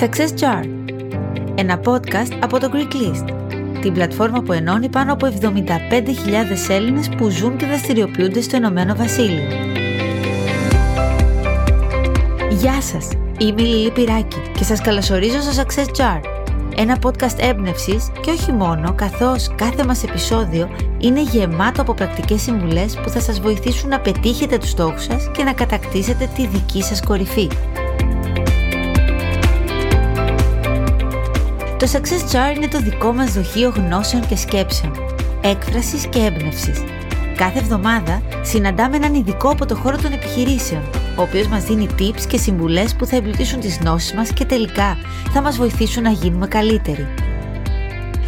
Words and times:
Success 0.00 0.40
Jar 0.40 0.64
Ένα 1.54 1.80
podcast 1.84 2.36
από 2.40 2.58
το 2.58 2.70
Greek 2.72 2.94
List 2.94 3.24
Την 3.80 3.92
πλατφόρμα 3.92 4.42
που 4.42 4.52
ενώνει 4.52 4.88
πάνω 4.88 5.12
από 5.12 5.28
75.000 5.40 5.56
Έλληνες 6.68 7.08
που 7.08 7.28
ζουν 7.28 7.56
και 7.56 7.66
δραστηριοποιούνται 7.66 8.40
στο 8.40 8.56
Ηνωμένο 8.56 8.94
Βασίλειο. 8.94 9.48
Γεια 12.50 12.80
σας! 12.80 13.08
Είμαι 13.38 13.62
η 13.62 13.64
Λίλη 13.64 13.90
Πυράκη 13.90 14.36
και 14.58 14.64
σας 14.64 14.80
καλωσορίζω 14.80 15.40
στο 15.40 15.62
Success 15.62 15.86
Jar 16.00 16.41
ένα 16.76 16.98
podcast 17.02 17.38
έμπνευσης 17.38 18.10
και 18.20 18.30
όχι 18.30 18.52
μόνο, 18.52 18.94
καθώς 18.94 19.50
κάθε 19.54 19.84
μας 19.84 20.02
επεισόδιο 20.02 20.68
είναι 20.98 21.22
γεμάτο 21.22 21.80
από 21.80 21.94
πρακτικές 21.94 22.42
συμβουλές 22.42 22.96
που 23.02 23.08
θα 23.08 23.20
σας 23.20 23.40
βοηθήσουν 23.40 23.88
να 23.88 24.00
πετύχετε 24.00 24.58
τους 24.58 24.68
στόχους 24.68 25.02
σας 25.02 25.30
και 25.32 25.42
να 25.42 25.52
κατακτήσετε 25.52 26.30
τη 26.34 26.46
δική 26.46 26.82
σας 26.82 27.02
κορυφή. 27.02 27.48
Το 31.76 31.88
Success 31.92 32.32
Jar 32.32 32.56
είναι 32.56 32.68
το 32.68 32.78
δικό 32.78 33.12
μας 33.12 33.32
δοχείο 33.32 33.72
γνώσεων 33.76 34.26
και 34.26 34.36
σκέψεων, 34.36 34.92
έκφρασης 35.40 36.06
και 36.06 36.18
έμπνευσης. 36.18 36.82
Κάθε 37.36 37.58
εβδομάδα 37.58 38.22
συναντάμε 38.42 38.96
έναν 38.96 39.14
ειδικό 39.14 39.48
από 39.48 39.66
το 39.66 39.74
χώρο 39.76 39.96
των 39.96 40.12
επιχειρήσεων, 40.12 40.82
ο 41.18 41.22
οποίος 41.22 41.46
μας 41.46 41.64
δίνει 41.64 41.88
tips 41.98 42.20
και 42.28 42.36
συμβουλές 42.36 42.94
που 42.94 43.06
θα 43.06 43.16
εμπλουτίσουν 43.16 43.60
τις 43.60 43.78
γνώσεις 43.78 44.14
μας 44.14 44.32
και 44.32 44.44
τελικά 44.44 44.96
θα 45.32 45.42
μας 45.42 45.56
βοηθήσουν 45.56 46.02
να 46.02 46.10
γίνουμε 46.10 46.46
καλύτεροι. 46.46 47.06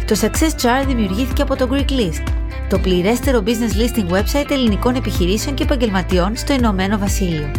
Το 0.05 0.15
Success 0.21 0.61
Chart 0.61 0.87
δημιουργήθηκε 0.87 1.41
από 1.41 1.55
το 1.55 1.69
Greek 1.71 1.91
List, 1.91 2.23
το 2.69 2.79
πληρέστερο 2.79 3.43
business 3.45 3.49
listing 3.51 4.09
website 4.11 4.51
ελληνικών 4.51 4.95
επιχειρήσεων 4.95 5.55
και 5.55 5.63
επαγγελματιών 5.63 6.35
στο 6.35 6.53
Ηνωμένο 6.53 6.97
Βασίλειο. 6.97 7.51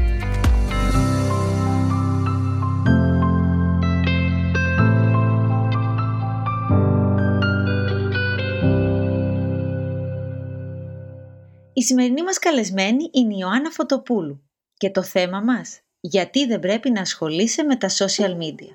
Η 11.72 11.82
σημερινή 11.82 12.22
μας 12.22 12.38
καλεσμένη 12.38 13.10
είναι 13.12 13.34
η 13.34 13.36
Ιωάννα 13.40 13.70
Φωτοπούλου 13.70 14.45
και 14.76 14.90
το 14.90 15.02
θέμα 15.02 15.40
μας 15.40 15.80
γιατί 16.00 16.46
δεν 16.46 16.60
πρέπει 16.60 16.90
να 16.90 17.00
ασχολείσαι 17.00 17.62
με 17.62 17.76
τα 17.76 17.88
social 17.88 18.30
media. 18.30 18.74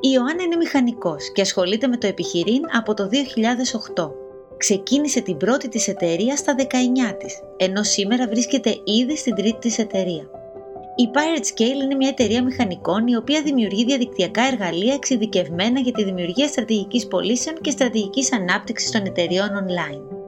Η 0.00 0.10
Ιωάννα 0.14 0.42
είναι 0.42 0.56
μηχανικός 0.56 1.32
και 1.32 1.40
ασχολείται 1.40 1.86
με 1.86 1.96
το 1.96 2.06
επιχειρήν 2.06 2.62
από 2.72 2.94
το 2.94 3.08
2008. 3.96 4.10
Ξεκίνησε 4.56 5.20
την 5.20 5.36
πρώτη 5.36 5.68
της 5.68 5.88
εταιρεία 5.88 6.36
στα 6.36 6.54
19 6.54 7.16
της, 7.18 7.40
ενώ 7.56 7.82
σήμερα 7.82 8.28
βρίσκεται 8.28 8.76
ήδη 8.84 9.16
στην 9.16 9.34
τρίτη 9.34 9.58
της 9.58 9.78
εταιρεία. 9.78 10.28
Η 10.96 11.10
Pirate 11.12 11.44
Scale 11.44 11.82
είναι 11.82 11.94
μια 11.94 12.08
εταιρεία 12.08 12.44
μηχανικών 12.44 13.06
η 13.06 13.16
οποία 13.16 13.42
δημιουργεί 13.42 13.84
διαδικτυακά 13.84 14.42
εργαλεία 14.42 14.94
εξειδικευμένα 14.94 15.80
για 15.80 15.92
τη 15.92 16.04
δημιουργία 16.04 16.48
στρατηγικής 16.48 17.06
πωλήσεων 17.06 17.56
και 17.60 17.70
στρατηγικής 17.70 18.32
ανάπτυξης 18.32 18.90
των 18.90 19.04
εταιρεών 19.04 19.48
online. 19.48 20.23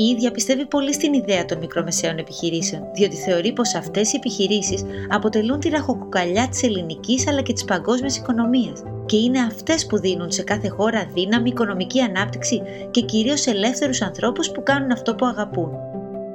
Η 0.00 0.04
ίδια 0.04 0.30
πιστεύει 0.30 0.66
πολύ 0.66 0.92
στην 0.92 1.12
ιδέα 1.12 1.44
των 1.44 1.58
μικρομεσαίων 1.58 2.18
επιχειρήσεων, 2.18 2.82
διότι 2.94 3.16
θεωρεί 3.16 3.52
πως 3.52 3.74
αυτές 3.74 4.12
οι 4.12 4.16
επιχειρήσεις 4.16 4.84
αποτελούν 5.08 5.60
τη 5.60 5.68
ραχοκοκαλιά 5.68 6.48
της 6.48 6.62
ελληνικής 6.62 7.28
αλλά 7.28 7.42
και 7.42 7.52
της 7.52 7.64
παγκόσμιας 7.64 8.16
οικονομίας 8.16 8.82
και 9.06 9.16
είναι 9.16 9.40
αυτές 9.40 9.86
που 9.86 9.98
δίνουν 9.98 10.30
σε 10.30 10.42
κάθε 10.42 10.68
χώρα 10.68 11.10
δύναμη, 11.14 11.48
οικονομική 11.48 12.00
ανάπτυξη 12.00 12.62
και 12.90 13.00
κυρίως 13.00 13.46
ελεύθερους 13.46 14.02
ανθρώπους 14.02 14.50
που 14.50 14.62
κάνουν 14.62 14.90
αυτό 14.90 15.14
που 15.14 15.26
αγαπούν. 15.26 15.70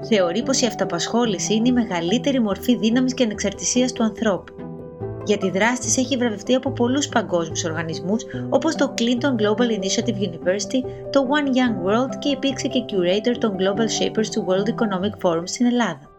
Θεωρεί 0.10 0.44
πως 0.44 0.62
η 0.62 0.66
αυταπασχόληση 0.66 1.54
είναι 1.54 1.68
η 1.68 1.72
μεγαλύτερη 1.72 2.40
μορφή 2.42 2.78
δύναμης 2.78 3.14
και 3.14 3.24
ανεξαρτησίας 3.24 3.92
του 3.92 4.04
ανθρώπου. 4.04 4.54
Για 5.26 5.38
τη 5.38 5.50
δράση 5.50 5.81
της 5.81 5.98
έχει 5.98 6.18
βραβευτεί 6.18 6.54
από 6.56 6.72
πολλούς 6.72 7.08
παγκόσμιους 7.08 7.63
οργανισμούς 7.63 8.25
όπως 8.50 8.75
το 8.75 8.94
Clinton 8.97 9.41
Global 9.41 9.69
Initiative 9.69 10.18
University, 10.30 10.80
το 11.09 11.28
One 11.30 11.47
Young 11.47 11.88
World 11.88 12.16
και 12.19 12.30
υπήρξε 12.30 12.68
και 12.68 12.86
curator 12.90 13.36
των 13.40 13.56
Global 13.59 14.02
Shapers 14.02 14.28
του 14.31 14.46
World 14.47 14.69
Economic 14.69 15.30
Forum 15.30 15.44
στην 15.44 15.66
Ελλάδα. 15.66 16.09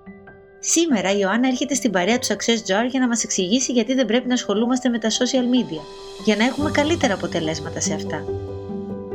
Σήμερα 0.59 1.12
η 1.12 1.19
Ιωάννα 1.21 1.49
έρχεται 1.49 1.75
στην 1.75 1.91
παρέα 1.91 2.19
του 2.19 2.27
Success 2.27 2.59
Jar 2.71 2.89
για 2.91 3.00
να 3.00 3.09
μας 3.09 3.25
εξηγήσει 3.25 3.72
γιατί 3.72 3.94
δεν 3.94 4.06
πρέπει 4.06 4.28
να 4.28 4.34
ασχολούμαστε 4.34 4.89
με 4.89 4.99
τα 4.99 5.11
social 5.11 5.47
media, 5.55 5.81
για 6.25 6.37
να 6.37 6.44
έχουμε 6.44 6.71
καλύτερα 6.71 7.15
αποτελέσματα 7.15 7.81
σε 7.81 7.94
αυτά. 7.94 8.25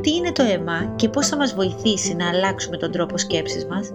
Τι 0.00 0.14
είναι 0.14 0.32
το 0.32 0.42
ΕΜΑ 0.42 0.92
και 0.96 1.08
πώς 1.08 1.28
θα 1.28 1.36
μας 1.36 1.54
βοηθήσει 1.54 2.14
να 2.14 2.28
αλλάξουμε 2.28 2.76
τον 2.76 2.90
τρόπο 2.90 3.18
σκέψης 3.18 3.66
μας, 3.66 3.92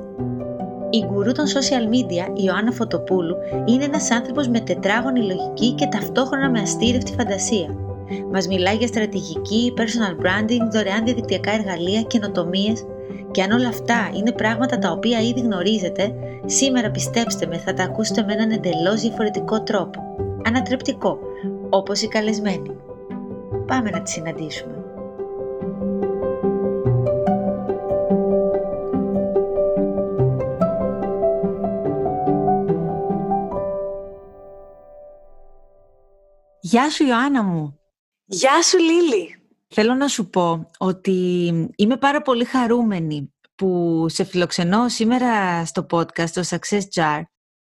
η 0.89 1.05
γκουρού 1.05 1.31
των 1.31 1.45
social 1.45 1.83
media, 1.93 2.37
η 2.37 2.43
Ιωάννα 2.45 2.71
Φωτοπούλου, 2.71 3.35
είναι 3.65 3.83
ένας 3.83 4.11
άνθρωπος 4.11 4.47
με 4.47 4.59
τετράγωνη 4.59 5.21
λογική 5.21 5.73
και 5.73 5.87
ταυτόχρονα 5.87 6.49
με 6.49 6.59
αστήρευτη 6.59 7.13
φαντασία. 7.13 7.75
Μας 8.31 8.47
μιλάει 8.47 8.75
για 8.75 8.87
στρατηγική, 8.87 9.73
personal 9.77 10.25
branding, 10.25 10.71
δωρεάν 10.71 11.05
διαδικτυακά 11.05 11.51
εργαλεία, 11.51 12.01
καινοτομίες. 12.01 12.85
Και 13.31 13.41
αν 13.41 13.51
όλα 13.51 13.67
αυτά 13.67 14.09
είναι 14.13 14.31
πράγματα 14.31 14.79
τα 14.79 14.91
οποία 14.91 15.19
ήδη 15.21 15.39
γνωρίζετε, 15.39 16.13
σήμερα 16.45 16.91
πιστέψτε 16.91 17.45
με 17.45 17.57
θα 17.57 17.73
τα 17.73 17.83
ακούσετε 17.83 18.23
με 18.23 18.33
έναν 18.33 18.51
εντελώς 18.51 19.01
διαφορετικό 19.01 19.63
τρόπο. 19.63 20.01
Ανατρεπτικό, 20.43 21.19
όπως 21.69 22.01
η 22.01 22.07
καλεσμένη. 22.07 22.71
Πάμε 23.65 23.89
να 23.89 24.01
τη 24.01 24.09
συναντήσουμε. 24.09 24.76
Γεια 36.69 36.89
σου 36.89 37.05
Ιωάννα 37.05 37.43
μου. 37.43 37.79
Γεια 38.25 38.61
σου 38.61 38.77
Λίλη. 38.77 39.35
Θέλω 39.67 39.93
να 39.93 40.07
σου 40.07 40.29
πω 40.29 40.69
ότι 40.77 41.11
είμαι 41.75 41.97
πάρα 41.97 42.21
πολύ 42.21 42.45
χαρούμενη 42.45 43.33
που 43.55 44.05
σε 44.09 44.23
φιλοξενώ 44.23 44.89
σήμερα 44.89 45.65
στο 45.65 45.85
podcast, 45.91 46.29
το 46.29 46.43
Success 46.49 46.81
Jar, 46.93 47.21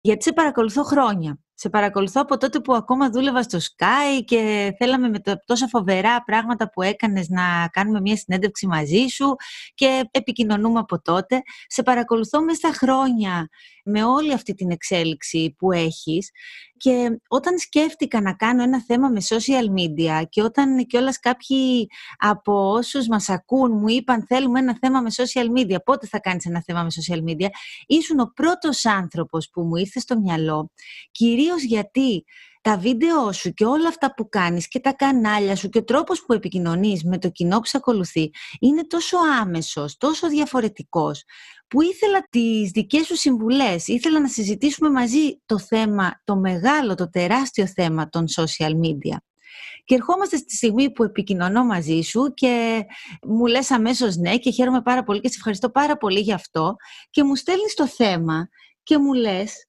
γιατί 0.00 0.22
σε 0.22 0.32
παρακολουθώ 0.32 0.82
χρόνια. 0.82 1.40
Σε 1.54 1.68
παρακολουθώ 1.68 2.20
από 2.20 2.36
τότε 2.36 2.60
που 2.60 2.74
ακόμα 2.74 3.10
δούλευα 3.10 3.42
στο 3.42 3.58
Sky 3.58 4.24
και 4.24 4.72
θέλαμε 4.78 5.08
με 5.08 5.18
τα 5.18 5.42
τόσα 5.46 5.66
φοβερά 5.68 6.22
πράγματα 6.22 6.70
που 6.70 6.82
έκανες 6.82 7.28
να 7.28 7.68
κάνουμε 7.72 8.00
μια 8.00 8.16
συνέντευξη 8.16 8.66
μαζί 8.66 9.06
σου 9.06 9.36
και 9.74 10.08
επικοινωνούμε 10.10 10.78
από 10.78 11.02
τότε. 11.02 11.42
Σε 11.66 11.82
παρακολουθώ 11.82 12.42
μέσα 12.42 12.56
στα 12.56 12.72
χρόνια 12.72 13.48
με 13.86 14.04
όλη 14.04 14.32
αυτή 14.32 14.54
την 14.54 14.70
εξέλιξη 14.70 15.54
που 15.58 15.72
έχεις. 15.72 16.30
Και 16.76 17.20
όταν 17.28 17.58
σκέφτηκα 17.58 18.20
να 18.20 18.34
κάνω 18.34 18.62
ένα 18.62 18.82
θέμα 18.82 19.08
με 19.08 19.20
social 19.28 19.80
media 19.80 20.22
και 20.28 20.42
όταν 20.42 20.86
κιόλας 20.86 21.20
κάποιοι 21.20 21.86
από 22.18 22.70
όσους 22.70 23.06
μας 23.06 23.28
ακούν 23.28 23.72
μου 23.72 23.88
είπαν 23.88 24.24
θέλουμε 24.26 24.58
ένα 24.58 24.76
θέμα 24.80 25.00
με 25.00 25.10
social 25.16 25.58
media, 25.58 25.76
πότε 25.84 26.06
θα 26.06 26.20
κάνεις 26.20 26.46
ένα 26.46 26.62
θέμα 26.62 26.82
με 26.82 26.88
social 27.00 27.30
media, 27.30 27.48
ήσουν 27.86 28.20
ο 28.20 28.32
πρώτος 28.34 28.86
άνθρωπος 28.86 29.50
που 29.50 29.62
μου 29.62 29.76
ήρθε 29.76 30.00
στο 30.00 30.20
μυαλό, 30.20 30.70
κυρίως 31.10 31.62
γιατί 31.62 32.24
τα 32.66 32.78
βίντεο 32.78 33.32
σου 33.32 33.52
και 33.52 33.64
όλα 33.64 33.88
αυτά 33.88 34.14
που 34.14 34.28
κάνεις 34.28 34.68
και 34.68 34.80
τα 34.80 34.92
κανάλια 34.92 35.56
σου 35.56 35.68
και 35.68 35.78
ο 35.78 35.84
τρόπος 35.84 36.24
που 36.24 36.32
επικοινωνείς 36.32 37.04
με 37.04 37.18
το 37.18 37.28
κοινό 37.28 37.58
που 37.58 37.66
σε 37.66 37.76
ακολουθεί 37.76 38.30
είναι 38.60 38.86
τόσο 38.86 39.16
άμεσος, 39.40 39.96
τόσο 39.96 40.28
διαφορετικός 40.28 41.24
που 41.68 41.82
ήθελα 41.82 42.26
τις 42.30 42.70
δικές 42.70 43.06
σου 43.06 43.16
συμβουλές, 43.16 43.86
ήθελα 43.86 44.20
να 44.20 44.28
συζητήσουμε 44.28 44.90
μαζί 44.90 45.40
το 45.46 45.58
θέμα, 45.58 46.20
το 46.24 46.36
μεγάλο, 46.36 46.94
το 46.94 47.10
τεράστιο 47.10 47.66
θέμα 47.66 48.08
των 48.08 48.24
social 48.36 48.70
media. 48.70 49.16
Και 49.84 49.94
ερχόμαστε 49.94 50.36
στη 50.36 50.56
στιγμή 50.56 50.92
που 50.92 51.02
επικοινωνώ 51.02 51.64
μαζί 51.64 52.00
σου 52.00 52.34
και 52.34 52.84
μου 53.22 53.46
λες 53.46 53.70
αμέσως 53.70 54.16
ναι 54.16 54.36
και 54.38 54.50
χαίρομαι 54.50 54.82
πάρα 54.82 55.02
πολύ 55.02 55.20
και 55.20 55.28
σε 55.28 55.34
ευχαριστώ 55.36 55.70
πάρα 55.70 55.96
πολύ 55.96 56.20
γι' 56.20 56.32
αυτό 56.32 56.76
και 57.10 57.24
μου 57.24 57.36
στέλνεις 57.36 57.74
το 57.74 57.86
θέμα 57.86 58.48
και 58.82 58.98
μου 58.98 59.12
λες 59.12 59.66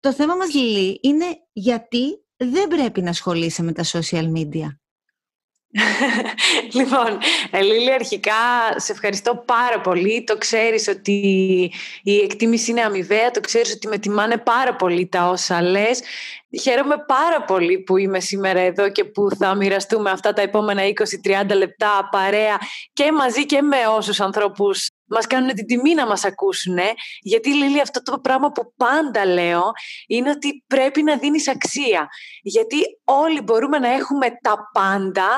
το 0.00 0.12
θέμα 0.12 0.36
μας 0.36 0.54
Λιλή 0.54 0.98
είναι 1.02 1.26
γιατί 1.52 2.24
δεν 2.36 2.68
πρέπει 2.68 3.02
να 3.02 3.10
ασχολείσαι 3.10 3.62
με 3.62 3.72
τα 3.72 3.84
social 3.84 4.32
media. 4.32 4.68
λοιπόν, 6.78 7.18
Λίλη, 7.52 7.92
αρχικά 7.92 8.34
σε 8.76 8.92
ευχαριστώ 8.92 9.42
πάρα 9.46 9.80
πολύ. 9.80 10.24
Το 10.24 10.38
ξέρεις 10.38 10.88
ότι 10.88 11.12
η 12.02 12.18
εκτίμηση 12.18 12.70
είναι 12.70 12.80
αμοιβαία, 12.80 13.30
το 13.30 13.40
ξέρεις 13.40 13.72
ότι 13.72 13.88
με 13.88 13.98
τιμάνε 13.98 14.36
πάρα 14.36 14.74
πολύ 14.74 15.06
τα 15.06 15.28
όσα 15.28 15.62
λες. 15.62 16.00
Χαίρομαι 16.60 17.04
πάρα 17.06 17.42
πολύ 17.42 17.78
που 17.78 17.96
είμαι 17.96 18.20
σήμερα 18.20 18.60
εδώ 18.60 18.90
και 18.90 19.04
που 19.04 19.28
θα 19.38 19.54
μοιραστούμε 19.54 20.10
αυτά 20.10 20.32
τα 20.32 20.42
επόμενα 20.42 20.82
20-30 21.52 21.56
λεπτά 21.56 22.08
παρέα 22.10 22.58
και 22.92 23.12
μαζί 23.12 23.46
και 23.46 23.62
με 23.62 23.76
όσους 23.96 24.20
ανθρώπους 24.20 24.88
μας 25.08 25.26
κάνουν 25.26 25.54
την 25.54 25.66
τιμή 25.66 25.94
να 25.94 26.06
μας 26.06 26.24
ακούσουν, 26.24 26.78
γιατί 27.20 27.54
Λίλη 27.54 27.80
αυτό 27.80 28.02
το 28.02 28.18
πράγμα 28.18 28.52
που 28.52 28.72
πάντα 28.76 29.26
λέω 29.26 29.62
είναι 30.06 30.30
ότι 30.30 30.64
πρέπει 30.66 31.02
να 31.02 31.16
δίνεις 31.16 31.48
αξία. 31.48 32.08
Γιατί 32.42 32.76
όλοι 33.04 33.40
μπορούμε 33.40 33.78
να 33.78 33.88
έχουμε 33.88 34.26
τα 34.42 34.70
πάντα, 34.72 35.28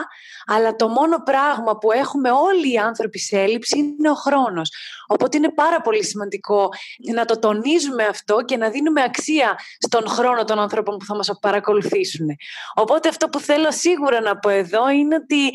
αλλά 0.47 0.77
το 0.77 0.89
μόνο 0.89 1.23
πράγμα 1.23 1.79
που 1.79 1.93
έχουμε 1.93 2.31
όλοι 2.31 2.73
οι 2.73 2.79
άνθρωποι 2.79 3.19
σε 3.19 3.41
έλλειψη 3.41 3.79
είναι 3.79 4.11
ο 4.11 4.15
χρόνος. 4.15 4.71
Οπότε 5.07 5.37
είναι 5.37 5.53
πάρα 5.53 5.81
πολύ 5.81 6.05
σημαντικό 6.05 6.69
να 7.15 7.25
το 7.25 7.39
τονίζουμε 7.39 8.05
αυτό 8.05 8.43
και 8.45 8.57
να 8.57 8.71
δίνουμε 8.71 9.03
αξία 9.03 9.59
στον 9.79 10.09
χρόνο 10.09 10.45
των 10.45 10.59
ανθρώπων 10.59 10.97
που 10.97 11.05
θα 11.05 11.17
μας 11.17 11.31
παρακολουθήσουν. 11.41 12.27
Οπότε 12.75 13.09
αυτό 13.09 13.29
που 13.29 13.41
θέλω 13.41 13.73
σίγουρα 13.73 14.21
να 14.21 14.39
πω 14.39 14.49
εδώ 14.49 14.91
είναι 14.91 15.15
ότι 15.15 15.51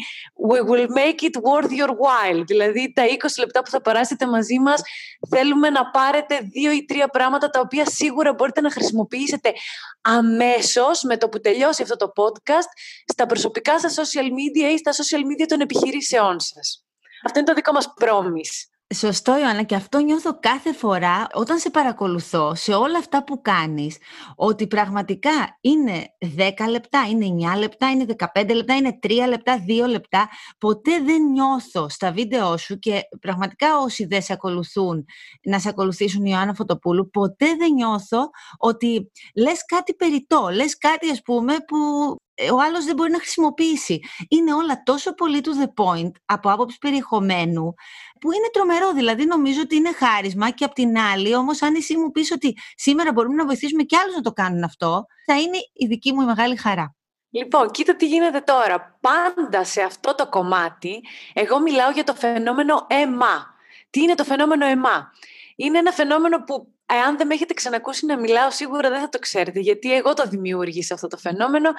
we 0.49 0.59
will 0.69 0.87
make 0.87 1.21
it 1.23 1.35
worth 1.49 1.69
your 1.69 1.89
while. 1.89 2.43
Δηλαδή 2.45 2.93
τα 2.95 3.03
20 3.03 3.07
λεπτά 3.39 3.61
που 3.61 3.69
θα 3.69 3.81
περάσετε 4.05 4.27
μαζί 4.27 4.59
μας 4.59 4.81
θέλουμε 5.29 5.69
να 5.69 5.89
πάρετε 5.89 6.39
δύο 6.51 6.71
ή 6.71 6.85
τρία 6.85 7.07
πράγματα 7.07 7.49
τα 7.49 7.59
οποία 7.59 7.85
σίγουρα 7.85 8.33
μπορείτε 8.33 8.61
να 8.61 8.71
χρησιμοποιήσετε 8.71 9.53
αμέσως 10.01 11.01
με 11.03 11.17
το 11.17 11.29
που 11.29 11.39
τελειώσει 11.39 11.81
αυτό 11.81 11.95
το 11.95 12.11
podcast 12.15 12.69
στα 13.05 13.25
προσωπικά 13.25 13.79
σας 13.79 13.95
social 13.95 14.25
media 14.25 14.71
ή 14.73 14.77
στα 14.77 14.91
social 14.91 15.21
media 15.21 15.45
των 15.47 15.59
επιχειρήσεών 15.59 16.39
σας. 16.39 16.85
Αυτό 17.25 17.39
είναι 17.39 17.47
το 17.47 17.53
δικό 17.53 17.71
μας 17.71 17.93
promise. 17.99 18.74
Σωστό 18.95 19.39
Ιωάννα 19.39 19.63
και 19.63 19.75
αυτό 19.75 19.99
νιώθω 19.99 20.39
κάθε 20.39 20.73
φορά 20.73 21.27
όταν 21.33 21.57
σε 21.57 21.69
παρακολουθώ 21.69 22.55
σε 22.55 22.73
όλα 22.73 22.97
αυτά 22.97 23.23
που 23.23 23.41
κάνεις 23.41 23.97
ότι 24.35 24.67
πραγματικά 24.67 25.57
είναι 25.61 26.15
10 26.37 26.51
λεπτά, 26.69 27.05
είναι 27.09 27.49
9 27.55 27.59
λεπτά, 27.59 27.89
είναι 27.89 28.05
15 28.33 28.53
λεπτά, 28.53 28.75
είναι 28.75 28.99
3 29.07 29.09
λεπτά, 29.29 29.63
2 29.67 29.87
λεπτά. 29.89 30.29
Ποτέ 30.57 30.91
δεν 30.99 31.23
νιώθω 31.31 31.89
στα 31.89 32.11
βίντεό 32.11 32.57
σου 32.57 32.79
και 32.79 33.01
πραγματικά 33.21 33.77
όσοι 33.79 34.05
δεν 34.05 34.21
σε 34.21 34.33
ακολουθούν 34.33 35.05
να 35.43 35.59
σε 35.59 35.69
ακολουθήσουν 35.69 36.25
Ιωάννα 36.25 36.53
Φωτοπούλου, 36.53 37.09
ποτέ 37.09 37.55
δεν 37.57 37.73
νιώθω 37.73 38.29
ότι 38.57 39.11
λες 39.35 39.65
κάτι 39.65 39.93
περιττό, 39.93 40.49
λες 40.53 40.77
κάτι 40.77 41.09
ας 41.09 41.21
πούμε 41.21 41.55
που 41.67 41.77
ε, 42.09 42.24
ο 42.53 42.61
άλλος 42.61 42.85
δεν 42.85 42.95
μπορεί 42.95 43.11
να 43.11 43.19
χρησιμοποιήσει. 43.19 43.99
Είναι 44.29 44.53
όλα 44.53 44.83
τόσο 44.83 45.13
πολύ 45.13 45.41
to 45.43 45.63
the 45.63 45.83
point 45.83 46.11
από 46.25 46.51
άποψη 46.51 46.77
περιεχομένου 46.77 47.73
που 48.19 48.31
είναι 48.31 48.49
τρομερό. 48.53 48.91
Δηλαδή 48.91 49.25
νομίζω 49.25 49.61
ότι 49.61 49.75
είναι 49.75 49.91
χάρισμα 49.93 50.49
και 50.49 50.63
απ' 50.63 50.73
την 50.73 50.97
άλλη 50.97 51.35
όμως 51.35 51.61
αν 51.61 51.75
εσύ 51.75 51.97
μου 51.97 52.11
πεις 52.11 52.31
ότι 52.31 52.57
σήμερα 52.75 53.11
μπορούμε 53.11 53.35
να 53.35 53.45
βοηθήσουμε 53.45 53.83
και 53.83 53.97
άλλους 53.97 54.15
να 54.15 54.21
το 54.21 54.31
κάνουν 54.31 54.63
αυτό 54.63 55.05
θα 55.25 55.39
είναι 55.39 55.57
η 55.73 55.85
δική 55.85 56.13
μου 56.13 56.21
η 56.21 56.25
μεγάλη 56.25 56.55
χαρά. 56.57 56.95
Λοιπόν, 57.29 57.71
κοίτα 57.71 57.95
τι 57.95 58.07
γίνεται 58.07 58.39
τώρα. 58.39 58.97
Πάντα 58.99 59.63
σε 59.63 59.81
αυτό 59.81 60.15
το 60.15 60.29
κομμάτι 60.29 61.03
εγώ 61.33 61.59
μιλάω 61.59 61.91
για 61.91 62.03
το 62.03 62.13
φαινόμενο 62.13 62.85
ΕΜΑ. 62.89 63.53
Τι 63.89 64.01
είναι 64.01 64.15
το 64.15 64.23
φαινόμενο 64.23 64.65
ΕΜΑ. 64.65 65.11
Είναι 65.55 65.77
ένα 65.77 65.91
φαινόμενο 65.91 66.43
που 66.43 66.74
Εάν 66.85 67.17
δεν 67.17 67.27
με 67.27 67.33
έχετε 67.33 67.53
ξανακούσει 67.53 68.05
να 68.05 68.19
μιλάω, 68.19 68.51
σίγουρα 68.51 68.89
δεν 68.89 68.99
θα 68.99 69.09
το 69.09 69.19
ξέρετε, 69.19 69.59
γιατί 69.59 69.93
εγώ 69.93 70.13
το 70.13 70.27
δημιούργησα 70.27 70.93
αυτό 70.93 71.07
το 71.07 71.17
φαινόμενο. 71.17 71.69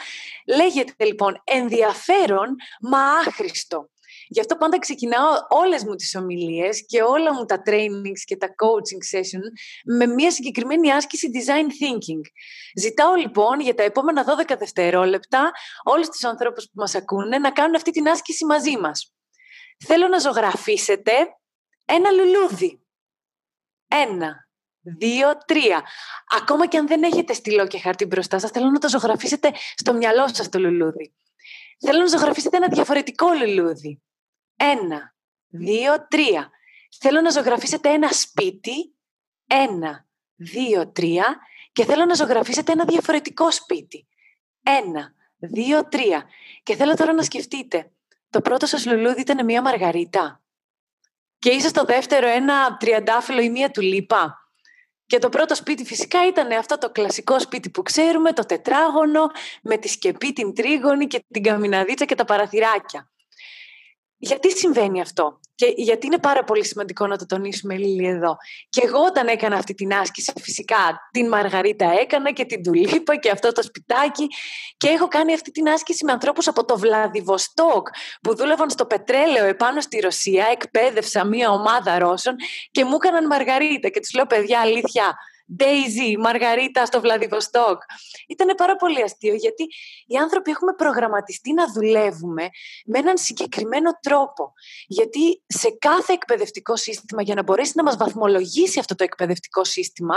Λέγεται 0.57 1.05
λοιπόν 1.05 1.43
ενδιαφέρον, 1.45 2.57
μα 2.81 2.99
άχρηστο. 2.99 3.91
Γι' 4.29 4.41
αυτό 4.41 4.57
πάντα 4.57 4.79
ξεκινάω 4.79 5.29
όλες 5.49 5.85
μου 5.85 5.95
τις 5.95 6.15
ομιλίες 6.15 6.87
και 6.87 7.03
όλα 7.03 7.35
μου 7.35 7.45
τα 7.45 7.63
trainings 7.67 8.21
και 8.25 8.37
τα 8.37 8.47
coaching 8.47 9.17
session 9.17 9.43
με 9.85 10.07
μια 10.07 10.31
συγκεκριμένη 10.31 10.93
άσκηση 10.93 11.31
design 11.33 11.67
thinking. 11.67 12.21
Ζητάω 12.77 13.15
λοιπόν 13.15 13.61
για 13.61 13.75
τα 13.75 13.83
επόμενα 13.83 14.25
12 14.49 14.55
δευτερόλεπτα 14.59 15.51
όλους 15.85 16.09
τους 16.09 16.25
ανθρώπους 16.25 16.65
που 16.65 16.73
μας 16.75 16.95
ακούνε 16.95 17.39
να 17.39 17.51
κάνουν 17.51 17.75
αυτή 17.75 17.91
την 17.91 18.09
άσκηση 18.09 18.45
μαζί 18.45 18.77
μας. 18.79 19.15
Θέλω 19.85 20.09
να 20.09 20.19
ζωγραφίσετε 20.19 21.13
ένα 21.85 22.11
λουλούδι. 22.11 22.81
Ένα, 23.89 24.46
δύο, 24.99 25.39
τρία. 25.47 25.83
Ακόμα 26.41 26.67
και 26.67 26.79
αν 26.79 26.87
δεν 26.87 27.03
έχετε 27.03 27.33
στυλό 27.33 27.67
και 27.67 27.79
χαρτί 27.79 28.05
μπροστά 28.05 28.39
σας, 28.39 28.51
θέλω 28.51 28.71
να 28.71 28.79
το 28.79 28.89
ζωγραφίσετε 28.89 29.53
στο 29.75 29.93
μυαλό 29.93 30.29
σας 30.29 30.49
το 30.49 30.59
λουλούδι. 30.59 31.15
Θέλω 31.79 31.99
να 31.99 32.07
ζωγραφίσετε 32.07 32.57
ένα 32.57 32.69
διαφορετικό 32.69 33.27
λουλούδι. 33.41 34.03
Ένα, 34.57 35.15
δύο, 35.49 36.07
τρία. 36.09 36.51
Θέλω 37.01 37.21
να 37.21 37.31
ζωγραφίσετε 37.31 37.91
ένα 37.91 38.09
σπίτι. 38.09 38.95
Ένα, 39.47 40.07
δύο, 40.35 40.89
τρία. 40.93 41.39
Και 41.73 41.85
θέλω 41.85 42.05
να 42.05 42.15
ζωγραφίσετε 42.15 42.73
ένα 42.73 42.85
διαφορετικό 42.85 43.51
σπίτι. 43.51 44.07
Ένα, 44.63 45.15
δύο, 45.37 45.89
τρία. 45.89 46.25
Και 46.63 46.77
θέλω 46.77 46.95
τώρα 46.95 47.13
να 47.13 47.23
σκεφτείτε. 47.23 47.91
Το 48.31 48.41
πρώτο 48.41 48.67
σας 48.67 48.87
λουλούδι 48.87 49.21
ήταν 49.21 49.45
μια 49.45 49.63
μαργαρίτα. 49.63 50.41
Και 51.39 51.51
ίσως 51.51 51.73
το 51.73 51.85
δεύτερο 51.85 52.29
ένα 52.29 52.77
τριαντάφυλλο 52.77 53.41
ή 53.41 53.51
μία 53.51 53.71
τουλίπα. 53.71 54.46
Και 55.07 55.19
το 55.19 55.29
πρώτο 55.29 55.55
σπίτι 55.55 55.85
φυσικά 55.85 56.27
ήταν 56.27 56.53
αυτό 56.53 56.79
το 56.79 56.91
κλασικό 56.91 57.41
σπίτι 57.41 57.71
που 57.71 57.83
ξέρουμε, 57.83 58.33
το 58.33 58.47
τετράγωνο, 58.47 59.31
με 59.63 59.77
τη 59.77 59.89
σκεπή, 59.89 60.33
την 60.33 60.55
τρίγωνη 60.55 61.07
και 61.07 61.25
την 61.29 61.43
καμιναδίτσα 61.43 62.05
και 62.05 62.15
τα 62.15 62.25
παραθυράκια. 62.25 63.11
Γιατί 64.17 64.57
συμβαίνει 64.57 65.01
αυτό; 65.01 65.41
Και 65.57 65.73
γιατί 65.77 66.07
είναι 66.07 66.19
πάρα 66.19 66.45
πολύ 66.45 66.65
σημαντικό 66.65 67.07
να 67.07 67.17
το 67.17 67.27
τονίσουμε 67.27 67.77
Λίλη 67.77 68.07
εδώ. 68.07 68.37
Και 68.69 68.81
εγώ 68.85 68.99
όταν 68.99 69.27
έκανα 69.27 69.57
αυτή 69.57 69.75
την 69.75 69.93
άσκηση 69.93 70.33
φυσικά 70.41 71.09
την 71.11 71.29
Μαργαρίτα 71.29 71.93
έκανα 72.01 72.33
και 72.33 72.45
την 72.45 72.63
Τουλίπα 72.63 73.17
και 73.17 73.31
αυτό 73.31 73.53
το 73.53 73.63
σπιτάκι 73.63 74.27
και 74.77 74.89
έχω 74.89 75.09
κάνει 75.09 75.33
αυτή 75.35 75.51
την 75.51 75.69
άσκηση 75.69 76.05
με 76.05 76.13
ανθρώπους 76.13 76.49
από 76.49 76.65
το 76.65 76.79
Βλαδιβοστόκ 76.79 77.89
που 78.21 78.37
δούλευαν 78.37 78.71
στο 78.71 78.87
πετρέλαιο 78.87 79.45
επάνω 79.45 79.81
στη 79.81 80.01
Ρωσία, 80.01 80.47
εκπαίδευσα 80.53 81.25
μία 81.25 81.51
ομάδα 81.51 81.99
Ρώσων 81.99 82.35
και 82.71 82.85
μου 82.85 82.95
έκαναν 82.95 83.27
Μαργαρίτα 83.27 83.89
και 83.89 84.01
τους 84.01 84.13
λέω 84.13 84.27
παιδιά 84.27 84.61
αλήθεια 84.61 85.17
Daisy, 85.59 86.17
Μαργαρίτα 86.19 86.87
στο 86.87 87.01
Βλαδιβοστόκ. 87.01 87.83
Ήταν 88.29 88.55
πάρα 88.57 88.77
πολύ 88.77 89.03
αστείο 89.03 89.35
γιατί 89.35 89.67
οι 90.07 90.17
άνθρωποι 90.17 90.51
έχουμε 90.51 90.73
προγραμματιστεί 90.73 91.53
να 91.53 91.73
δουλεύουμε 91.73 92.49
με 92.85 92.99
έναν 92.99 93.19
συγκεκριμένο 93.19 93.91
τρόπο. 94.03 94.53
Γιατί 94.87 95.43
σε 95.47 95.77
κάθε 95.79 96.13
εκπαιδευτικό 96.13 96.77
σύστημα, 96.77 97.23
για 97.23 97.35
να 97.35 97.43
μπορέσει 97.43 97.73
να 97.75 97.83
μας 97.83 97.97
βαθμολογήσει 97.97 98.79
αυτό 98.79 98.95
το 98.95 99.05
εκπαιδευτικό 99.05 99.65
σύστημα, 99.65 100.15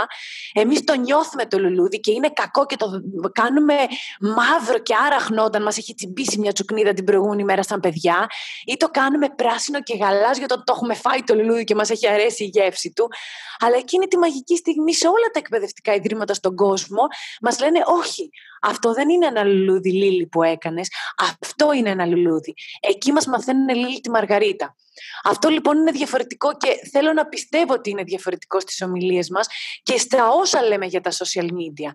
εμείς 0.52 0.84
το 0.84 0.94
νιώθουμε 0.94 1.46
το 1.46 1.58
λουλούδι 1.58 2.00
και 2.00 2.12
είναι 2.12 2.30
κακό 2.30 2.66
και 2.66 2.76
το 2.76 3.02
κάνουμε 3.32 3.74
μαύρο 4.20 4.78
και 4.78 4.94
άραχνο 5.06 5.44
όταν 5.44 5.62
μας 5.62 5.78
έχει 5.78 5.94
τσιμπήσει 5.94 6.38
μια 6.38 6.52
τσουκνίδα 6.52 6.92
την 6.92 7.04
προηγούμενη 7.04 7.44
μέρα 7.44 7.62
σαν 7.62 7.80
παιδιά, 7.80 8.26
ή 8.64 8.76
το 8.76 8.88
κάνουμε 8.88 9.28
πράσινο 9.28 9.82
και 9.82 9.96
γαλάζιο 9.96 10.44
όταν 10.44 10.64
το 10.64 10.72
έχουμε 10.76 10.94
φάει 10.94 11.22
το 11.22 11.34
λουλούδι 11.34 11.64
και 11.64 11.74
μας 11.74 11.90
έχει 11.90 12.08
αρέσει 12.08 12.44
η 12.44 12.50
γεύση 12.52 12.92
του. 12.92 13.08
Αλλά 13.58 13.76
εκείνη 13.76 14.06
τη 14.06 14.18
μαγική 14.18 14.56
στιγμή 14.56 14.94
σε 14.94 15.06
όλα 15.06 15.19
τα 15.32 15.38
εκπαιδευτικά 15.38 15.94
ιδρύματα 15.94 16.34
στον 16.34 16.54
κόσμο 16.56 17.02
μας 17.40 17.60
λένε 17.60 17.82
όχι, 17.86 18.30
αυτό 18.62 18.92
δεν 18.92 19.08
είναι 19.08 19.26
ένα 19.26 19.44
λουλούδι 19.44 19.92
λίλι 19.92 20.26
που 20.26 20.42
έκανες, 20.42 20.88
αυτό 21.16 21.72
είναι 21.72 21.90
ένα 21.90 22.06
λουλούδι. 22.06 22.54
Εκεί 22.80 23.12
μας 23.12 23.26
μαθαίνουν 23.26 23.68
λίλι 23.68 24.00
τη 24.00 24.10
Μαργαρίτα. 24.10 24.76
Αυτό 25.24 25.48
λοιπόν 25.48 25.78
είναι 25.78 25.90
διαφορετικό 25.90 26.56
και 26.56 26.68
θέλω 26.92 27.12
να 27.12 27.26
πιστεύω 27.26 27.72
ότι 27.72 27.90
είναι 27.90 28.02
διαφορετικό 28.02 28.60
στις 28.60 28.82
ομιλίες 28.82 29.30
μας 29.30 29.46
και 29.82 29.98
στα 29.98 30.28
όσα 30.28 30.62
λέμε 30.62 30.86
για 30.86 31.00
τα 31.00 31.10
social 31.10 31.44
media. 31.44 31.90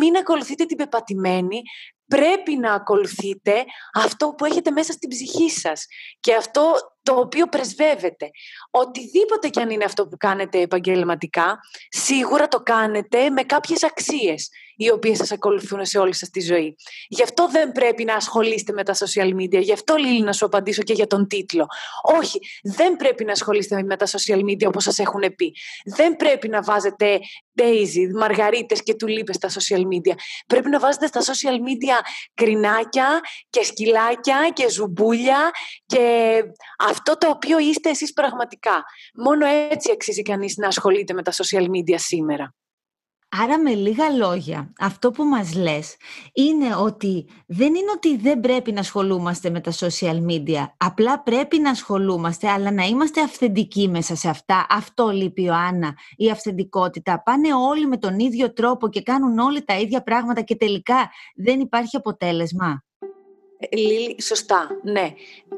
Μην 0.00 0.16
ακολουθείτε 0.16 0.64
την 0.64 0.76
πεπατημένη, 0.76 1.62
πρέπει 2.06 2.56
να 2.56 2.72
ακολουθείτε 2.72 3.64
αυτό 3.94 4.28
που 4.28 4.44
έχετε 4.44 4.70
μέσα 4.70 4.92
στην 4.92 5.08
ψυχή 5.08 5.50
σας 5.50 5.86
και 6.20 6.34
αυτό 6.34 6.74
το 7.04 7.14
οποίο 7.14 7.46
πρεσβεύετε. 7.46 8.30
Οτιδήποτε 8.70 9.48
κι 9.48 9.60
αν 9.60 9.70
είναι 9.70 9.84
αυτό 9.84 10.08
που 10.08 10.16
κάνετε 10.16 10.60
επαγγελματικά, 10.60 11.58
σίγουρα 11.88 12.48
το 12.48 12.60
κάνετε 12.60 13.30
με 13.30 13.42
κάποιες 13.42 13.84
αξίες 13.84 14.48
οι 14.76 14.90
οποίες 14.90 15.16
σας 15.16 15.32
ακολουθούν 15.32 15.84
σε 15.84 15.98
όλη 15.98 16.14
σας 16.14 16.30
τη 16.30 16.40
ζωή. 16.40 16.76
Γι' 17.08 17.22
αυτό 17.22 17.48
δεν 17.50 17.72
πρέπει 17.72 18.04
να 18.04 18.14
ασχολείστε 18.14 18.72
με 18.72 18.84
τα 18.84 18.94
social 18.94 19.34
media. 19.34 19.60
Γι' 19.60 19.72
αυτό, 19.72 19.96
Λίλη, 19.96 20.22
να 20.22 20.32
σου 20.32 20.44
απαντήσω 20.44 20.82
και 20.82 20.92
για 20.92 21.06
τον 21.06 21.26
τίτλο. 21.26 21.66
Όχι, 22.02 22.40
δεν 22.62 22.96
πρέπει 22.96 23.24
να 23.24 23.32
ασχολείστε 23.32 23.82
με 23.82 23.96
τα 23.96 24.06
social 24.06 24.38
media 24.38 24.66
όπως 24.66 24.82
σας 24.82 24.98
έχουν 24.98 25.34
πει. 25.36 25.54
Δεν 25.84 26.16
πρέπει 26.16 26.48
να 26.48 26.62
βάζετε 26.62 27.18
Daisy, 27.58 28.18
μαργαρίτες 28.18 28.82
και 28.82 28.94
τουλίπες 28.94 29.36
στα 29.36 29.48
social 29.48 29.80
media. 29.80 30.14
Πρέπει 30.46 30.68
να 30.68 30.78
βάζετε 30.78 31.06
στα 31.06 31.20
social 31.20 31.56
media 31.56 32.00
κρινάκια 32.34 33.20
και 33.50 33.64
σκυλάκια 33.64 34.50
και 34.52 34.68
ζουμπούλια 34.68 35.50
και 35.86 36.34
αυτό 36.94 37.18
το 37.18 37.28
οποίο 37.28 37.58
είστε 37.58 37.90
εσείς 37.90 38.12
πραγματικά. 38.12 38.84
Μόνο 39.14 39.46
έτσι 39.46 39.90
αξίζει 39.92 40.22
κανείς 40.22 40.56
να 40.56 40.66
ασχολείται 40.66 41.12
με 41.12 41.22
τα 41.22 41.32
social 41.32 41.64
media 41.64 41.94
σήμερα. 41.96 42.54
Άρα 43.42 43.58
με 43.58 43.74
λίγα 43.74 44.10
λόγια, 44.10 44.72
αυτό 44.78 45.10
που 45.10 45.24
μας 45.24 45.54
λες 45.54 45.96
είναι 46.32 46.76
ότι 46.76 47.28
δεν 47.46 47.74
είναι 47.74 47.90
ότι 47.94 48.16
δεν 48.16 48.40
πρέπει 48.40 48.72
να 48.72 48.80
ασχολούμαστε 48.80 49.50
με 49.50 49.60
τα 49.60 49.72
social 49.72 50.26
media, 50.30 50.66
απλά 50.76 51.22
πρέπει 51.22 51.58
να 51.58 51.70
ασχολούμαστε, 51.70 52.48
αλλά 52.48 52.70
να 52.70 52.84
είμαστε 52.84 53.20
αυθεντικοί 53.20 53.88
μέσα 53.88 54.16
σε 54.16 54.28
αυτά. 54.28 54.66
Αυτό 54.68 55.08
λείπει 55.08 55.48
ο 55.48 55.54
Άννα, 55.54 55.94
η 56.16 56.30
αυθεντικότητα. 56.30 57.22
Πάνε 57.22 57.54
όλοι 57.54 57.86
με 57.86 57.96
τον 57.96 58.18
ίδιο 58.18 58.52
τρόπο 58.52 58.88
και 58.88 59.02
κάνουν 59.02 59.38
όλοι 59.38 59.64
τα 59.64 59.78
ίδια 59.78 60.02
πράγματα 60.02 60.40
και 60.40 60.56
τελικά 60.56 61.10
δεν 61.36 61.60
υπάρχει 61.60 61.96
αποτέλεσμα. 61.96 62.84
Ε, 63.58 63.76
Λίλη, 63.76 64.22
σωστά, 64.22 64.68
ναι. 64.82 65.12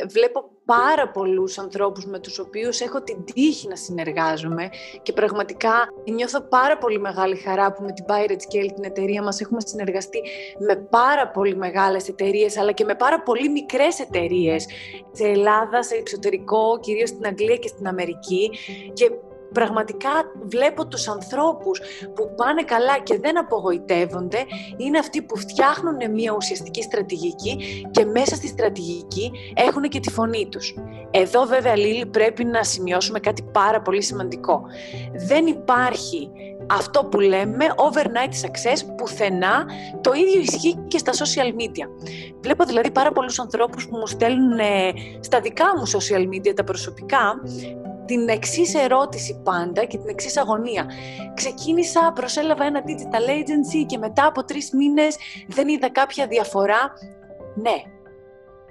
Βλέπω 0.08 0.55
πάρα 0.66 1.08
πολλούς 1.08 1.58
ανθρώπους 1.58 2.06
με 2.06 2.18
τους 2.18 2.38
οποίους 2.38 2.80
έχω 2.80 3.02
την 3.02 3.24
τύχη 3.24 3.68
να 3.68 3.76
συνεργάζομαι 3.76 4.68
και 5.02 5.12
πραγματικά 5.12 5.72
νιώθω 6.12 6.40
πάρα 6.40 6.78
πολύ 6.78 6.98
μεγάλη 7.00 7.36
χαρά 7.36 7.72
που 7.72 7.82
με 7.82 7.92
την 7.92 8.04
Pirate 8.08 8.32
Scale, 8.32 8.70
την 8.74 8.84
εταιρεία 8.84 9.22
μας, 9.22 9.40
έχουμε 9.40 9.60
συνεργαστεί 9.60 10.22
με 10.58 10.76
πάρα 10.76 11.28
πολύ 11.28 11.56
μεγάλες 11.56 12.08
εταιρείες 12.08 12.56
αλλά 12.56 12.72
και 12.72 12.84
με 12.84 12.94
πάρα 12.94 13.22
πολύ 13.22 13.48
μικρές 13.48 14.00
εταιρείες 14.00 14.66
σε 15.12 15.24
Ελλάδα, 15.24 15.82
σε 15.82 15.94
εξωτερικό, 15.94 16.78
κυρίως 16.80 17.08
στην 17.08 17.26
Αγγλία 17.26 17.56
και 17.56 17.68
στην 17.68 17.86
Αμερική. 17.86 18.50
Και 18.92 19.10
πραγματικά 19.52 20.10
βλέπω 20.42 20.86
τους 20.86 21.08
ανθρώπους 21.08 21.80
που 22.14 22.34
πάνε 22.36 22.62
καλά 22.62 22.98
και 22.98 23.18
δεν 23.18 23.38
απογοητεύονται 23.38 24.38
είναι 24.76 24.98
αυτοί 24.98 25.22
που 25.22 25.36
φτιάχνουν 25.36 26.10
μια 26.12 26.32
ουσιαστική 26.36 26.82
στρατηγική 26.82 27.86
και 27.90 28.04
μέσα 28.04 28.34
στη 28.34 28.46
στρατηγική 28.46 29.30
έχουν 29.54 29.82
και 29.82 30.00
τη 30.00 30.10
φωνή 30.10 30.48
τους. 30.50 30.74
Εδώ 31.10 31.44
βέβαια 31.44 31.76
Λίλη 31.76 32.06
πρέπει 32.06 32.44
να 32.44 32.64
σημειώσουμε 32.64 33.20
κάτι 33.20 33.42
πάρα 33.52 33.82
πολύ 33.82 34.02
σημαντικό. 34.02 34.62
Δεν 35.28 35.46
υπάρχει 35.46 36.30
αυτό 36.70 37.04
που 37.04 37.20
λέμε 37.20 37.64
overnight 37.76 38.46
success 38.46 38.94
πουθενά, 38.96 39.64
το 40.00 40.12
ίδιο 40.12 40.40
ισχύει 40.40 40.84
και 40.88 40.98
στα 40.98 41.12
social 41.12 41.62
media. 41.62 41.88
Βλέπω 42.40 42.64
δηλαδή 42.64 42.90
πάρα 42.90 43.12
πολλούς 43.12 43.38
ανθρώπους 43.38 43.88
που 43.88 43.96
μου 43.96 44.06
στέλνουν 44.06 44.58
στα 45.20 45.40
δικά 45.40 45.64
μου 45.76 45.88
social 45.88 46.34
media 46.34 46.54
τα 46.54 46.64
προσωπικά 46.64 47.40
την 48.06 48.28
εξής 48.28 48.74
ερώτηση 48.74 49.40
πάντα 49.44 49.84
και 49.84 49.98
την 49.98 50.08
εξής 50.08 50.36
αγωνία. 50.36 50.86
Ξεκίνησα, 51.34 52.12
προσέλαβα 52.14 52.64
ένα 52.64 52.82
digital 52.86 53.30
agency 53.30 53.86
και 53.86 53.98
μετά 53.98 54.26
από 54.26 54.44
τρεις 54.44 54.70
μήνες 54.72 55.16
δεν 55.48 55.68
είδα 55.68 55.90
κάποια 55.90 56.26
διαφορά. 56.26 56.92
Ναι, 57.54 57.82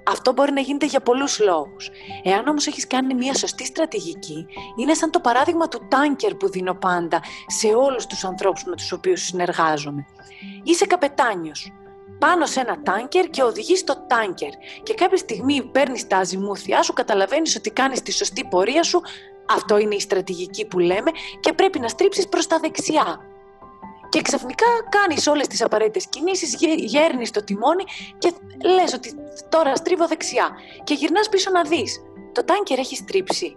αυτό 0.08 0.32
μπορεί 0.32 0.52
να 0.52 0.60
γίνεται 0.60 0.86
για 0.86 1.00
πολλούς 1.00 1.40
λόγους. 1.40 1.90
Εάν 2.22 2.48
όμως 2.48 2.66
έχεις 2.66 2.86
κάνει 2.86 3.14
μια 3.14 3.34
σωστή 3.34 3.64
στρατηγική, 3.66 4.46
είναι 4.76 4.94
σαν 4.94 5.10
το 5.10 5.20
παράδειγμα 5.20 5.68
του 5.68 5.86
τάνκερ 5.88 6.34
που 6.34 6.50
δίνω 6.50 6.74
πάντα 6.74 7.20
σε 7.46 7.66
όλους 7.66 8.06
τους 8.06 8.24
ανθρώπους 8.24 8.64
με 8.64 8.76
τους 8.76 8.92
οποίους 8.92 9.22
συνεργάζομαι. 9.22 10.06
Είσαι 10.62 10.86
καπετάνιος 10.86 11.72
πάνω 12.18 12.46
σε 12.46 12.60
ένα 12.60 12.82
τάνκερ 12.82 13.30
και 13.30 13.42
οδηγείς 13.42 13.84
το 13.84 14.04
τάνκερ 14.06 14.50
και 14.82 14.94
κάποια 14.94 15.16
στιγμή 15.16 15.62
παίρνεις 15.62 16.06
τα 16.06 16.16
αζημούθια 16.16 16.82
σου, 16.82 16.92
καταλαβαίνεις 16.92 17.56
ότι 17.56 17.70
κάνεις 17.70 18.02
τη 18.02 18.12
σωστή 18.12 18.44
πορεία 18.44 18.82
σου, 18.82 19.00
αυτό 19.48 19.78
είναι 19.78 19.94
η 19.94 20.00
στρατηγική 20.00 20.66
που 20.66 20.78
λέμε 20.78 21.10
και 21.40 21.52
πρέπει 21.52 21.78
να 21.78 21.88
στρίψεις 21.88 22.28
προς 22.28 22.46
τα 22.46 22.58
δεξιά. 22.58 23.20
Και 24.08 24.22
ξαφνικά 24.22 24.66
κάνεις 24.88 25.26
όλες 25.26 25.46
τις 25.46 25.62
απαραίτητες 25.62 26.06
κινήσεις, 26.08 26.56
γέρνεις 26.76 27.30
το 27.30 27.44
τιμόνι 27.44 27.84
και 28.18 28.32
λες 28.64 28.92
ότι 28.94 29.14
τώρα 29.48 29.74
στρίβω 29.74 30.06
δεξιά 30.06 30.50
και 30.84 30.94
γυρνάς 30.94 31.28
πίσω 31.28 31.50
να 31.50 31.62
δεις. 31.62 32.00
Το 32.32 32.44
τάνκερ 32.44 32.78
έχει 32.78 32.96
στρίψει. 32.96 33.56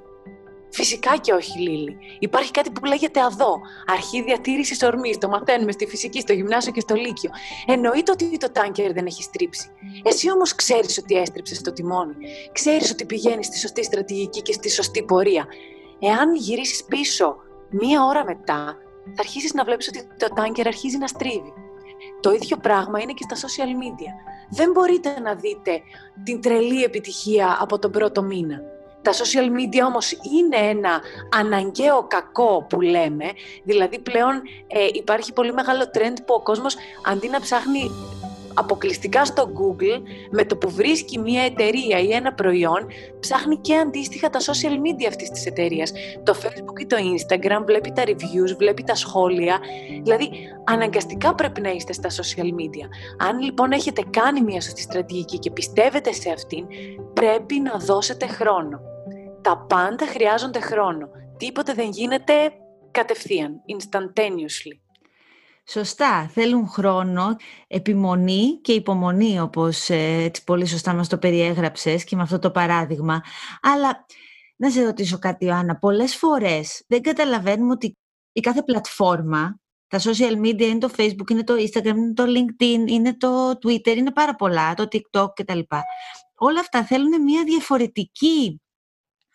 Φυσικά 0.72 1.18
και 1.18 1.34
όχι, 1.34 1.60
Λίλη. 1.60 1.98
Υπάρχει 2.20 2.52
κάτι 2.52 2.72
που 2.72 2.86
λέγεται 2.86 3.22
αδό. 3.22 3.62
Αρχή 3.88 4.22
διατήρησης 4.22 4.84
ορμής. 4.84 5.18
Το 5.18 5.28
μαθαίνουμε 5.28 5.72
στη 5.72 5.86
φυσική, 5.86 6.20
στο 6.20 6.34
γυμνάσιο 6.34 6.72
και 6.72 6.80
στο 6.80 6.96
λύκειο. 6.96 7.30
Εννοείται 7.66 8.12
ότι 8.12 8.38
το 8.38 8.52
τάνκερ 8.52 8.94
δεν 8.94 9.06
έχει 9.06 9.24
στρίψει. 9.24 9.70
Εσύ 10.04 10.32
όμως 10.32 10.56
ξέρεις 10.56 10.98
ότι 10.98 11.16
έστριψε 11.16 11.62
το 11.62 11.74
τιμόνι. 11.74 12.16
Ξέρεις 12.52 12.92
ότι 12.92 13.06
πηγαίνεις 13.06 13.46
στη 13.46 13.58
σωστή 13.58 13.84
στρατηγική 13.84 14.42
και 14.42 14.54
στη 14.54 14.70
σωστή 14.70 15.04
πορεία. 15.04 15.48
Εάν 16.00 16.36
γυρίσεις 16.36 16.84
πίσω 16.84 17.36
μία 17.70 18.04
ώρα 18.04 18.26
μετά, 18.26 18.78
θα 19.16 19.20
αρχίσεις 19.20 19.54
να 19.54 19.64
βλέπεις 19.64 19.88
ότι 19.88 20.08
το 20.18 20.28
τάνκερ 20.34 20.68
αρχίζει 20.68 20.98
να 20.98 21.08
στρίβει. 21.08 21.54
Το 22.20 22.32
ίδιο 22.32 22.58
πράγμα 22.58 23.00
είναι 23.00 23.14
και 23.14 23.26
στα 23.30 23.48
social 23.48 23.68
media. 23.68 24.14
Δεν 24.50 24.72
μπορείτε 24.72 25.20
να 25.20 25.36
δείτε 25.36 25.82
την 26.24 26.42
τρελή 26.42 26.84
επιτυχία 26.84 27.58
από 27.62 27.80
τον 27.80 27.92
πρώτο 27.92 28.22
μήνα. 28.22 28.62
Τα 29.02 29.12
social 29.12 29.48
media 29.60 29.86
όμως 29.88 30.12
είναι 30.12 30.70
ένα 30.70 31.02
αναγκαίο 31.36 32.08
κακό 32.08 32.66
που 32.70 32.82
λέμε, 32.82 33.26
δηλαδή 33.64 34.00
πλέον 34.00 34.42
ε, 34.68 34.88
υπάρχει 34.94 35.34
πολύ 35.34 35.54
μεγάλο 35.54 35.84
trend 35.94 36.16
που 36.26 36.34
ο 36.34 36.42
κόσμος 36.42 36.76
αντί 37.06 37.30
να 37.30 37.40
ψάχνει 37.40 37.92
αποκλειστικά 38.54 39.26
στο 39.26 39.44
Google, 39.44 40.02
με 40.32 40.46
το 40.46 40.58
που 40.58 40.70
βρίσκει 40.70 41.20
μια 41.20 41.44
εταιρεία 41.44 42.00
ή 42.00 42.12
ένα 42.12 42.34
προϊόν, 42.34 42.88
ψάχνει 43.20 43.58
και 43.58 43.76
αντίστοιχα 43.76 44.30
τα 44.30 44.40
social 44.40 44.74
media 44.74 45.08
αυτής 45.08 45.30
της 45.30 45.46
εταιρείας. 45.46 45.92
Το 46.24 46.36
Facebook 46.42 46.80
ή 46.82 46.86
το 46.86 46.96
Instagram, 46.98 47.64
βλέπει 47.66 47.92
τα 47.92 48.04
reviews, 48.06 48.56
βλέπει 48.58 48.84
τα 48.84 48.96
σχόλια, 48.96 49.60
δηλαδή 50.04 50.30
αναγκαστικά 50.64 51.36
πρέπει 51.36 51.62
να 51.62 51.70
είστε 51.70 51.94
στα 51.94 52.10
social 52.10 52.50
media. 52.62 52.88
Αν 53.18 53.40
λοιπόν 53.40 53.72
έχετε 53.72 54.04
κάνει 54.10 54.42
μια 54.42 54.62
σωστή 54.62 54.82
στρατηγική 54.82 55.40
και 55.40 55.52
πιστεύετε 55.52 56.14
σε 56.14 56.30
αυτήν, 56.30 56.66
πρέπει 57.14 57.60
να 57.60 57.78
δώσετε 57.78 58.28
χρόνο 58.28 58.80
τα 59.42 59.58
πάντα 59.58 60.08
χρειάζονται 60.08 60.60
χρόνο. 60.60 61.10
Τίποτε 61.38 61.74
δεν 61.74 61.90
γίνεται 61.90 62.34
κατευθείαν, 62.92 63.62
instantaneously. 63.78 64.89
Σωστά, 65.72 66.28
θέλουν 66.28 66.68
χρόνο, 66.68 67.36
επιμονή 67.68 68.60
και 68.62 68.72
υπομονή 68.74 69.40
όπως 69.40 69.90
ε, 69.90 70.24
έτσι 70.24 70.44
πολύ 70.44 70.66
σωστά 70.66 70.94
μας 70.94 71.08
το 71.08 71.18
περιέγραψες 71.18 72.04
και 72.04 72.16
με 72.16 72.22
αυτό 72.22 72.40
το 72.40 72.52
παράδειγμα. 72.52 73.22
Αλλά 73.62 74.06
να 74.56 74.70
σε 74.70 74.84
ρωτήσω 74.84 75.20
κάτι 75.20 75.46
Ιωάννα, 75.46 75.78
πολλές 75.78 76.16
φορές 76.16 76.84
δεν 76.88 77.02
καταλαβαίνουμε 77.02 77.72
ότι 77.72 77.98
η 78.32 78.40
κάθε 78.40 78.64
πλατφόρμα, 78.64 79.60
τα 79.88 80.00
social 80.00 80.46
media 80.46 80.62
είναι 80.62 80.78
το 80.78 80.92
facebook, 80.98 81.30
είναι 81.30 81.44
το 81.44 81.54
instagram, 81.54 81.86
είναι 81.86 82.14
το 82.14 82.24
linkedin, 82.28 82.88
είναι 82.88 83.18
το 83.18 83.52
twitter, 83.52 83.96
είναι 83.96 84.12
πάρα 84.12 84.36
πολλά, 84.36 84.74
το 84.74 84.88
tiktok 84.92 85.28
κτλ. 85.34 85.60
Όλα 86.36 86.60
αυτά 86.60 86.84
θέλουν 86.84 87.22
μια 87.24 87.44
διαφορετική 87.44 88.62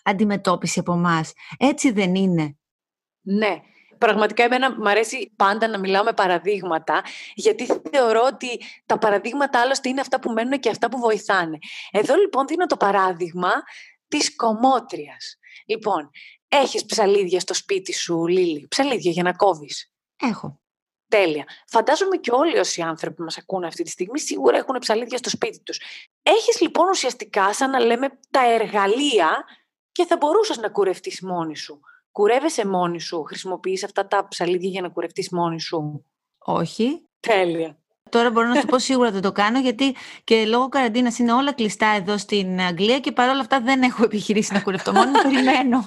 αντιμετώπιση 0.03 0.79
από 0.79 0.93
εμάς. 0.93 1.33
Έτσι 1.59 1.91
δεν 1.91 2.15
είναι; 2.15 2.57
Ναι. 3.21 3.61
Πραγματικά 4.05 4.45
εμένα 4.45 4.75
μου 4.77 4.89
αρέσει 4.89 5.33
πάντα 5.37 5.69
να 5.69 5.79
μιλάω 5.79 6.05
με 6.05 6.13
παραδείγματα, 6.13 7.03
γιατί 7.35 7.67
θεωρώ 7.91 8.23
ότι 8.33 8.61
τα 8.87 8.99
παραδείγματα 8.99 9.61
άλλωστε 9.61 9.89
είναι 9.89 10.01
αυτά 10.01 10.21
που 10.21 10.31
μένουν 10.31 10.61
και 10.61 10.69
αυτά 10.69 10.89
που 10.89 10.99
βοηθάνε. 10.99 11.59
Εδώ 11.91 12.15
λοιπόν 12.15 12.47
δίνω 12.47 12.67
το 12.67 12.77
παράδειγμα 12.77 13.51
της 14.09 14.37
κομμότριας. 14.37 15.39
Λοιπόν, 15.67 16.11
έχεις 16.49 16.85
ψαλίδια 16.85 17.41
στο 17.41 17.55
σπίτι 17.55 17.93
σου, 17.93 18.27
Λίλη, 18.27 18.67
ψαλίδια 18.69 19.11
για 19.11 19.23
να 19.23 19.33
κόβεις. 19.33 19.93
Έχω. 20.21 20.61
Τέλεια. 21.09 21.45
Φαντάζομαι 21.67 22.17
και 22.17 22.31
όλοι 22.33 22.59
όσοι 22.59 22.83
άνθρωποι 22.83 23.23
μας 23.23 23.39
ακούνε 23.39 23.67
αυτή 23.67 23.83
τη 23.83 23.91
στιγμή 23.91 24.21
σίγουρα 24.21 24.57
έχουν 24.57 24.79
ψαλίδια 24.79 25.19
στο 25.19 25.31
σπίτι 25.31 25.61
τους. 25.61 25.81
Έχεις 26.23 26.61
λοιπόν 26.61 26.89
ουσιαστικά 26.89 27.53
σαν 27.53 27.71
να 27.71 27.81
λέμε 27.81 28.09
τα 28.31 28.53
εργαλεία 28.53 29.45
και 29.93 30.05
θα 30.05 30.17
μπορούσες 30.17 30.57
να 30.59 30.69
κουρευτείς 30.69 31.23
μόνη 31.23 31.57
σου. 31.57 31.81
Κουρεύεσαι 32.15 32.67
μόνη 32.67 33.01
σου, 33.01 33.23
χρησιμοποιείς 33.23 33.85
αυτά 33.85 34.07
τα 34.07 34.29
ψαλίδια 34.29 34.69
για 34.69 34.81
να 34.81 34.89
κουρευτείς 34.89 35.31
μόνη 35.31 35.61
σου; 35.61 36.05
Όχι. 36.39 37.09
Τέλεια. 37.21 37.79
Τώρα 38.11 38.31
μπορώ 38.31 38.49
να 38.49 38.55
σου 38.61 38.67
πω 38.67 38.79
σίγουρα 38.79 39.09
ότι 39.09 39.21
το 39.21 39.33
κάνω 39.33 39.61
γιατί 39.61 39.95
και 40.25 40.47
λόγω 40.47 40.69
καραντίνας 40.69 41.19
είναι 41.19 41.33
όλα 41.33 41.53
κλειστά 41.53 41.87
εδώ 41.87 42.19
στην 42.19 42.61
Αγγλία 42.61 43.01
και 43.01 43.13
παρόλα 43.13 43.41
αυτά 43.41 43.61
δεν 43.61 43.83
έχω 43.83 44.05
επιχειρήσει 44.05 44.53
να 44.53 44.61
κουρευτώ 44.63 44.93
μόνη, 44.93 45.11
περιμένω. 45.23 45.87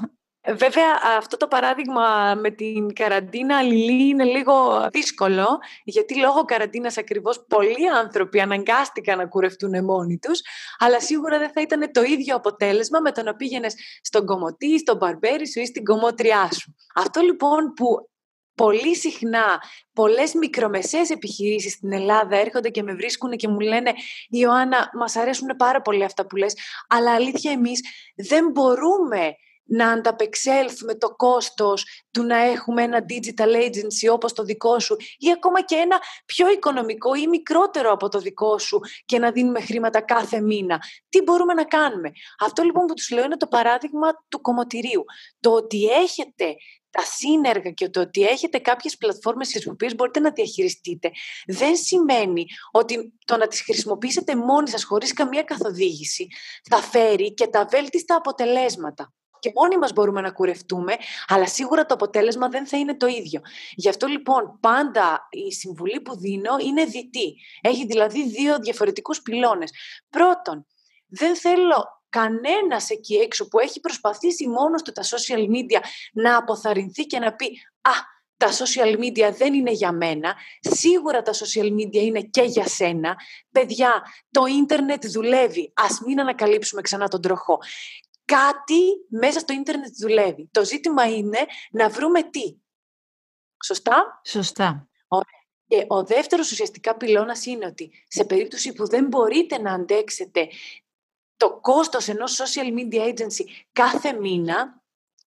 Βέβαια, 0.56 1.00
αυτό 1.18 1.38
το 1.38 1.48
παράδειγμα 1.48 2.36
με 2.36 2.50
την 2.50 2.94
καραντίνα 2.94 3.62
Λιλή 3.62 4.08
είναι 4.08 4.24
λίγο 4.24 4.88
δύσκολο, 4.92 5.48
γιατί 5.84 6.20
λόγω 6.20 6.44
καραντίνας 6.44 6.98
ακριβώς 6.98 7.46
πολλοί 7.48 7.90
άνθρωποι 7.90 8.40
αναγκάστηκαν 8.40 9.18
να 9.18 9.26
κουρευτούν 9.26 9.84
μόνοι 9.84 10.18
τους, 10.18 10.42
αλλά 10.78 11.00
σίγουρα 11.00 11.38
δεν 11.38 11.52
θα 11.52 11.62
ήταν 11.62 11.92
το 11.92 12.02
ίδιο 12.02 12.36
αποτέλεσμα 12.36 13.00
με 13.00 13.12
το 13.12 13.24
να 13.24 13.36
πήγαινες 13.36 13.76
στον 14.02 14.26
κομμωτή, 14.26 14.80
στον 14.80 14.98
μπαρμπέρι 14.98 15.48
σου 15.48 15.60
ή 15.60 15.66
στην 15.66 15.84
κομμότριά 15.84 16.50
σου. 16.52 16.76
Αυτό 16.96 17.22
λοιπόν 17.22 17.74
που 17.74 18.10
πολύ 18.56 18.96
συχνά 18.96 19.62
πολλές 19.94 20.34
μικρομεσαίες 20.34 21.10
επιχειρήσεις 21.10 21.72
στην 21.72 21.94
Ελλάδα 21.94 22.38
έρχονται 22.38 22.70
και 22.70 22.84
με 22.84 22.94
βρίσκουν 22.94 23.32
και 23.32 23.48
μου 23.48 23.60
λένε 23.60 23.94
«Ιωάννα, 24.30 24.90
μας 24.94 25.16
αρέσουν 25.16 25.48
πάρα 25.58 25.82
πολύ 25.82 26.04
αυτά 26.04 26.26
που 26.28 26.36
λες, 26.36 26.54
αλλά 26.88 27.14
αλήθεια 27.14 27.52
εμείς 27.52 27.82
δεν 28.16 28.52
μπορούμε 28.52 29.36
να 29.68 29.92
ανταπεξέλθουμε 29.92 30.96
το 30.96 31.16
κόστος 31.16 31.86
του 32.12 32.24
να 32.24 32.38
έχουμε 32.38 32.84
ένα 32.84 33.06
digital 33.10 33.56
agency 33.66 34.12
όπως 34.12 34.34
το 34.34 34.44
δικό 34.44 34.80
σου 34.80 34.96
ή 35.18 35.32
ακόμα 35.32 35.62
και 35.62 35.76
ένα 35.76 36.00
πιο 36.26 36.50
οικονομικό 36.52 37.16
ή 37.16 37.28
μικρότερο 37.28 37.92
από 37.92 38.10
το 38.10 38.20
δικό 38.20 38.58
σου 38.58 38.80
και 39.06 39.20
να 39.20 39.32
δίνουμε 39.32 39.62
χρήματα 39.62 40.02
κάθε 40.02 40.42
μήνα. 40.42 40.82
Τι 41.10 41.22
μπορούμε 41.22 41.54
να 41.54 41.64
κάνουμε; 41.64 42.12
Αυτό 42.40 42.64
λοιπόν 42.64 42.86
που 42.86 42.94
τους 42.94 43.10
λέω 43.10 43.24
είναι 43.24 43.38
το 43.38 43.48
παράδειγμα 43.48 44.08
του 44.30 44.42
κομμωτηρίου. 44.42 45.04
Το 45.40 45.52
ότι 45.52 45.86
έχετε 45.86 46.56
τα 46.90 47.04
σύνεργα 47.04 47.70
και 47.72 47.90
το 47.90 48.00
ότι 48.00 48.24
έχετε 48.24 48.58
κάποιες 48.58 48.98
πλατφόρμες 48.98 49.48
στις 49.48 49.68
οποίες 49.68 49.96
μπορείτε 49.96 50.20
να 50.20 50.32
διαχειριστείτε 50.32 51.12
δεν 51.48 51.76
σημαίνει 51.76 52.46
ότι 52.72 53.14
το 53.26 53.38
να 53.38 53.48
τις 53.48 53.62
χρησιμοποιήσετε 53.62 54.36
μόνοι 54.36 54.70
σας 54.70 54.84
χωρίς 54.84 55.14
καμία 55.14 55.44
καθοδήγηση 55.44 56.28
θα 56.70 56.78
φέρει 56.78 57.34
και 57.34 57.48
τα 57.48 57.66
βέλτιστα 57.66 58.16
αποτελέσματα 58.16 59.14
και 59.40 59.52
μόνοι 59.56 59.78
μας 59.78 59.94
μπορούμε 59.94 60.22
να 60.22 60.32
κουρευτούμε, 60.32 60.96
αλλά 61.28 61.48
σίγουρα 61.48 61.86
το 61.86 61.94
αποτέλεσμα 61.94 62.50
δεν 62.50 62.68
θα 62.68 62.78
είναι 62.78 62.98
το 62.98 63.08
ίδιο. 63.08 63.42
Γι' 63.76 63.90
αυτό 63.90 64.08
λοιπόν 64.08 64.58
πάντα 64.60 65.28
η 65.30 65.54
συμβουλή 65.54 66.02
που 66.02 66.18
δίνω 66.18 66.58
είναι 66.66 66.84
διτή. 66.86 67.36
Έχει 67.62 67.86
δηλαδή 67.86 68.30
δύο 68.30 68.60
διαφορετικούς 68.60 69.22
πυλώνες. 69.22 69.72
Πρώτον, 70.10 70.66
δεν 71.08 71.36
θέλω 71.36 72.02
κανένας 72.10 72.90
εκεί 72.90 73.16
έξω 73.16 73.48
που 73.48 73.60
έχει 73.60 73.80
προσπαθήσει 73.80 74.48
μόνος 74.48 74.82
του 74.82 74.92
τα 74.92 75.04
social 75.04 75.40
media 75.40 75.80
να 76.14 76.38
αποθαρρυνθεί 76.38 77.06
και 77.06 77.20
να 77.20 77.34
πει 77.34 77.46
«Α, 77.82 77.92
τα 78.38 78.48
social 78.52 78.98
media 79.00 79.34
δεν 79.38 79.54
είναι 79.54 79.72
για 79.72 79.92
μένα, 79.92 80.36
σίγουρα 80.60 81.22
τα 81.22 81.34
social 81.34 81.74
media 81.74 82.02
είναι 82.02 82.22
και 82.22 82.42
για 82.42 82.68
σένα. 82.68 83.16
Παιδιά, 83.52 84.04
το 84.32 84.46
ίντερνετ 84.46 85.08
δουλεύει, 85.08 85.72
ας 85.76 86.02
μην 86.06 86.20
ανακαλύψουμε 86.20 86.82
ξανά 86.82 87.08
τον 87.08 87.22
τροχό. 87.22 87.58
Κάτι 88.28 89.06
μέσα 89.10 89.40
στο 89.40 89.54
ίντερνετ 89.54 89.94
δουλεύει. 90.00 90.50
Το 90.52 90.66
ζήτημα 90.66 91.06
είναι 91.06 91.38
να 91.72 91.90
βρούμε 91.90 92.24
τι. 92.24 92.58
Σωστά; 93.66 94.22
Σωστά. 94.26 94.90
Ωραία. 95.08 95.46
Και 95.68 95.86
ο 95.88 96.04
δεύτερος 96.04 96.52
ουσιαστικά 96.52 96.96
πυλώνας 96.96 97.46
είναι 97.46 97.66
ότι 97.66 97.92
σε 98.08 98.24
περίπτωση 98.26 98.74
που 98.74 98.88
δεν 98.88 99.08
μπορείτε 99.08 99.58
να 99.58 99.74
αντέξετε 99.74 100.48
το 101.38 101.60
κόστος 101.62 102.08
ενός 102.08 102.42
social 102.42 102.74
media 102.78 103.14
agency 103.14 103.46
κάθε 103.72 104.14
μήνα, 104.14 104.84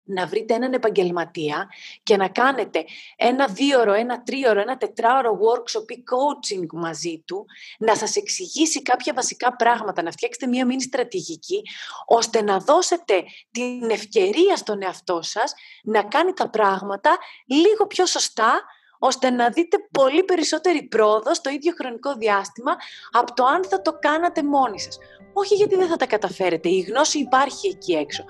να 0.07 0.27
βρείτε 0.27 0.53
έναν 0.53 0.73
επαγγελματία 0.73 1.69
και 2.03 2.17
να 2.17 2.27
κάνετε 2.27 2.85
ένα 3.15 3.47
δίωρο, 3.47 3.93
ένα 3.93 4.23
τρίωρο, 4.23 4.59
ένα 4.59 4.77
τετράωρο 4.77 5.31
workshop 5.31 5.91
ή 5.91 6.03
coaching 6.11 6.65
μαζί 6.71 7.23
του, 7.25 7.45
να 7.79 7.95
σας 7.95 8.15
εξηγήσει 8.15 8.81
κάποια 8.81 9.13
βασικά 9.13 9.55
πράγματα, 9.55 10.01
να 10.01 10.11
φτιάξετε 10.11 10.47
μία 10.47 10.65
μήνυ 10.65 10.81
στρατηγική, 10.81 11.61
ώστε 12.05 12.41
να 12.41 12.59
δώσετε 12.59 13.23
την 13.51 13.89
ευκαιρία 13.89 14.55
στον 14.55 14.81
εαυτό 14.83 15.21
σας 15.21 15.53
να 15.83 16.03
κάνει 16.03 16.33
τα 16.33 16.49
πράγματα 16.49 17.17
λίγο 17.45 17.87
πιο 17.87 18.05
σωστά, 18.05 18.61
ώστε 18.99 19.29
να 19.29 19.49
δείτε 19.49 19.77
πολύ 19.91 20.23
περισσότερη 20.23 20.83
πρόοδο 20.83 21.33
στο 21.33 21.49
ίδιο 21.49 21.73
χρονικό 21.77 22.15
διάστημα 22.15 22.75
από 23.11 23.33
το 23.33 23.45
αν 23.45 23.65
θα 23.65 23.81
το 23.81 23.97
κάνατε 23.99 24.43
μόνοι 24.43 24.79
σας. 24.79 24.97
Όχι 25.33 25.55
γιατί 25.55 25.75
δεν 25.75 25.87
θα 25.87 25.95
τα 25.95 26.05
καταφέρετε, 26.05 26.69
η 26.69 26.79
γνώση 26.79 27.19
υπάρχει 27.19 27.67
εκεί 27.67 27.93
έξω. 27.93 28.23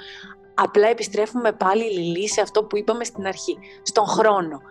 Απλά 0.59 0.87
επιστρέφουμε 0.87 1.51
πάλι 1.51 1.83
Λιλή 1.83 2.29
σε 2.29 2.41
αυτό 2.41 2.63
που 2.63 2.77
είπαμε 2.77 3.03
στην 3.03 3.25
αρχή, 3.25 3.57
στον 3.83 4.05
χρόνο. 4.05 4.61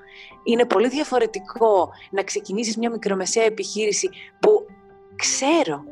Είναι 0.45 0.67
πολύ 0.67 0.89
διαφορετικό 0.89 1.89
να 2.11 2.23
ξεκινήσεις 2.23 2.77
μια 2.77 2.91
μικρομεσαία 2.91 3.45
επιχείρηση 3.45 4.09
που 4.41 4.67
ξέρω 5.17 5.85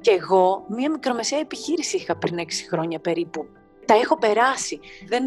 και 0.00 0.10
εγώ 0.10 0.64
μια 0.68 0.90
μικρομεσαία 0.90 1.38
επιχείρηση 1.38 1.96
είχα 1.96 2.16
πριν 2.16 2.38
6 2.38 2.42
χρόνια 2.70 2.98
περίπου 3.00 3.46
τα 3.92 3.98
έχω 3.98 4.18
περάσει. 4.18 4.80
Δεν 5.06 5.24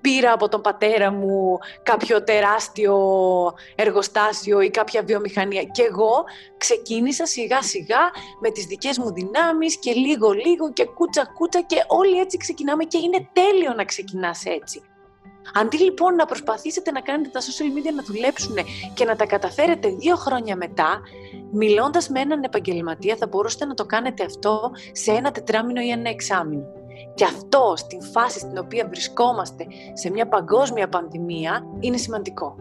πήρα 0.00 0.32
από 0.32 0.48
τον 0.48 0.60
πατέρα 0.60 1.12
μου 1.12 1.58
κάποιο 1.82 2.24
τεράστιο 2.24 2.94
εργοστάσιο 3.74 4.60
ή 4.60 4.70
κάποια 4.70 5.02
βιομηχανία. 5.02 5.62
Και 5.62 5.82
εγώ 5.82 6.24
ξεκίνησα 6.56 7.26
σιγά 7.26 7.62
σιγά 7.62 7.98
με 8.40 8.50
τις 8.50 8.64
δικές 8.64 8.98
μου 8.98 9.12
δυνάμεις 9.12 9.78
και 9.78 9.92
λίγο 9.92 10.30
λίγο 10.30 10.72
και 10.72 10.84
κούτσα 10.84 11.32
κούτσα 11.34 11.60
και 11.60 11.84
όλοι 11.86 12.18
έτσι 12.18 12.36
ξεκινάμε 12.36 12.84
και 12.84 12.98
είναι 12.98 13.28
τέλειο 13.32 13.72
να 13.74 13.84
ξεκινάς 13.84 14.44
έτσι. 14.44 14.82
Αντί 15.54 15.76
λοιπόν 15.78 16.14
να 16.14 16.24
προσπαθήσετε 16.24 16.90
να 16.90 17.00
κάνετε 17.00 17.28
τα 17.28 17.40
social 17.40 17.78
media 17.78 17.94
να 17.94 18.02
δουλέψουν 18.02 18.56
και 18.94 19.04
να 19.04 19.16
τα 19.16 19.26
καταφέρετε 19.26 19.88
δύο 19.88 20.16
χρόνια 20.16 20.56
μετά, 20.56 21.00
μιλώντας 21.52 22.08
με 22.08 22.20
έναν 22.20 22.42
επαγγελματία 22.42 23.16
θα 23.16 23.26
μπορούσατε 23.26 23.64
να 23.64 23.74
το 23.74 23.84
κάνετε 23.84 24.24
αυτό 24.24 24.70
σε 24.92 25.10
ένα 25.10 25.30
τετράμινο 25.30 25.80
ή 25.80 25.90
ένα 25.90 26.08
εξάμινο. 26.08 26.75
Και 27.16 27.24
αυτό 27.24 27.72
στην 27.76 28.02
φάση 28.02 28.38
στην 28.38 28.58
οποία 28.58 28.86
βρισκόμαστε 28.88 29.66
σε 29.92 30.10
μια 30.10 30.28
παγκόσμια 30.28 30.88
πανδημία 30.88 31.66
είναι 31.80 31.96
σημαντικό. 31.96 32.56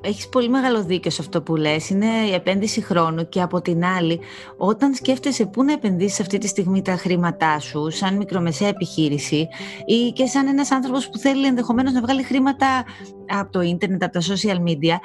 Έχεις 0.00 0.28
πολύ 0.28 0.48
μεγάλο 0.48 0.82
δίκιο 0.84 1.10
σε 1.10 1.22
αυτό 1.22 1.42
που 1.42 1.56
λες. 1.56 1.90
Είναι 1.90 2.06
η 2.06 2.32
επένδυση 2.32 2.80
χρόνου 2.80 3.28
και 3.28 3.40
από 3.40 3.60
την 3.60 3.84
άλλη, 3.84 4.20
όταν 4.56 4.94
σκέφτεσαι 4.94 5.46
πού 5.46 5.64
να 5.64 5.72
επενδύσεις 5.72 6.20
αυτή 6.20 6.38
τη 6.38 6.46
στιγμή 6.46 6.82
τα 6.82 6.92
χρήματά 6.92 7.58
σου, 7.58 7.90
σαν 7.90 8.16
μικρομεσαία 8.16 8.68
επιχείρηση 8.68 9.48
ή 9.86 10.12
και 10.12 10.26
σαν 10.26 10.46
ένας 10.46 10.70
άνθρωπος 10.70 11.08
που 11.08 11.18
θέλει 11.18 11.46
ενδεχομένως 11.46 11.92
να 11.92 12.00
βγάλει 12.00 12.22
χρήματα 12.22 12.84
από 13.26 13.52
το 13.52 13.60
ίντερνετ, 13.60 14.02
από 14.02 14.12
τα 14.12 14.20
social 14.20 14.68
media, 14.68 14.96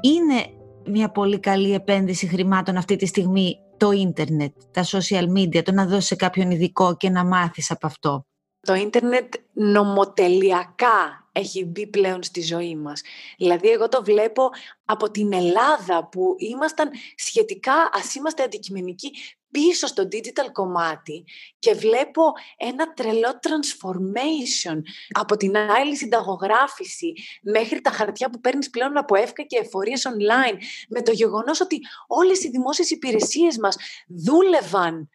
είναι 0.00 0.46
μια 0.86 1.10
πολύ 1.10 1.40
καλή 1.40 1.74
επένδυση 1.74 2.26
χρημάτων 2.26 2.76
αυτή 2.76 2.96
τη 2.96 3.06
στιγμή 3.06 3.58
το 3.76 3.90
ίντερνετ, 3.90 4.52
τα 4.70 4.84
social 4.84 5.32
media, 5.36 5.62
το 5.62 5.72
να 5.72 5.86
δώσεις 5.86 6.06
σε 6.06 6.16
κάποιον 6.16 6.50
ειδικό 6.50 6.96
και 6.96 7.10
να 7.10 7.24
μάθεις 7.24 7.70
από 7.70 7.86
αυτό. 7.86 8.26
Το 8.60 8.74
ίντερνετ 8.74 9.34
νομοτελειακά 9.52 11.28
έχει 11.32 11.64
μπει 11.64 11.86
πλέον 11.86 12.22
στη 12.22 12.42
ζωή 12.42 12.76
μας. 12.76 13.02
Δηλαδή 13.38 13.68
εγώ 13.68 13.88
το 13.88 14.02
βλέπω 14.04 14.50
από 14.84 15.10
την 15.10 15.32
Ελλάδα 15.32 16.08
που 16.08 16.34
ήμασταν 16.38 16.90
σχετικά, 17.16 17.72
ας 17.92 18.14
είμαστε 18.14 18.42
αντικειμενικοί, 18.42 19.10
πίσω 19.54 19.86
στο 19.86 20.08
digital 20.12 20.52
κομμάτι 20.52 21.24
και 21.58 21.74
βλέπω 21.74 22.22
ένα 22.56 22.92
τρελό 22.92 23.40
transformation 23.42 24.80
από 25.10 25.36
την 25.36 25.56
άλλη 25.56 25.96
συνταγογράφηση 25.96 27.12
μέχρι 27.42 27.80
τα 27.80 27.90
χαρτιά 27.90 28.30
που 28.30 28.40
παίρνεις 28.40 28.70
πλέον 28.70 28.96
από 28.96 29.16
εύκα 29.16 29.42
και 29.42 29.58
εφορίες 29.58 30.02
online 30.08 30.56
με 30.88 31.02
το 31.02 31.12
γεγονός 31.12 31.60
ότι 31.60 31.80
όλες 32.06 32.44
οι 32.44 32.50
δημόσιες 32.50 32.90
υπηρεσίες 32.90 33.58
μας 33.58 33.76
δούλευαν 34.06 35.08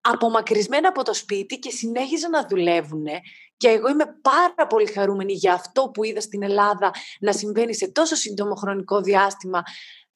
απομακρυσμένα 0.00 0.88
από 0.88 1.02
το 1.02 1.14
σπίτι 1.14 1.58
και 1.58 1.70
συνέχιζαν 1.70 2.30
να 2.30 2.46
δουλεύουν. 2.46 3.04
Και 3.56 3.68
εγώ 3.68 3.88
είμαι 3.88 4.04
πάρα 4.22 4.66
πολύ 4.68 4.86
χαρούμενη 4.86 5.32
για 5.32 5.52
αυτό 5.52 5.90
που 5.94 6.04
είδα 6.04 6.20
στην 6.20 6.42
Ελλάδα 6.42 6.90
να 7.20 7.32
συμβαίνει 7.32 7.74
σε 7.74 7.88
τόσο 7.88 8.14
σύντομο 8.14 8.54
χρονικό 8.54 9.00
διάστημα 9.00 9.62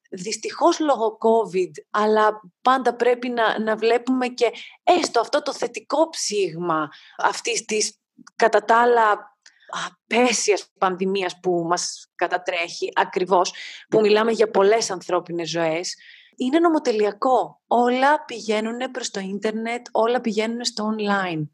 δυστυχώς 0.09 0.79
λόγω 0.79 1.19
COVID, 1.21 1.71
αλλά 1.91 2.41
πάντα 2.63 2.95
πρέπει 2.95 3.29
να, 3.29 3.61
να 3.61 3.77
βλέπουμε 3.77 4.27
και 4.29 4.53
έστω 4.83 5.21
αυτό 5.21 5.43
το 5.43 5.53
θετικό 5.53 6.09
ψήγμα 6.09 6.89
αυτής 7.19 7.65
της 7.65 8.01
κατά 8.37 8.65
τα 8.65 8.81
άλλα 8.81 9.37
απέσιας 9.69 10.71
πανδημίας 10.79 11.41
που 11.41 11.65
μας 11.69 12.11
κατατρέχει 12.15 12.89
ακριβώς, 12.95 13.53
που 13.89 14.01
μιλάμε 14.01 14.33
για 14.33 14.51
πολλές 14.51 14.91
ανθρώπινες 14.91 15.51
ζωές, 15.51 15.97
είναι 16.37 16.59
νομοτελειακό. 16.59 17.61
Όλα 17.67 18.25
πηγαίνουν 18.25 18.91
προς 18.91 19.11
το 19.11 19.21
ίντερνετ, 19.21 19.87
όλα 19.93 20.21
πηγαίνουν 20.21 20.65
στο 20.65 20.95
online. 20.97 21.49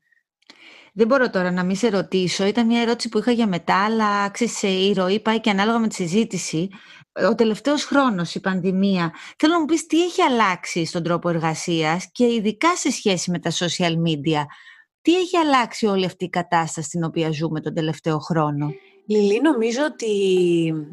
Δεν 0.97 1.07
μπορώ 1.07 1.31
τώρα 1.31 1.51
να 1.51 1.65
μην 1.65 1.77
σε 1.77 1.89
ρωτήσω. 1.89 2.45
Ήταν 2.45 2.67
μια 2.67 2.81
ερώτηση 2.81 3.09
που 3.09 3.19
είχα 3.19 3.31
για 3.31 3.47
μετά, 3.47 3.85
αλλά 3.85 4.23
άξισε 4.23 4.69
η 4.69 4.93
ροή, 4.93 5.21
πάει 5.21 5.41
και 5.41 5.51
ανάλογα 5.51 5.79
με 5.79 5.89
τη 5.89 5.95
συζήτηση. 5.95 6.69
Ο 7.23 7.35
τελευταίος 7.35 7.85
χρόνος, 7.85 8.35
η 8.35 8.41
πανδημία, 8.41 9.13
θέλω 9.39 9.53
να 9.53 9.61
μου 9.61 9.65
πεις 9.65 9.87
τι 9.87 10.03
έχει 10.03 10.23
αλλάξει 10.23 10.85
στον 10.85 11.03
τρόπο 11.03 11.29
εργασίας 11.29 12.09
και 12.13 12.25
ειδικά 12.25 12.77
σε 12.77 12.91
σχέση 12.91 13.31
με 13.31 13.39
τα 13.39 13.51
social 13.51 13.93
media. 13.93 14.43
Τι 15.03 15.17
έχει 15.17 15.37
αλλάξει 15.37 15.87
όλη 15.87 16.05
αυτή 16.05 16.25
η 16.25 16.29
κατάσταση 16.29 16.87
στην 16.87 17.05
οποία 17.05 17.31
ζούμε 17.31 17.61
τον 17.61 17.75
τελευταίο 17.75 18.19
χρόνο; 18.19 18.73
Λιλή, 19.07 19.41
νομίζω 19.41 19.85
ότι 19.85 20.07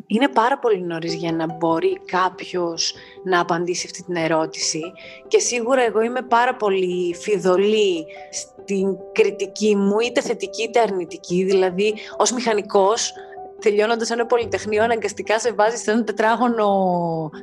είναι 0.07 0.27
πάρα 0.34 0.60
πολύ 0.60 0.81
νωρίς 0.81 1.13
για 1.13 1.31
να 1.31 1.45
μπορεί 1.45 1.99
κάποιος 2.05 2.93
να 3.23 3.39
απαντήσει 3.39 3.86
αυτή 3.86 4.03
την 4.03 4.15
ερώτηση 4.15 4.81
και 5.27 5.39
σίγουρα 5.39 5.81
εγώ 5.81 6.01
είμαι 6.01 6.21
πάρα 6.21 6.55
πολύ 6.55 7.15
φιδωλή 7.15 8.05
στην 8.31 8.97
κριτική 9.12 9.75
μου, 9.75 9.99
είτε 9.99 10.21
θετική 10.21 10.63
είτε 10.63 10.79
αρνητική, 10.79 11.43
δηλαδή 11.43 11.93
ως 12.17 12.31
μηχανικός 12.31 13.13
τελειώνοντας 13.62 14.10
ένα 14.10 14.26
πολυτεχνείο, 14.26 14.84
αναγκαστικά 14.84 15.39
σε 15.39 15.54
βάζεις 15.54 15.82
σε 15.82 15.91
ένα 15.91 16.04
τετράγωνο 16.04 16.69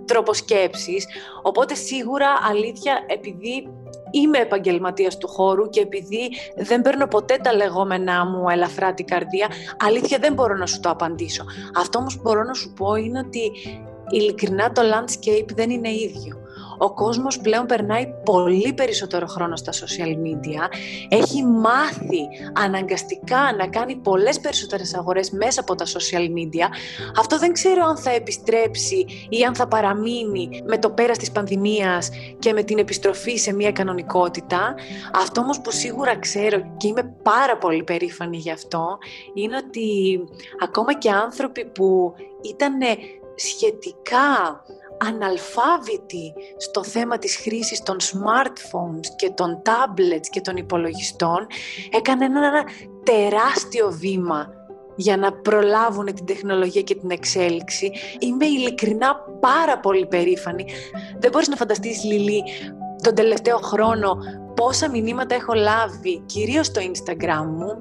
τρόπο 0.05 0.35
σκέψης. 0.35 1.07
Οπότε 1.43 1.75
σίγουρα 1.75 2.27
αλήθεια, 2.51 3.05
επειδή 3.07 3.69
είμαι 4.11 4.39
επαγγελματίας 4.39 5.19
του 5.19 5.29
χώρου 5.29 5.69
και 5.69 5.81
επειδή 5.81 6.31
δεν 6.57 6.83
παίρνω 6.83 7.07
ποτέ 7.07 7.37
τα 7.43 7.55
λεγόμενά 7.55 8.27
μου 8.27 8.49
ελαφρά 8.49 8.95
την 8.95 9.07
καρδία, 9.07 9.49
αλήθεια 9.79 10.19
δεν 10.19 10.33
μπορώ 10.33 10.57
να 10.57 10.67
σου 10.67 10.81
το 10.81 10.91
απαντήσω. 10.91 11.45
Αυτό 11.77 11.99
όμως 11.99 12.17
που 12.17 12.23
μπορώ 12.23 12.43
να 12.43 12.55
σου 12.55 12.73
πω 12.73 12.95
είναι 12.95 13.19
ότι 13.19 13.53
ειλικρινά 14.11 14.73
το 14.73 14.83
landscape 14.83 15.49
δεν 15.55 15.71
είναι 15.71 15.91
ίδιο. 15.91 16.37
Ο 16.79 16.95
κόσμος 16.95 17.38
πλέον 17.38 17.67
περνάει 17.67 18.07
πολύ 18.25 18.73
περισσότερο 18.73 19.27
χρόνο 19.27 19.57
στα 19.57 19.73
social 19.73 20.12
media, 20.27 20.69
έχει 21.09 21.45
μάθει 21.45 22.29
αναγκαστικά 22.53 23.55
να 23.59 23.69
κάνει 23.69 23.97
πολλές 23.97 24.41
περισσότερες 24.41 24.95
αγορές 24.95 25.31
μέσα 25.31 25.61
από 25.61 25.75
τα 25.75 25.85
social 25.85 26.23
media. 26.23 26.67
Αυτό 27.19 27.38
δεν 27.38 27.53
ξέρω 27.53 27.85
αν 27.85 27.97
θα 27.97 28.11
επιστρέψει 28.11 29.07
ή 29.29 29.43
αν 29.43 29.55
θα 29.55 29.69
παραμείνει 29.69 30.62
με 30.67 30.79
το 30.79 30.91
πέρας 30.91 31.19
της 31.19 31.31
πανδημίας 31.31 32.11
και 32.38 32.53
με 32.53 32.62
την 32.62 32.79
επιστροφή 32.79 33.37
σε 33.37 33.53
μια 33.53 33.73
κανονικότητα. 33.73 34.75
Αυτό 35.14 35.41
όμως 35.41 35.61
που 35.61 35.71
σίγουρα 35.71 36.19
ξέρω 36.19 36.75
και 36.77 36.88
είμαι 36.88 37.14
πάρα 37.23 37.59
πολύ 37.59 37.83
περήφανη 37.83 38.37
γι' 38.37 38.51
αυτό, 38.51 38.99
είναι 39.35 39.57
ότι 39.57 40.21
ακόμα 40.62 40.99
και 40.99 41.11
άνθρωποι 41.11 41.64
που 41.64 42.14
ήταν 42.43 42.79
σχετικά 43.35 44.62
αναλφάβητοι 45.07 46.35
στο 46.57 46.85
θέμα 46.85 47.19
της 47.19 47.37
χρήσης 47.37 47.83
των 47.83 47.97
smartphones 48.01 49.07
και 49.17 49.31
των 49.31 49.63
tablets 49.65 50.27
και 50.31 50.41
των 50.41 50.57
υπολογιστών 50.57 51.47
έκανε 51.91 52.25
ένα 52.25 52.65
τεράστιο 53.03 53.91
βήμα 53.91 54.49
για 54.97 55.17
να 55.17 55.33
προλάβουν 55.33 56.05
την 56.05 56.25
τεχνολογία 56.25 56.83
και 56.83 56.95
την 56.95 57.11
εξέλιξη. 57.11 57.93
Είμαι 58.19 58.47
ειλικρινά 58.47 59.17
πάρα 59.41 59.79
πολύ 59.79 60.07
περήφανη. 60.07 60.65
Δεν 61.19 61.31
μπορείς 61.31 61.49
να 61.49 61.57
φανταστείς, 61.57 62.05
Λιλή, 62.05 62.43
τον 63.03 63.15
τελευταίο 63.15 63.57
χρόνο 63.57 64.17
πόσα 64.55 64.91
μηνύματα 64.91 65.35
έχω 65.35 65.55
λάβει, 65.55 66.23
κυρίως 66.27 66.67
στο 66.67 66.81
Instagram 66.81 67.47
μου, 67.47 67.79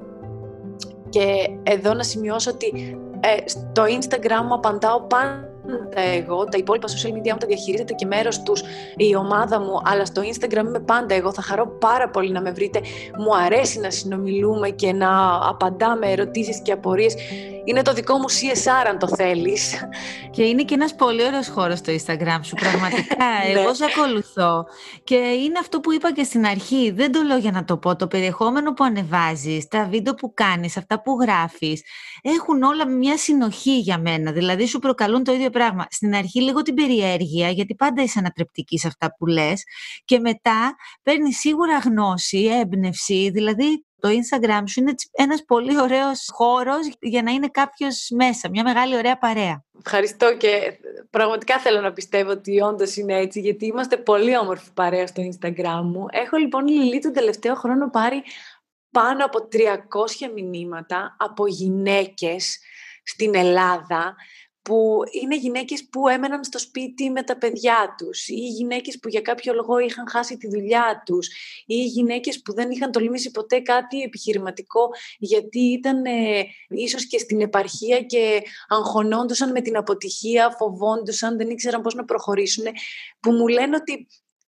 και 1.08 1.48
εδώ 1.62 1.94
να 1.94 2.02
σημειώσω 2.02 2.50
ότι 2.50 2.98
ε, 3.20 3.48
στο 3.48 3.82
Instagram 3.84 4.44
μου 4.46 4.54
απαντάω 4.54 5.00
πάντα 5.00 5.48
εγώ, 5.94 6.44
τα 6.44 6.58
υπόλοιπα 6.58 6.88
social 6.88 7.10
media 7.10 7.30
μου 7.32 7.38
τα 7.38 7.46
διαχειρίζεται 7.46 7.92
και 7.92 8.06
μέρος 8.06 8.42
τους 8.42 8.62
η 8.96 9.16
ομάδα 9.16 9.60
μου, 9.60 9.80
αλλά 9.84 10.04
στο 10.04 10.22
Instagram 10.22 10.64
είμαι 10.66 10.80
πάντα 10.80 11.14
εγώ. 11.14 11.32
Θα 11.32 11.42
χαρώ 11.42 11.66
πάρα 11.66 12.08
πολύ 12.08 12.30
να 12.30 12.40
με 12.40 12.50
βρείτε. 12.52 12.80
Μου 13.18 13.36
αρέσει 13.36 13.80
να 13.80 13.90
συνομιλούμε 13.90 14.68
και 14.70 14.92
να 14.92 15.40
απαντάμε 15.48 16.10
ερωτήσεις 16.10 16.60
και 16.62 16.72
απορίες. 16.72 17.14
Είναι 17.64 17.82
το 17.82 17.92
δικό 17.92 18.16
μου 18.16 18.30
CSR 18.30 18.86
αν 18.88 18.98
το 18.98 19.08
θέλεις. 19.08 19.88
Και 20.30 20.42
είναι 20.42 20.62
και 20.62 20.74
ένας 20.74 20.94
πολύ 20.94 21.24
ωραίος 21.24 21.48
χώρος 21.48 21.78
στο 21.78 21.92
Instagram 21.92 22.40
σου, 22.42 22.54
πραγματικά. 22.54 23.16
Ναι. 23.48 23.60
Εγώ 23.60 23.74
σε 23.74 23.84
ακολουθώ. 23.84 24.66
Και 25.04 25.14
είναι 25.14 25.58
αυτό 25.58 25.80
που 25.80 25.92
είπα 25.92 26.12
και 26.12 26.22
στην 26.22 26.46
αρχή, 26.46 26.90
δεν 26.90 27.12
το 27.12 27.22
λέω 27.22 27.36
για 27.36 27.50
να 27.50 27.64
το 27.64 27.76
πω, 27.76 27.96
το 27.96 28.06
περιεχόμενο 28.06 28.72
που 28.72 28.84
ανεβάζεις, 28.84 29.68
τα 29.68 29.86
βίντεο 29.90 30.14
που 30.14 30.34
κάνεις, 30.34 30.76
αυτά 30.76 31.02
που 31.02 31.18
γράφεις, 31.20 31.82
έχουν 32.22 32.62
όλα 32.62 32.88
μια 32.88 33.16
συνοχή 33.16 33.78
για 33.78 33.98
μένα. 33.98 34.32
Δηλαδή 34.32 34.66
σου 34.66 34.78
προκαλούν 34.78 35.24
το 35.24 35.32
ίδιο 35.32 35.50
πράγμα. 35.50 35.86
Στην 35.90 36.14
αρχή 36.14 36.42
λίγο 36.42 36.62
την 36.62 36.74
περιέργεια, 36.74 37.50
γιατί 37.50 37.74
πάντα 37.74 38.02
είσαι 38.02 38.18
ανατρεπτική 38.18 38.78
σε 38.78 38.86
αυτά 38.86 39.14
που 39.18 39.26
λες 39.26 39.62
και 40.04 40.18
μετά 40.18 40.76
παίρνεις 41.02 41.38
σίγουρα 41.38 41.78
γνώση, 41.78 42.44
έμπνευση, 42.60 43.30
δηλαδή 43.30 43.82
το 44.00 44.08
Instagram 44.08 44.62
σου 44.66 44.80
είναι 44.80 44.94
ένας 45.12 45.44
πολύ 45.44 45.80
ωραίος 45.80 46.28
χώρος 46.32 46.90
για 47.00 47.22
να 47.22 47.30
είναι 47.30 47.48
κάποιος 47.48 48.08
μέσα, 48.14 48.48
μια 48.48 48.62
μεγάλη 48.62 48.96
ωραία 48.96 49.18
παρέα. 49.18 49.64
Ευχαριστώ 49.84 50.36
και 50.36 50.78
πραγματικά 51.10 51.58
θέλω 51.58 51.80
να 51.80 51.92
πιστεύω 51.92 52.30
ότι 52.30 52.60
όντως 52.60 52.96
είναι 52.96 53.14
έτσι, 53.14 53.40
γιατί 53.40 53.66
είμαστε 53.66 53.96
πολύ 53.96 54.36
όμορφη 54.38 54.72
παρέα 54.74 55.06
στο 55.06 55.22
Instagram 55.22 55.80
μου. 55.84 56.06
Έχω 56.10 56.36
λοιπόν 56.36 56.66
Λιλή 56.66 57.00
τον 57.00 57.12
τελευταίο 57.12 57.54
χρόνο 57.54 57.90
πάρει 57.90 58.22
πάνω 58.90 59.24
από 59.24 59.48
300 59.52 60.30
μηνύματα 60.34 61.16
από 61.18 61.46
γυναίκες 61.46 62.58
στην 63.02 63.34
Ελλάδα 63.34 64.16
που 64.68 65.02
είναι 65.22 65.36
γυναίκες 65.36 65.88
που 65.88 66.08
έμεναν 66.08 66.44
στο 66.44 66.58
σπίτι 66.58 67.10
με 67.10 67.22
τα 67.22 67.38
παιδιά 67.38 67.94
τους 67.98 68.28
ή 68.28 68.34
γυναίκες 68.34 68.98
που 68.98 69.08
για 69.08 69.20
κάποιο 69.20 69.54
λόγο 69.54 69.78
είχαν 69.78 70.08
χάσει 70.08 70.36
τη 70.36 70.48
δουλειά 70.48 71.02
τους 71.06 71.28
ή 71.66 71.84
γυναίκες 71.84 72.42
που 72.42 72.54
δεν 72.54 72.70
είχαν 72.70 72.92
τολμήσει 72.92 73.30
ποτέ 73.30 73.60
κάτι 73.60 74.02
επιχειρηματικό 74.02 74.88
γιατί 75.18 75.58
ήταν 75.58 76.04
ε, 76.04 76.44
ίσως 76.68 77.06
και 77.06 77.18
στην 77.18 77.40
επαρχία 77.40 78.00
και 78.00 78.42
αγχωνόντουσαν 78.68 79.50
με 79.50 79.60
την 79.60 79.76
αποτυχία, 79.76 80.50
φοβόντουσαν, 80.58 81.36
δεν 81.36 81.50
ήξεραν 81.50 81.82
πώς 81.82 81.94
να 81.94 82.04
προχωρήσουν 82.04 82.64
που 83.20 83.30
μου 83.30 83.48
λένε 83.48 83.76
ότι 83.76 84.06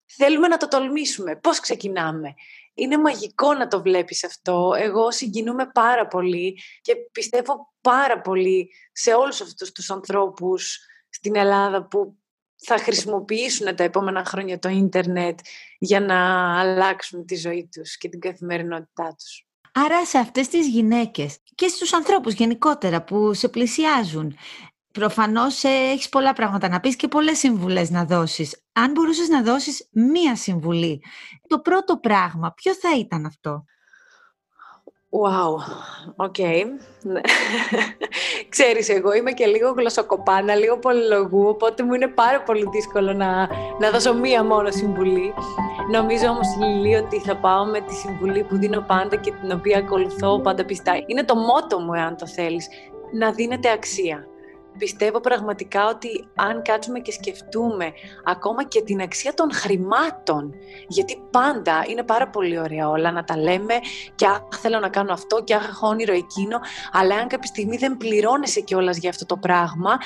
θέλουμε 0.06 0.48
να 0.48 0.58
το 0.58 0.68
τολμήσουμε. 0.68 1.36
Πώς 1.36 1.60
ξεκινάμε; 1.60 2.34
Είναι 2.78 2.98
μαγικό 2.98 3.54
να 3.54 3.68
το 3.68 3.82
βλέπεις 3.82 4.24
αυτό. 4.24 4.74
Εγώ 4.78 5.12
συγκινούμαι 5.12 5.70
πάρα 5.74 6.08
πολύ 6.08 6.60
και 6.82 6.96
πιστεύω 7.12 7.74
πάρα 7.82 8.22
πολύ 8.22 8.70
σε 8.92 9.14
όλους 9.14 9.42
αυτούς 9.42 9.72
τους 9.72 9.90
ανθρώπους 9.90 10.80
στην 11.10 11.36
Ελλάδα 11.36 11.88
που 11.88 12.18
θα 12.56 12.78
χρησιμοποιήσουν 12.78 13.76
τα 13.76 13.84
επόμενα 13.84 14.26
χρόνια 14.26 14.60
το 14.60 14.70
ίντερνετ 14.70 15.40
για 15.78 16.00
να 16.00 16.20
αλλάξουν 16.60 17.26
τη 17.26 17.36
ζωή 17.36 17.70
τους 17.72 17.98
και 17.98 18.10
την 18.10 18.20
καθημερινότητά 18.20 19.16
τους. 19.18 19.48
Άρα 19.74 20.06
σε 20.06 20.18
αυτές 20.18 20.48
τις 20.48 20.68
γυναίκες 20.68 21.38
και 21.56 21.68
στους 21.68 21.94
ανθρώπους 21.94 22.34
γενικότερα 22.34 23.04
που 23.04 23.34
σε 23.34 23.48
πλησιάζουν, 23.48 24.38
προφανώς 25.00 25.64
ε, 25.64 25.68
έχεις 25.68 26.10
πολλά 26.10 26.34
πράγματα 26.34 26.70
να 26.70 26.80
πεις 26.80 26.96
και 26.96 27.08
πολλές 27.08 27.38
συμβουλές 27.38 27.90
να 27.90 28.06
δώσεις. 28.06 28.64
Αν 28.74 28.92
μπορούσες 28.92 29.28
να 29.28 29.42
δώσεις 29.42 29.90
μία 29.92 30.36
συμβουλή, 30.36 31.04
το 31.48 31.60
πρώτο 31.60 31.98
πράγμα, 31.98 32.54
ποιο 32.56 32.74
θα 32.74 32.98
ήταν 32.98 33.26
αυτό; 33.26 33.66
Wow, 35.10 35.56
OK. 36.16 36.36
Okay. 36.38 36.64
Ξέρεις, 38.50 38.90
εγώ 38.90 39.14
είμαι 39.14 39.32
και 39.32 39.46
λίγο 39.46 39.72
γλωσσοκοπάνα, 39.72 40.56
λίγο 40.56 40.78
πολυλογού, 40.80 41.48
οπότε 41.48 41.84
μου 41.84 41.94
είναι 41.94 42.08
πάρα 42.08 42.42
πολύ 42.42 42.70
δύσκολο 42.72 43.14
να, 43.14 43.48
να 43.80 43.92
δώσω 43.92 44.14
μία 44.14 44.44
μόνο 44.44 44.72
συμβουλή. 44.72 45.34
Νομίζω 45.92 46.28
όμως, 46.28 46.48
Λιλή, 46.60 46.96
ότι 46.96 47.20
θα 47.20 47.36
πάω 47.36 47.66
με 47.66 47.82
τη 47.82 47.94
συμβουλή 47.94 48.44
που 48.44 48.58
δίνω 48.58 48.82
πάντα 48.82 49.16
και 49.16 49.32
την 49.32 49.52
οποία 49.52 49.78
ακολουθώ 49.78 50.42
πάντα 50.42 50.66
πιστά. 50.66 50.94
Είναι 51.06 51.24
το 51.24 51.36
μότο 51.36 51.80
μου, 51.80 51.94
εάν 51.94 52.18
το 52.18 52.28
θέλεις, 52.28 52.68
να 53.12 53.32
δίνεται 53.32 53.72
αξία 53.72 54.28
πιστεύω 54.78 55.20
πραγματικά 55.20 55.88
ότι 55.88 56.28
αν 56.36 56.62
κάτσουμε 56.62 57.00
και 57.00 57.12
σκεφτούμε 57.12 57.92
ακόμα 58.24 58.64
και 58.64 58.82
την 58.82 59.02
αξία 59.02 59.34
των 59.34 59.54
χρημάτων, 59.54 60.54
γιατί 60.88 61.22
πάντα 61.32 61.86
είναι 61.88 62.04
πάρα 62.04 62.28
πολύ 62.28 62.60
ωραία 62.60 62.90
όλα 62.90 63.12
να 63.12 63.24
τα 63.24 63.38
λέμε 63.38 63.74
και 64.16 64.26
αχ, 64.26 64.60
θέλω 64.60 64.80
να 64.80 64.90
κάνω 64.90 65.14
αυτό 65.14 65.44
και 65.44 65.56
αχ, 65.56 65.68
έχω 65.68 65.88
όνειρο 65.88 66.14
εκείνο, 66.14 66.60
αλλά 66.92 67.16
αν 67.16 67.28
κάποια 67.28 67.48
στιγμή 67.48 67.78
δεν 67.78 67.98
πληρώνεσαι 67.98 68.62
κιόλας 68.62 68.98
για 68.98 69.10
αυτό 69.10 69.26
το 69.26 69.38
πράγμα, 69.38 69.98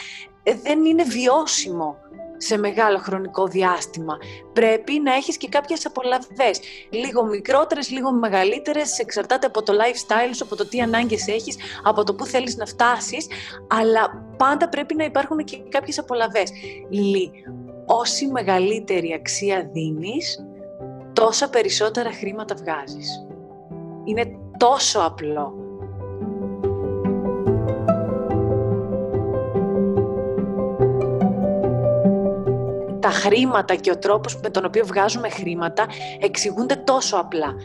ε, 0.43 0.53
δεν 0.63 0.86
είναι 0.86 1.03
βιώσιμο 1.03 1.97
σε 2.41 2.58
μεγάλο 2.58 2.97
χρονικό 2.97 3.47
διάστημα. 3.47 4.17
Πρέπει 4.54 4.99
να 4.99 5.13
έχεις 5.13 5.38
και 5.38 5.47
κάποιες 5.47 5.86
απολαυές. 5.86 6.60
Λίγο 6.89 7.25
μικρότερες, 7.25 7.89
λίγο 7.89 8.12
μεγαλύτερες, 8.12 8.99
εξαρτάται 8.99 9.47
από 9.47 9.63
το 9.63 9.73
lifestyle 9.73 10.32
σου, 10.36 10.43
από 10.43 10.56
το 10.56 10.67
τι 10.67 10.80
ανάγκες 10.80 11.27
έχεις, 11.27 11.56
από 11.84 12.04
το 12.04 12.15
που 12.15 12.25
θέλεις 12.25 12.56
να 12.56 12.65
φτάσεις, 12.65 13.27
αλλά 13.67 14.25
πάντα 14.38 14.69
πρέπει 14.69 14.95
να 14.95 15.04
υπάρχουν 15.04 15.38
και 15.38 15.58
κάποιες 15.69 15.99
απολαυές. 15.99 16.51
Λί, 16.89 17.32
όση 17.86 18.27
μεγαλύτερη 18.27 19.13
αξία 19.13 19.69
δίνεις, 19.73 20.45
τόσα 21.13 21.49
περισσότερα 21.49 22.12
χρήματα 22.12 22.56
βγάζεις. 22.56 23.25
Είναι 24.04 24.25
τόσο 24.58 24.99
απλό. 24.99 25.54
Τα 33.01 33.09
χρήματα 33.09 33.75
και 33.75 33.91
ο 33.91 33.97
τρόπος 33.97 34.39
με 34.43 34.49
τον 34.49 34.65
οποίο 34.65 34.85
βγάζουμε 34.85 35.29
χρήματα 35.29 35.87
εξηγούνται 36.19 36.75
τόσο 36.75 37.17
απλά. 37.17 37.55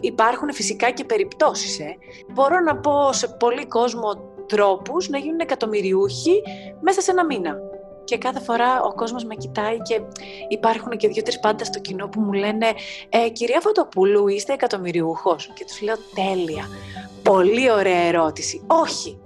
Υπάρχουν 0.00 0.52
φυσικά 0.52 0.90
και 0.90 1.04
περιπτώσεις. 1.04 1.78
Ε. 1.78 1.96
Μπορώ 2.32 2.60
να 2.60 2.76
πω 2.76 3.12
σε 3.12 3.28
πολύ 3.28 3.66
κόσμο 3.66 4.32
τρόπους 4.46 5.08
να 5.08 5.18
γίνουν 5.18 5.40
εκατομμυριούχοι 5.40 6.42
μέσα 6.80 7.00
σε 7.00 7.10
ένα 7.10 7.24
μήνα. 7.24 7.56
Και 8.04 8.18
κάθε 8.18 8.40
φορά 8.40 8.82
ο 8.82 8.94
κόσμος 8.94 9.24
με 9.24 9.34
κοιτάει 9.34 9.76
και 9.76 10.00
υπάρχουν 10.48 10.96
και 10.96 11.08
δύο-τρεις 11.08 11.40
πάντα 11.40 11.64
στο 11.64 11.80
κοινό 11.80 12.08
που 12.08 12.20
μου 12.20 12.32
λένε 12.32 12.66
ε, 13.08 13.28
«Κυρία 13.28 13.60
Φωτοπούλου, 13.60 14.28
είστε 14.28 14.52
εκατομμυριούχος» 14.52 15.50
και 15.54 15.64
τους 15.64 15.80
λέω 15.80 15.94
«Τέλεια, 16.14 16.68
πολύ 17.22 17.70
ωραία 17.70 18.00
ερώτηση». 18.00 18.62
«Όχι, 18.66 19.20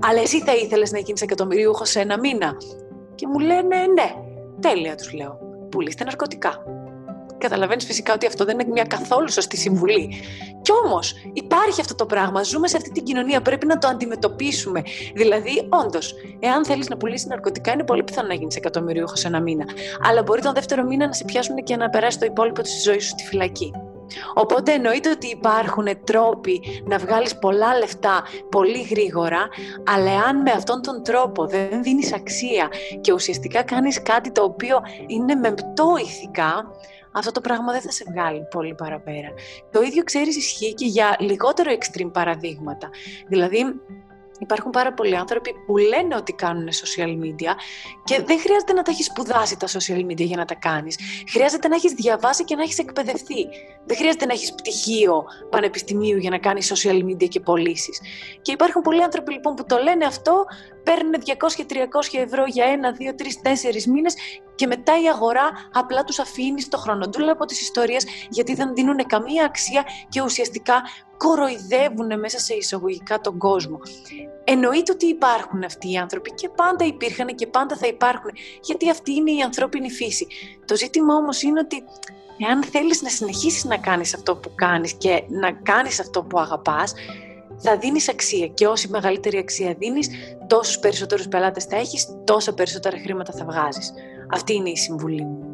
αλλά 0.00 0.20
εσύ 0.20 0.40
θα 0.40 0.54
ήθελες 0.54 0.92
να 0.92 0.98
γίνεις 0.98 1.22
εκατομμυριούχος 1.22 1.88
σε 1.88 2.00
ένα 2.00 2.18
μήνα» 2.18 2.56
και 3.14 3.26
μου 3.26 3.38
λένε 3.38 3.76
«Ναι, 3.94 4.14
Τέλεια, 4.60 4.94
τους 4.94 5.12
λέω. 5.12 5.38
Πουλήστε 5.70 6.04
ναρκωτικά. 6.04 6.62
Καταλαβαίνεις 7.38 7.84
φυσικά 7.84 8.12
ότι 8.12 8.26
αυτό 8.26 8.44
δεν 8.44 8.58
είναι 8.58 8.70
μια 8.70 8.84
καθόλου 8.84 9.30
σωστή 9.30 9.56
συμβουλή. 9.56 10.08
Κι 10.62 10.72
όμως 10.84 11.14
υπάρχει 11.32 11.80
αυτό 11.80 11.94
το 11.94 12.06
πράγμα. 12.06 12.42
Ζούμε 12.42 12.68
σε 12.68 12.76
αυτή 12.76 12.90
την 12.90 13.02
κοινωνία. 13.02 13.40
Πρέπει 13.40 13.66
να 13.66 13.78
το 13.78 13.88
αντιμετωπίσουμε. 13.88 14.82
Δηλαδή, 15.14 15.68
όντως, 15.68 16.14
εάν 16.38 16.64
θέλεις 16.64 16.88
να 16.88 16.96
πουλήσεις 16.96 17.26
ναρκωτικά, 17.26 17.72
είναι 17.72 17.84
πολύ 17.84 18.02
πιθανό 18.02 18.28
να 18.28 18.34
γίνεις 18.34 18.56
εκατομμυρίουχο 18.56 19.14
ένα 19.24 19.40
μήνα. 19.40 19.64
Αλλά 20.08 20.22
μπορεί 20.22 20.40
τον 20.40 20.54
δεύτερο 20.54 20.84
μήνα 20.84 21.06
να 21.06 21.12
σε 21.12 21.24
πιάσουν 21.24 21.56
και 21.56 21.76
να 21.76 21.90
περάσει 21.90 22.18
το 22.18 22.24
υπόλοιπο 22.24 22.62
της 22.62 22.82
ζωής 22.82 23.04
σου 23.04 23.08
στη 23.08 23.24
φυλακή. 23.24 23.72
Οπότε 24.34 24.72
εννοείται 24.72 25.10
ότι 25.10 25.26
υπάρχουν 25.26 25.86
τρόποι 26.04 26.62
να 26.84 26.98
βγάλεις 26.98 27.38
πολλά 27.38 27.78
λεφτά 27.78 28.22
πολύ 28.50 28.82
γρήγορα, 28.82 29.48
αλλά 29.86 30.22
αν 30.22 30.40
με 30.42 30.50
αυτόν 30.50 30.82
τον 30.82 31.02
τρόπο 31.02 31.46
δεν 31.46 31.82
δίνεις 31.82 32.12
αξία 32.12 32.68
και 33.00 33.12
ουσιαστικά 33.12 33.62
κάνεις 33.62 34.02
κάτι 34.02 34.30
το 34.30 34.42
οποίο 34.42 34.82
είναι 35.06 35.34
μεμπτό 35.34 35.94
ηθικά, 36.00 36.70
αυτό 37.16 37.32
το 37.32 37.40
πράγμα 37.40 37.72
δεν 37.72 37.80
θα 37.80 37.90
σε 37.90 38.04
βγάλει 38.08 38.46
πολύ 38.50 38.74
παραπέρα. 38.74 39.28
Το 39.70 39.82
ίδιο 39.82 40.02
ξέρεις 40.02 40.36
ισχύει 40.36 40.74
και 40.74 40.86
για 40.86 41.16
λιγότερο 41.18 41.70
extreme 41.72 42.10
παραδείγματα. 42.12 42.90
Δηλαδή, 43.26 43.64
Υπάρχουν 44.38 44.70
πάρα 44.70 44.92
πολλοί 44.92 45.16
άνθρωποι 45.16 45.54
που 45.66 45.76
λένε 45.76 46.16
ότι 46.16 46.32
κάνουν 46.32 46.68
social 46.68 47.08
media 47.08 47.52
και 48.04 48.22
δεν 48.26 48.40
χρειάζεται 48.40 48.72
να 48.72 48.82
τα 48.82 48.90
έχεις 48.90 49.06
σπουδάσει 49.06 49.56
τα 49.56 49.66
social 49.66 50.06
media 50.10 50.24
για 50.24 50.36
να 50.36 50.44
τα 50.44 50.54
κάνεις. 50.54 50.98
Χρειάζεται 51.30 51.68
να 51.68 51.74
έχεις 51.74 51.92
διαβάσει 51.92 52.44
και 52.44 52.54
να 52.54 52.62
έχεις 52.62 52.78
εκπαιδευτεί. 52.78 53.46
Δεν 53.86 53.96
χρειάζεται 53.96 54.26
να 54.26 54.32
έχεις 54.32 54.54
πτυχίο 54.54 55.24
πανεπιστημίου 55.50 56.16
για 56.18 56.30
να 56.30 56.38
κάνεις 56.38 56.72
social 56.72 57.04
media 57.04 57.28
και 57.28 57.40
πωλήσεις. 57.40 58.00
Και 58.42 58.52
υπάρχουν 58.52 58.82
πολλοί 58.82 59.02
άνθρωποι 59.02 59.32
λοιπόν 59.32 59.54
που 59.54 59.64
το 59.66 59.76
λένε 59.76 60.04
αυτό, 60.04 60.44
παίρνουν 60.84 61.14
200-300 61.26 62.18
ευρώ 62.24 62.44
για 62.46 62.64
ένα, 62.64 62.92
δύο, 62.92 63.14
τρεις, 63.14 63.40
τέσσερις 63.40 63.86
μήνες 63.86 64.14
και 64.54 64.66
μετά 64.66 65.00
η 65.02 65.08
αγορά 65.08 65.50
απλά 65.72 66.04
τους 66.04 66.18
αφήνει 66.18 66.60
στο 66.60 66.78
χρονοτούλα 66.78 67.32
από 67.32 67.44
τις 67.44 67.60
ιστορίες 67.60 68.04
γιατί 68.28 68.54
δεν 68.54 68.74
δίνουν 68.74 69.06
καμία 69.06 69.44
αξία 69.44 69.84
και 70.08 70.22
ουσιαστικά 70.22 70.82
κοροϊδεύουν 71.16 72.18
μέσα 72.18 72.38
σε 72.38 72.54
εισαγωγικά 72.54 73.20
τον 73.20 73.38
κόσμο. 73.38 73.80
Εννοείται 74.44 74.92
ότι 74.92 75.06
υπάρχουν 75.06 75.64
αυτοί 75.64 75.90
οι 75.90 75.96
άνθρωποι 75.96 76.34
και 76.34 76.48
πάντα 76.48 76.84
υπήρχαν 76.84 77.26
και 77.26 77.46
πάντα 77.46 77.76
θα 77.76 77.86
υπάρχουν, 77.86 78.30
γιατί 78.60 78.90
αυτή 78.90 79.12
είναι 79.12 79.30
η 79.30 79.40
ανθρώπινη 79.40 79.90
φύση. 79.90 80.26
Το 80.64 80.76
ζήτημα 80.76 81.14
όμως 81.14 81.42
είναι 81.42 81.60
ότι 81.60 81.84
εάν 82.48 82.62
θέλεις 82.62 83.02
να 83.02 83.08
συνεχίσεις 83.08 83.64
να 83.64 83.76
κάνεις 83.76 84.14
αυτό 84.14 84.36
που 84.36 84.54
κάνεις 84.54 84.92
και 84.94 85.22
να 85.28 85.52
κάνεις 85.52 86.00
αυτό 86.00 86.22
που 86.22 86.38
αγαπάς, 86.38 86.94
θα 87.58 87.76
δίνεις 87.76 88.08
αξία 88.08 88.46
και 88.46 88.66
όση 88.66 88.88
μεγαλύτερη 88.88 89.38
αξία 89.38 89.74
δίνεις, 89.78 90.08
τόσους 90.46 90.78
περισσότερους 90.78 91.28
πελάτες 91.28 91.64
θα 91.64 91.76
έχεις, 91.76 92.08
τόσα 92.24 92.54
περισσότερα 92.54 92.98
χρήματα 92.98 93.32
θα 93.32 93.44
βγάζεις. 93.44 93.92
Αυτή 94.30 94.54
είναι 94.54 94.70
η 94.70 94.76
συμβουλή 94.76 95.22
μου. 95.22 95.53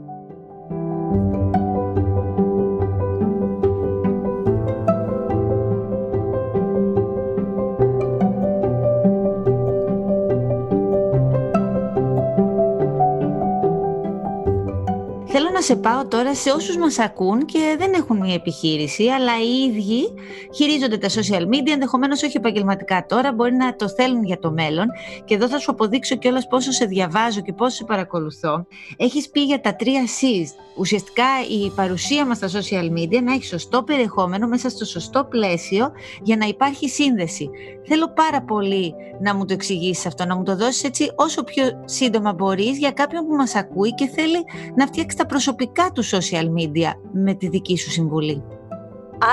Να 15.61 15.67
σε 15.67 15.77
πάω 15.77 16.07
τώρα 16.07 16.35
σε 16.35 16.51
όσους 16.51 16.77
μας 16.77 16.99
ακούν 16.99 17.45
και 17.45 17.77
δεν 17.79 17.93
έχουν 17.93 18.17
μια 18.17 18.35
επιχείρηση, 18.35 19.09
αλλά 19.09 19.33
οι 19.43 19.69
ίδιοι 19.69 20.15
χειρίζονται 20.55 20.99
τα 20.99 21.09
social 21.09 21.43
media, 21.43 21.71
ενδεχομένως 21.73 22.23
όχι 22.23 22.37
επαγγελματικά 22.37 23.07
τώρα, 23.09 23.33
μπορεί 23.33 23.55
να 23.55 23.77
το 23.77 23.89
θέλουν 23.89 24.25
για 24.25 24.39
το 24.39 24.51
μέλλον. 24.51 24.87
Και 25.25 25.35
εδώ 25.35 25.49
θα 25.49 25.59
σου 25.59 25.71
αποδείξω 25.71 26.17
κιόλας 26.17 26.47
πόσο 26.47 26.73
σε 26.73 26.85
διαβάζω 26.85 27.41
και 27.41 27.53
πόσο 27.53 27.77
σε 27.77 27.85
παρακολουθώ. 27.85 28.67
Έχεις 28.97 29.31
πει 29.31 29.41
για 29.41 29.61
τα 29.61 29.77
τρία 29.77 30.03
C's. 30.07 30.49
Ουσιαστικά 30.77 31.25
η 31.51 31.71
παρουσία 31.71 32.27
μας 32.27 32.37
στα 32.37 32.49
social 32.49 32.99
media 32.99 33.23
να 33.23 33.33
έχει 33.33 33.45
σωστό 33.45 33.83
περιεχόμενο 33.83 34.47
μέσα 34.47 34.69
στο 34.69 34.85
σωστό 34.85 35.25
πλαίσιο 35.25 35.93
για 36.23 36.37
να 36.37 36.47
υπάρχει 36.47 36.89
σύνδεση. 36.89 37.51
Θέλω 37.87 38.13
πάρα 38.13 38.43
πολύ 38.43 38.95
να 39.21 39.35
μου 39.35 39.45
το 39.45 39.53
εξηγήσεις 39.53 40.07
αυτό, 40.07 40.25
να 40.25 40.37
μου 40.37 40.43
το 40.43 40.57
δώσεις 40.57 40.85
έτσι 40.85 41.13
όσο 41.15 41.45
πιο 41.45 41.65
σύντομα 41.85 42.33
μπορείς 42.33 42.79
για 42.79 42.91
κάποιον 42.91 43.27
που 43.27 43.35
μας 43.35 43.55
ακούει 43.55 43.95
και 43.95 44.07
θέλει 44.07 44.45
να 44.75 44.87
φτιάξει 44.87 45.17
τα 45.17 45.27
προσωπικά 45.27 45.49
προσωπικά 45.55 45.91
του 45.93 46.05
social 46.05 46.45
media 46.45 46.93
με 47.13 47.35
τη 47.35 47.49
δική 47.49 47.79
σου 47.79 47.91
συμβουλή. 47.91 48.43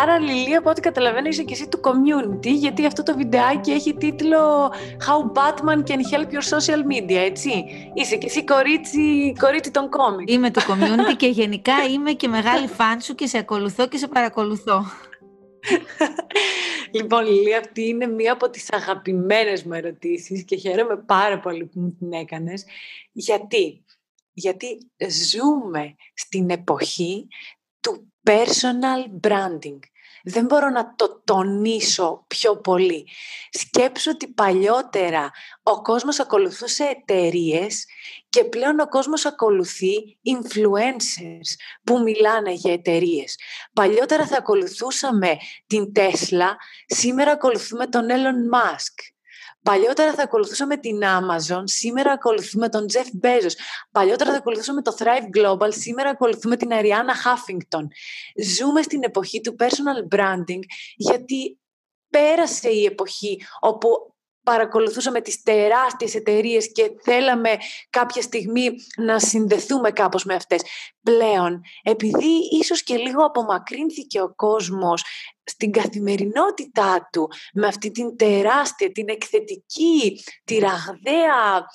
Άρα 0.02 0.20
Λιλή, 0.20 0.56
από 0.56 0.70
ό,τι 0.70 0.82
καταλαβαίνω 0.82 1.28
είσαι 1.28 1.44
και 1.44 1.54
εσύ 1.54 1.68
του 1.68 1.80
community, 1.84 2.48
γιατί 2.48 2.86
αυτό 2.86 3.04
το 3.04 3.16
βιντεάκι 3.18 3.72
έχει 3.72 3.94
τίτλο 3.94 4.74
How 5.08 5.38
Batman 5.38 5.78
can 5.78 6.00
help 6.12 6.32
your 6.32 6.58
social 6.58 6.82
media, 6.92 7.16
έτσι. 7.16 7.64
Είσαι 7.94 8.16
και 8.16 8.26
εσύ 8.26 8.44
κορίτσι, 8.44 9.34
κορίτσι 9.40 9.72
των 9.72 9.90
κόμικ. 9.90 10.32
Είμαι 10.32 10.52
του 10.52 10.62
community 10.62 11.16
και 11.22 11.28
γενικά 11.28 11.74
είμαι 11.94 12.12
και 12.12 12.28
μεγάλη 12.28 12.68
φαν 12.68 13.02
σου 13.02 13.16
και 13.16 13.28
σε 13.28 13.38
ακολουθώ 13.38 13.88
και 13.88 13.98
σε 13.98 14.08
παρακολουθώ. 14.08 14.84
λοιπόν, 16.92 17.26
Λιλή, 17.26 17.56
αυτή 17.56 17.88
είναι 17.88 18.08
μία 18.08 18.34
από 18.34 18.50
τις 18.50 18.72
αγαπημένες 18.72 19.64
μου 19.64 19.74
ερωτήσεις 19.74 20.44
και 20.44 20.56
χαίρομαι 20.56 20.98
πάρα 21.06 21.40
πολύ 21.40 21.66
που 21.66 21.80
μου 21.80 21.96
την 22.00 22.14
έκανες. 22.14 22.66
Γιατί; 23.12 23.82
Γιατί 24.38 24.92
ζούμε 25.10 25.96
στην 26.14 26.50
εποχή 26.50 27.28
του 27.80 28.14
personal 28.24 29.28
branding. 29.28 29.80
Δεν 30.24 30.46
μπορώ 30.46 30.70
να 30.70 30.96
το 30.96 31.22
τονίσω 31.24 32.26
πιο 32.28 32.58
πολύ. 32.58 33.08
Σκέψω 33.50 34.12
ότι 34.12 34.28
παλιότερα 34.28 35.32
ο 35.64 35.82
κόσμος 35.82 36.20
ακολουθούσε 36.20 36.84
εταιρείες 36.84 37.86
και 38.30 38.44
πλέον 38.44 38.80
ο 38.80 38.88
κόσμος 38.88 39.26
ακολουθεί 39.26 40.18
influencers 40.24 41.56
που 41.84 42.02
μιλάνε 42.02 42.52
για 42.52 42.74
εταιρείες. 42.74 43.36
Παλιότερα 43.74 44.28
θα 44.28 44.38
ακολουθούσαμε 44.38 45.38
την 45.68 45.92
Tesla, 45.96 46.50
σήμερα 46.86 47.32
ακολουθούμε 47.32 47.88
τον 47.88 48.08
Elon 48.10 48.56
Musk. 48.58 49.17
Παλιότερα 49.68 50.14
θα 50.14 50.24
ακολουθούσαμε 50.24 50.78
την 50.78 51.00
Amazon, 51.04 51.64
σήμερα 51.64 52.12
ακολουθούμε 52.12 52.70
τον 52.70 52.86
Jeff 52.94 53.26
Bezos. 53.26 53.52
Παλιότερα 53.92 54.32
θα 54.32 54.38
ακολουθούσαμε 54.38 54.82
το 54.82 54.96
Thrive 55.00 55.38
Global, 55.38 55.70
σήμερα 55.70 56.10
ακολουθούμε 56.10 56.58
την 56.58 56.70
Ariana 56.72 57.14
Huffington. 57.24 57.84
Ζούμε 58.58 58.82
στην 58.82 59.04
εποχή 59.04 59.42
του 59.42 59.56
personal 59.60 60.18
branding 60.18 60.60
γιατί 60.96 61.60
πέρασε 62.10 62.70
η 62.70 62.86
εποχή 62.86 63.46
όπου 63.60 63.90
παρακολουθούσαμε 64.44 65.22
τις 65.22 65.44
τεράστιες 65.44 66.16
εταιρείες 66.16 66.72
και 66.72 66.92
θέλαμε 67.04 67.50
κάποια 67.90 68.22
στιγμή 68.22 68.70
να 68.98 69.20
συνδεθούμε 69.20 69.92
κάπως 69.92 70.24
με 70.24 70.34
αυτές. 70.34 70.62
Πλέον, 71.04 71.62
επειδή 71.84 72.58
ίσως 72.60 72.84
και 72.84 72.96
λίγο 72.98 73.26
απομακρύνθηκε 73.26 74.22
ο 74.22 74.34
κόσμος 74.36 75.04
στην 75.50 75.72
καθημερινότητά 75.72 77.10
του 77.12 77.30
με 77.54 77.68
αυτή 77.68 77.92
την 77.92 78.18
τεράστια, 78.18 78.92
την 78.92 79.10
εκθετική, 79.10 80.24
τη 80.44 80.58
ραγδαία 80.58 81.66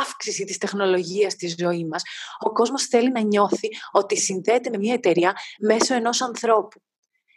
αύξηση 0.00 0.44
της 0.44 0.58
τεχνολογίας 0.58 1.32
στη 1.32 1.54
ζωής 1.58 1.84
μας, 1.84 2.02
ο 2.38 2.52
κόσμος 2.52 2.86
θέλει 2.86 3.10
να 3.12 3.20
νιώθει 3.20 3.68
ότι 3.92 4.16
συνδέεται 4.16 4.70
με 4.70 4.78
μια 4.78 4.94
εταιρεία 4.94 5.36
μέσω 5.58 5.94
ενός 5.94 6.22
ανθρώπου. 6.22 6.80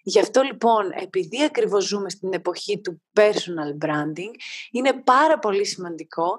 Γι' 0.03 0.19
αυτό 0.19 0.41
λοιπόν, 0.41 0.91
επειδή 0.95 1.43
ακριβώς 1.43 1.85
ζούμε 1.85 2.09
στην 2.09 2.33
εποχή 2.33 2.81
του 2.81 3.01
personal 3.13 3.85
branding, 3.85 4.31
είναι 4.71 4.93
πάρα 4.93 5.39
πολύ 5.39 5.65
σημαντικό 5.65 6.37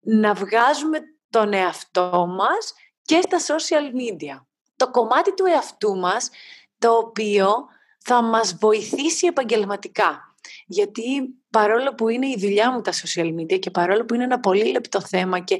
να 0.00 0.34
βγάζουμε 0.34 0.98
τον 1.30 1.52
εαυτό 1.52 2.26
μας 2.28 2.74
και 3.02 3.20
στα 3.20 3.56
social 3.56 3.84
media. 3.84 4.44
Το 4.76 4.90
κομμάτι 4.90 5.34
του 5.34 5.44
εαυτού 5.44 5.96
μας, 5.96 6.30
το 6.78 6.90
οποίο 6.90 7.66
θα 8.06 8.22
μας 8.22 8.56
βοηθήσει 8.60 9.26
επαγγελματικά. 9.26 10.34
Γιατί 10.66 11.02
παρόλο 11.50 11.94
που 11.94 12.08
είναι 12.08 12.26
η 12.26 12.36
δουλειά 12.38 12.72
μου 12.72 12.80
τα 12.80 12.92
social 12.92 13.34
media 13.40 13.58
και 13.58 13.70
παρόλο 13.70 14.04
που 14.04 14.14
είναι 14.14 14.24
ένα 14.24 14.40
πολύ 14.40 14.70
λεπτό 14.70 15.00
θέμα 15.00 15.40
και 15.40 15.58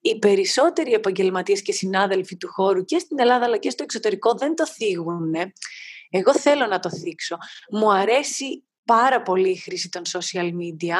οι 0.00 0.18
περισσότεροι 0.18 0.92
επαγγελματίες 0.92 1.62
και 1.62 1.72
συνάδελφοι 1.72 2.36
του 2.36 2.48
χώρου 2.48 2.84
και 2.84 2.98
στην 2.98 3.18
Ελλάδα 3.18 3.44
αλλά 3.44 3.56
και 3.56 3.70
στο 3.70 3.82
εξωτερικό 3.82 4.34
δεν 4.34 4.54
το 4.54 4.66
θίγουν, 4.66 5.34
εγώ 6.10 6.34
θέλω 6.34 6.66
να 6.66 6.78
το 6.78 6.90
θίξω. 6.90 7.36
Μου 7.70 7.92
αρέσει 7.92 8.64
πάρα 8.84 9.22
πολύ 9.22 9.50
η 9.50 9.56
χρήση 9.56 9.88
των 9.88 10.02
social 10.12 10.50
media, 10.50 10.96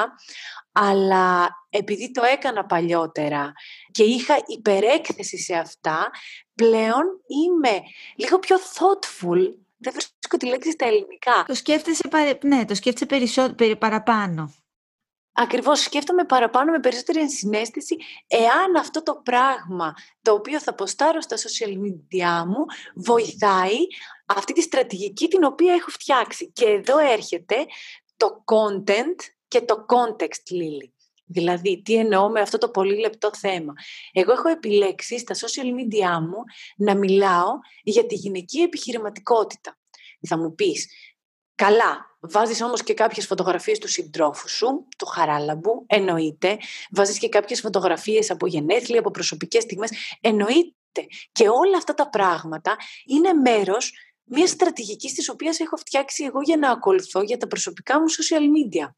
αλλά 0.72 1.48
επειδή 1.70 2.10
το 2.10 2.22
έκανα 2.22 2.64
παλιότερα 2.64 3.52
και 3.90 4.02
είχα 4.02 4.34
υπερέκθεση 4.46 5.38
σε 5.38 5.54
αυτά, 5.54 6.10
πλέον 6.54 7.04
είμαι 7.26 7.80
λίγο 8.16 8.38
πιο 8.38 8.56
thoughtful. 8.56 9.63
Δεν 9.84 9.92
βρίσκω 9.92 10.36
τη 10.38 10.46
λέξη 10.46 10.70
στα 10.70 10.86
ελληνικά. 10.86 11.44
Το 11.46 11.54
σκέφτεσαι, 11.54 12.08
ναι, 12.42 12.64
το 12.64 12.74
σκέφτεσαι 12.74 13.06
περισσότερο, 13.06 13.76
παραπάνω. 13.76 14.54
Ακριβώς 15.36 15.80
σκέφτομαι 15.80 16.24
παραπάνω 16.24 16.70
με 16.72 16.80
περισσότερη 16.80 17.20
ενσυναίσθηση 17.20 17.96
εάν 18.26 18.76
αυτό 18.76 19.02
το 19.02 19.20
πράγμα 19.24 19.94
το 20.22 20.32
οποίο 20.32 20.60
θα 20.60 20.74
ποστάρω 20.74 21.20
στα 21.20 21.36
social 21.36 21.72
media 21.72 22.44
μου 22.46 22.64
βοηθάει 22.94 23.78
αυτή 24.26 24.52
τη 24.52 24.60
στρατηγική 24.60 25.28
την 25.28 25.44
οποία 25.44 25.74
έχω 25.74 25.90
φτιάξει. 25.90 26.50
Και 26.52 26.64
εδώ 26.64 26.98
έρχεται 26.98 27.56
το 28.16 28.44
content 28.44 29.32
και 29.48 29.60
το 29.60 29.86
context, 29.88 30.50
Λίλη. 30.50 30.94
Δηλαδή, 31.34 31.82
τι 31.82 31.94
εννοώ 31.94 32.28
με 32.28 32.40
αυτό 32.40 32.58
το 32.58 32.68
πολύ 32.68 32.98
λεπτό 32.98 33.30
θέμα. 33.34 33.72
Εγώ 34.12 34.32
έχω 34.32 34.48
επιλέξει 34.48 35.18
στα 35.18 35.34
social 35.34 35.66
media 35.66 36.20
μου 36.20 36.42
να 36.76 36.94
μιλάω 36.94 37.50
για 37.82 38.06
τη 38.06 38.14
γυναική 38.14 38.60
επιχειρηματικότητα. 38.60 39.78
Θα 40.28 40.38
μου 40.38 40.54
πεις, 40.54 40.88
καλά, 41.54 42.16
βάζεις 42.20 42.62
όμως 42.62 42.82
και 42.82 42.94
κάποιες 42.94 43.26
φωτογραφίες 43.26 43.78
του 43.78 43.88
συντρόφου 43.88 44.48
σου, 44.48 44.86
του 44.98 45.06
χαράλαμπου, 45.06 45.84
εννοείται. 45.86 46.58
Βάζεις 46.90 47.18
και 47.18 47.28
κάποιες 47.28 47.60
φωτογραφίες 47.60 48.30
από 48.30 48.46
γενέθλια, 48.46 48.98
από 48.98 49.10
προσωπικές 49.10 49.62
στιγμές, 49.62 49.90
εννοείται. 50.20 51.06
Και 51.32 51.48
όλα 51.48 51.76
αυτά 51.76 51.94
τα 51.94 52.08
πράγματα 52.08 52.76
είναι 53.06 53.32
μέρος 53.32 53.92
μιας 54.24 54.50
στρατηγικής 54.50 55.12
της 55.12 55.28
οποίας 55.28 55.60
έχω 55.60 55.76
φτιάξει 55.76 56.24
εγώ 56.24 56.40
για 56.40 56.56
να 56.56 56.70
ακολουθώ 56.70 57.22
για 57.22 57.36
τα 57.36 57.46
προσωπικά 57.46 58.00
μου 58.00 58.06
social 58.10 58.42
media. 58.42 58.88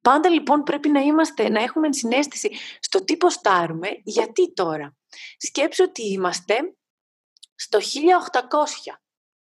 Πάντα 0.00 0.28
λοιπόν 0.28 0.62
πρέπει 0.62 0.88
να, 0.88 1.00
είμαστε, 1.00 1.48
να 1.48 1.62
έχουμε 1.62 1.92
συνέστηση 1.92 2.50
στο 2.80 3.04
τι 3.04 3.16
ποστάρουμε, 3.16 3.88
γιατί 4.04 4.52
τώρα. 4.52 4.96
Σκέψω 5.36 5.84
ότι 5.84 6.02
είμαστε 6.02 6.54
στο 7.54 7.78
1800. 7.78 7.82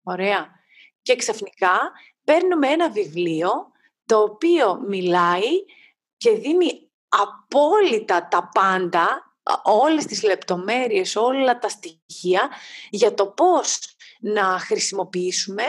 Ωραία. 0.03 0.49
Και 1.01 1.15
ξαφνικά 1.15 1.91
παίρνουμε 2.23 2.67
ένα 2.67 2.89
βιβλίο 2.89 3.51
το 4.05 4.21
οποίο 4.21 4.81
μιλάει 4.87 5.65
και 6.17 6.31
δίνει 6.31 6.91
απόλυτα 7.07 8.27
τα 8.27 8.49
πάντα, 8.53 9.21
όλες 9.63 10.05
τις 10.05 10.23
λεπτομέρειες, 10.23 11.15
όλα 11.15 11.59
τα 11.59 11.69
στοιχεία 11.69 12.49
για 12.89 13.13
το 13.13 13.27
πώς 13.27 13.95
να 14.19 14.43
χρησιμοποιήσουμε 14.43 15.63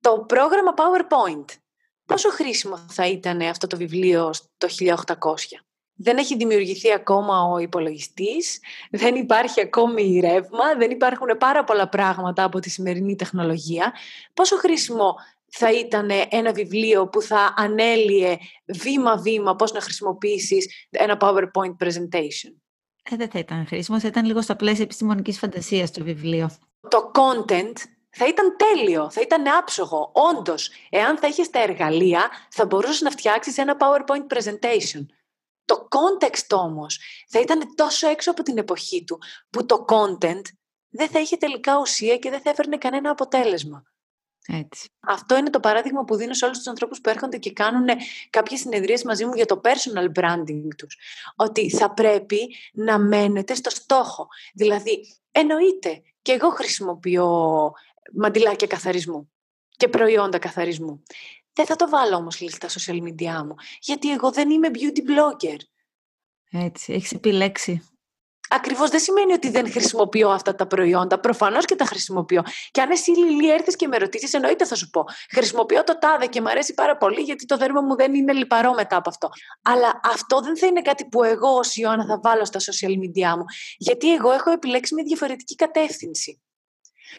το 0.00 0.18
πρόγραμμα 0.20 0.74
PowerPoint. 0.76 1.44
Πόσο 2.06 2.30
χρήσιμο 2.30 2.78
θα 2.88 3.06
ήταν 3.06 3.40
αυτό 3.40 3.66
το 3.66 3.76
βιβλίο 3.76 4.30
το 4.56 4.68
1800. 4.78 5.34
δεν 5.96 6.16
έχει 6.16 6.36
δημιουργηθεί 6.36 6.92
ακόμα 6.92 7.42
ο 7.42 7.58
υπολογιστής, 7.58 8.60
δεν 8.90 9.14
υπάρχει 9.14 9.60
ακόμη 9.60 10.20
ρεύμα, 10.20 10.74
δεν 10.78 10.90
υπάρχουν 10.90 11.26
πάρα 11.38 11.64
πολλά 11.64 11.88
πράγματα 11.88 12.44
από 12.44 12.58
τη 12.58 12.70
σημερινή 12.70 13.16
τεχνολογία. 13.16 13.92
Πόσο 14.34 14.56
χρήσιμο 14.56 15.14
θα 15.50 15.72
ήταν 15.72 16.10
ένα 16.28 16.52
βιβλίο 16.52 17.08
που 17.08 17.20
θα 17.22 17.54
ανέλυε 17.56 18.36
βήμα-βήμα 18.64 19.56
πώς 19.56 19.72
να 19.72 19.80
χρησιμοποιήσεις 19.80 20.86
ένα 20.90 21.16
PowerPoint 21.20 21.76
presentation; 21.84 22.52
Ε, 23.10 23.16
δεν 23.16 23.30
θα 23.30 23.38
ήταν 23.38 23.66
χρήσιμο, 23.66 24.00
θα 24.00 24.08
ήταν 24.08 24.24
λίγο 24.24 24.42
στα 24.42 24.56
πλαίσια 24.56 24.84
επιστημονικής 24.84 25.38
φαντασίας 25.38 25.90
το 25.90 26.04
βιβλίο. 26.04 26.50
Το 26.88 27.10
content 27.14 27.72
θα 28.14 28.26
ήταν 28.26 28.56
τέλειο, 28.56 29.10
θα 29.10 29.20
ήταν 29.20 29.46
άψογο. 29.58 30.10
Όντως, 30.12 30.70
εάν 30.90 31.18
θα 31.18 31.26
είχες 31.26 31.50
τα 31.50 31.62
εργαλεία, 31.62 32.30
θα 32.50 32.66
μπορούσες 32.66 33.00
να 33.00 33.10
φτιάξεις 33.10 33.58
ένα 33.58 33.76
PowerPoint 33.80 34.36
presentation. 34.36 35.06
Το 35.64 35.88
context 35.90 36.56
όμως 36.58 37.00
θα 37.28 37.40
ήταν 37.40 37.74
τόσο 37.74 38.08
έξω 38.08 38.30
από 38.30 38.42
την 38.42 38.58
εποχή 38.58 39.04
του, 39.04 39.18
που 39.50 39.66
το 39.66 39.84
content 39.88 40.42
δεν 40.88 41.08
θα 41.08 41.20
είχε 41.20 41.36
τελικά 41.36 41.78
ουσία 41.78 42.16
και 42.16 42.30
δεν 42.30 42.40
θα 42.40 42.50
έφερνε 42.50 42.76
κανένα 42.76 43.10
αποτέλεσμα. 43.10 43.82
Έτσι. 44.46 44.88
Αυτό 45.00 45.36
είναι 45.36 45.50
το 45.50 45.60
παράδειγμα 45.60 46.04
που 46.04 46.16
δίνω 46.16 46.34
σε 46.34 46.44
όλους 46.44 46.56
τους 46.56 46.66
ανθρώπους 46.66 47.00
που 47.00 47.08
έρχονται 47.08 47.36
και 47.36 47.52
κάνουν 47.52 47.86
κάποιες 48.30 48.60
συνεδρίες 48.60 49.04
μαζί 49.04 49.24
μου 49.24 49.34
για 49.34 49.46
το 49.46 49.60
personal 49.64 50.20
branding 50.20 50.68
τους. 50.76 50.96
Ότι 51.36 51.70
θα 51.70 51.90
πρέπει 51.90 52.54
να 52.72 52.98
μένετε 52.98 53.54
στο 53.54 53.70
στόχο. 53.70 54.28
Δηλαδή, 54.54 55.18
εννοείται 55.30 56.02
και 56.22 56.32
εγώ 56.32 56.50
χρησιμοποιώ 56.50 57.72
μαντιλάκια 58.12 58.66
καθαρισμού 58.66 59.32
και 59.76 59.88
προϊόντα 59.88 60.38
καθαρισμού. 60.38 61.02
Δεν 61.52 61.66
θα 61.66 61.76
το 61.76 61.88
βάλω 61.88 62.16
όμως 62.16 62.34
στα 62.34 62.68
social 62.68 63.02
media 63.02 63.42
μου, 63.46 63.54
γιατί 63.80 64.12
εγώ 64.12 64.30
δεν 64.32 64.50
είμαι 64.50 64.70
beauty 64.72 65.00
blogger. 65.10 65.58
Έτσι, 66.50 66.92
έχεις 66.92 67.12
επιλέξει. 67.12 67.88
Ακριβώς 68.50 68.90
δεν 68.90 69.00
σημαίνει 69.00 69.32
ότι 69.32 69.50
δεν 69.50 69.70
χρησιμοποιώ 69.70 70.30
αυτά 70.30 70.54
τα 70.54 70.66
προϊόντα. 70.66 71.20
Προφανώς 71.20 71.64
και 71.64 71.74
τα 71.74 71.84
χρησιμοποιώ. 71.84 72.42
Και 72.70 72.80
αν 72.80 72.90
εσύ 72.90 73.10
Λιλή 73.10 73.50
έρθεις 73.50 73.76
και 73.76 73.86
με 73.86 73.96
ρωτήσεις, 73.96 74.32
εννοείται 74.32 74.64
θα 74.66 74.74
σου 74.74 74.90
πω. 74.90 75.04
Χρησιμοποιώ 75.30 75.84
το 75.84 75.98
τάδε 75.98 76.26
και 76.26 76.40
μου 76.40 76.48
αρέσει 76.48 76.74
πάρα 76.74 76.96
πολύ 76.96 77.20
γιατί 77.20 77.46
το 77.46 77.56
δέρμα 77.56 77.80
μου 77.80 77.96
δεν 77.96 78.14
είναι 78.14 78.32
λιπαρό 78.32 78.74
μετά 78.74 78.96
από 78.96 79.08
αυτό. 79.08 79.28
Αλλά 79.62 80.00
αυτό 80.04 80.40
δεν 80.40 80.58
θα 80.58 80.66
είναι 80.66 80.82
κάτι 80.82 81.04
που 81.04 81.22
εγώ 81.22 81.48
ως 81.48 81.76
Ιωάννα 81.76 82.06
θα 82.06 82.20
βάλω 82.22 82.44
στα 82.44 82.60
social 82.60 82.90
media 82.90 83.36
μου. 83.36 83.44
Γιατί 83.78 84.14
εγώ 84.14 84.32
έχω 84.32 84.50
επιλέξει 84.50 84.94
μια 84.94 85.04
διαφορετική 85.04 85.54
κατεύθυνση. 85.54 86.42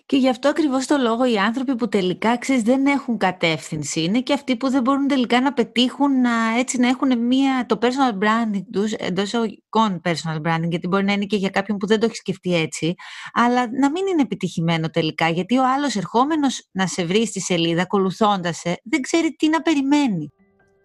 Και 0.06 0.18
γι' 0.18 0.30
αυτό 0.30 0.50
ακριβώς 0.50 0.86
το 0.86 0.98
λόγο 0.98 1.26
οι 1.26 1.38
άνθρωποι 1.38 1.76
που 1.76 1.88
τελικά 1.90 2.38
ξέρεις, 2.38 2.62
δεν 2.62 2.86
έχουν 2.86 3.18
κατεύθυνση 3.18 4.04
είναι 4.04 4.22
και 4.22 4.34
αυτοί 4.34 4.58
που 4.58 4.70
δεν 4.70 4.82
μπορούν 4.82 5.08
τελικά 5.08 5.42
να 5.42 5.54
πετύχουν 5.54 6.22
να, 6.22 6.58
έτσι, 6.58 6.78
να 6.78 6.88
έχουν 6.88 7.26
μια, 7.26 7.66
το 7.66 7.80
personal 7.82 8.24
branding 8.24 8.64
τους 8.72 8.92
εντός 8.92 9.24
εισαγωγικών 9.24 10.02
personal 10.04 10.42
branding, 10.42 10.70
γιατί 10.70 10.88
μπορεί 10.88 11.04
να 11.04 11.14
είναι 11.14 11.26
και 11.26 11.36
για 11.36 11.50
κάποιον 11.50 11.78
που 11.78 11.88
δεν 11.88 12.00
το 12.00 12.06
έχει 12.06 12.16
σκεφτεί 12.16 12.56
έτσι, 12.56 12.94
αλλά 13.34 13.70
να 13.80 13.92
μην 13.92 14.08
είναι 14.08 14.22
επιτυχημένο 14.22 14.90
τελικά, 14.90 15.30
γιατί 15.30 15.58
ο 15.58 15.64
άλλος 15.76 15.96
ερχόμενος 15.96 16.68
να 16.72 16.88
σε 16.88 17.06
βρει 17.06 17.28
στη 17.28 17.40
σελίδα, 17.40 17.82
ακολουθώντας 17.82 18.58
σε, 18.58 18.82
δεν 18.84 19.02
ξέρει 19.02 19.36
τι 19.36 19.50
να 19.50 19.62
περιμένει. 19.62 20.30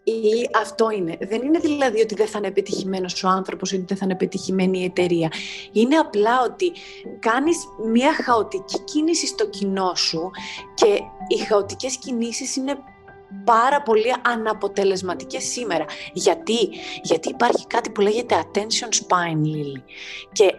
Ή 0.05 0.49
αυτό 0.61 0.91
είναι. 0.91 1.17
Δεν 1.21 1.43
είναι 1.43 1.59
δηλαδή 1.59 2.01
ότι 2.01 2.15
δεν 2.15 2.27
θα 2.27 2.39
είναι 2.39 2.47
επιτυχημένος 2.47 3.25
ο 3.25 3.29
άνθρωπος 3.29 3.73
ή 3.73 3.75
ότι 3.75 3.85
δεν 3.85 3.97
θα 3.97 4.05
είναι 4.05 4.15
επιτυχημένη 4.15 4.81
η 4.81 4.85
εταιρεία. 4.85 5.33
Είναι 5.73 5.97
απλά 5.97 6.43
ότι 6.43 6.73
κάνεις 7.19 7.57
μια 7.93 8.15
χαοτική 8.15 8.81
κίνηση 8.85 9.27
στο 9.27 9.49
κοινό 9.49 9.95
σου 9.95 10.31
και 10.75 11.01
οι 11.29 11.37
χαοτικές 11.37 11.97
κινήσεις 11.97 12.57
είναι 12.57 12.79
πάρα 13.45 13.83
πολύ 13.83 14.15
αναποτελεσματικές 14.23 15.45
σήμερα. 15.45 15.85
Γιατί; 16.13 16.69
Γιατί 17.03 17.29
υπάρχει 17.29 17.67
κάτι 17.67 17.91
που 17.91 18.01
λέγεται 18.01 18.45
attention 18.45 18.89
spine, 18.89 19.47
Lily. 19.47 19.83
Και 20.33 20.55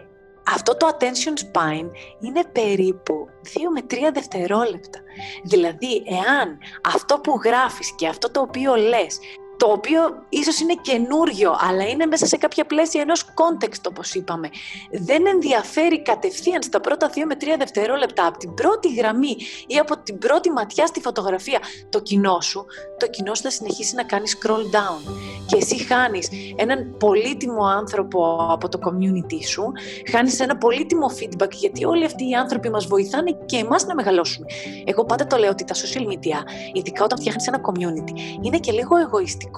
αυτό 0.46 0.76
το 0.76 0.88
attention 0.92 1.58
spine 1.58 1.90
είναι 2.20 2.44
περίπου 2.52 3.28
2 3.44 3.48
με 3.74 3.80
3 3.90 3.96
δευτερόλεπτα. 4.12 4.98
Δηλαδή, 5.42 6.02
εάν 6.06 6.58
αυτό 6.94 7.18
που 7.18 7.40
γράφεις 7.44 7.92
και 7.94 8.08
αυτό 8.08 8.30
το 8.30 8.40
οποίο 8.40 8.74
λες 8.74 9.18
το 9.62 9.68
οποίο 9.68 10.00
ίσως 10.28 10.60
είναι 10.60 10.74
καινούριο, 10.82 11.56
αλλά 11.60 11.88
είναι 11.88 12.06
μέσα 12.06 12.26
σε 12.26 12.36
κάποια 12.36 12.64
πλαίσια 12.64 13.00
ενός 13.00 13.24
context, 13.24 13.82
όπως 13.88 14.14
είπαμε. 14.14 14.48
Δεν 14.90 15.26
ενδιαφέρει 15.26 16.02
κατευθείαν 16.02 16.62
στα 16.62 16.80
πρώτα 16.80 17.10
2 17.10 17.12
με 17.26 17.34
3 17.40 17.44
δευτερόλεπτα 17.58 18.26
από 18.26 18.38
την 18.38 18.54
πρώτη 18.54 18.94
γραμμή 18.94 19.36
ή 19.66 19.78
από 19.78 19.98
την 19.98 20.18
πρώτη 20.18 20.50
ματιά 20.50 20.86
στη 20.86 21.00
φωτογραφία 21.00 21.58
το 21.88 22.00
κοινό 22.00 22.40
σου, 22.40 22.64
το 22.98 23.06
κοινό 23.06 23.34
σου 23.34 23.42
θα 23.42 23.50
συνεχίσει 23.50 23.94
να 23.94 24.04
κάνει 24.04 24.24
scroll 24.40 24.76
down. 24.76 25.12
Και 25.46 25.56
εσύ 25.56 25.84
χάνεις 25.84 26.28
έναν 26.56 26.96
πολύτιμο 26.98 27.64
άνθρωπο 27.64 28.48
από 28.50 28.68
το 28.68 28.78
community 28.86 29.44
σου, 29.46 29.72
χάνεις 30.10 30.40
ένα 30.40 30.56
πολύτιμο 30.56 31.06
feedback, 31.18 31.50
γιατί 31.50 31.84
όλοι 31.84 32.04
αυτοί 32.04 32.28
οι 32.28 32.34
άνθρωποι 32.34 32.70
μας 32.70 32.86
βοηθάνε 32.86 33.36
και 33.46 33.56
εμάς 33.56 33.86
να 33.86 33.94
μεγαλώσουμε. 33.94 34.46
Εγώ 34.84 35.04
πάντα 35.04 35.26
το 35.26 35.36
λέω 35.36 35.50
ότι 35.50 35.64
τα 35.64 35.74
social 35.74 36.06
media, 36.12 36.38
ειδικά 36.72 37.04
όταν 37.04 37.18
φτιάχνεις 37.18 37.46
ένα 37.46 37.60
community, 37.60 38.44
είναι 38.44 38.58
και 38.58 38.72
λίγο 38.72 38.96
εγωιστικό 38.96 39.50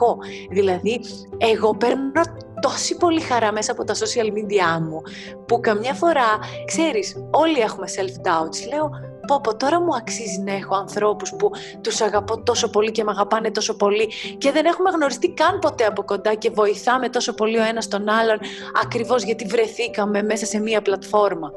Δηλαδή, 0.51 1.01
εγώ 1.39 1.75
παίρνω 1.75 2.23
τόση 2.61 2.97
πολύ 2.97 3.21
χαρά 3.21 3.53
μέσα 3.53 3.73
από 3.73 3.85
τα 3.85 3.95
social 3.95 4.27
media 4.27 4.81
μου, 4.81 5.03
που 5.47 5.61
καμιά 5.61 5.95
φορά, 5.95 6.39
ξέρεις, 6.65 7.17
όλοι 7.31 7.59
έχουμε 7.59 7.87
self-doubts. 7.97 8.69
Λέω, 8.69 8.91
πω 9.25 9.41
πω 9.41 9.57
τώρα 9.57 9.81
μου 9.81 9.97
αξίζει 9.97 10.41
να 10.41 10.53
έχω 10.53 10.75
ανθρώπους 10.75 11.35
που 11.39 11.51
τους 11.81 12.01
αγαπώ 12.01 12.43
τόσο 12.43 12.71
πολύ 12.71 12.91
και 12.91 13.05
με 13.05 13.11
αγαπάνε 13.11 13.51
τόσο 13.51 13.77
πολύ 13.77 14.09
και 14.39 14.53
δεν 14.53 14.65
έχουμε 14.65 14.91
γνωριστεί 14.91 15.29
καν 15.29 15.59
ποτέ 15.59 15.85
από 15.85 16.03
κοντά 16.05 16.35
και 16.35 16.51
βοηθάμε 16.51 17.09
τόσο 17.09 17.35
πολύ 17.35 17.59
ο 17.59 17.63
ένας 17.63 17.89
τον 17.89 18.09
άλλον 18.09 18.39
ακριβώς 18.83 19.23
γιατί 19.23 19.45
βρεθήκαμε 19.45 20.23
μέσα 20.23 20.47
σε 20.47 20.59
μία 20.61 20.83
πλατφόρμα. 20.83 21.51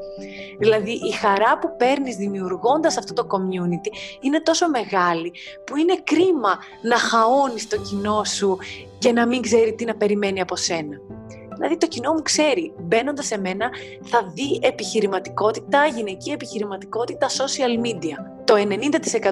Δηλαδή 0.58 0.90
η 0.90 1.10
χαρά 1.10 1.58
που 1.58 1.76
παίρνεις 1.76 2.16
δημιουργώντας 2.16 2.98
αυτό 2.98 3.12
το 3.12 3.26
community 3.30 4.18
είναι 4.20 4.40
τόσο 4.40 4.68
μεγάλη 4.68 5.32
που 5.64 5.76
είναι 5.76 5.96
κρίμα 6.04 6.58
να 6.82 6.98
χαώνεις 6.98 7.68
το 7.68 7.76
κοινό 7.76 8.24
σου 8.24 8.58
και 8.98 9.12
να 9.12 9.26
μην 9.26 9.42
ξέρει 9.42 9.74
τι 9.74 9.84
να 9.84 9.94
περιμένει 9.94 10.40
από 10.40 10.56
σένα. 10.56 10.96
Δηλαδή 11.58 11.76
το 11.76 11.86
κοινό 11.86 12.12
μου 12.12 12.22
ξέρει, 12.22 12.72
μπαίνοντας 12.78 13.26
σε 13.26 13.38
μένα 13.38 13.70
θα 14.02 14.32
δει 14.34 14.60
επιχειρηματικότητα, 14.62 15.86
γυναική 15.86 16.30
επιχειρηματικότητα, 16.30 17.28
social 17.28 17.86
media. 17.86 18.16
Το 18.44 18.54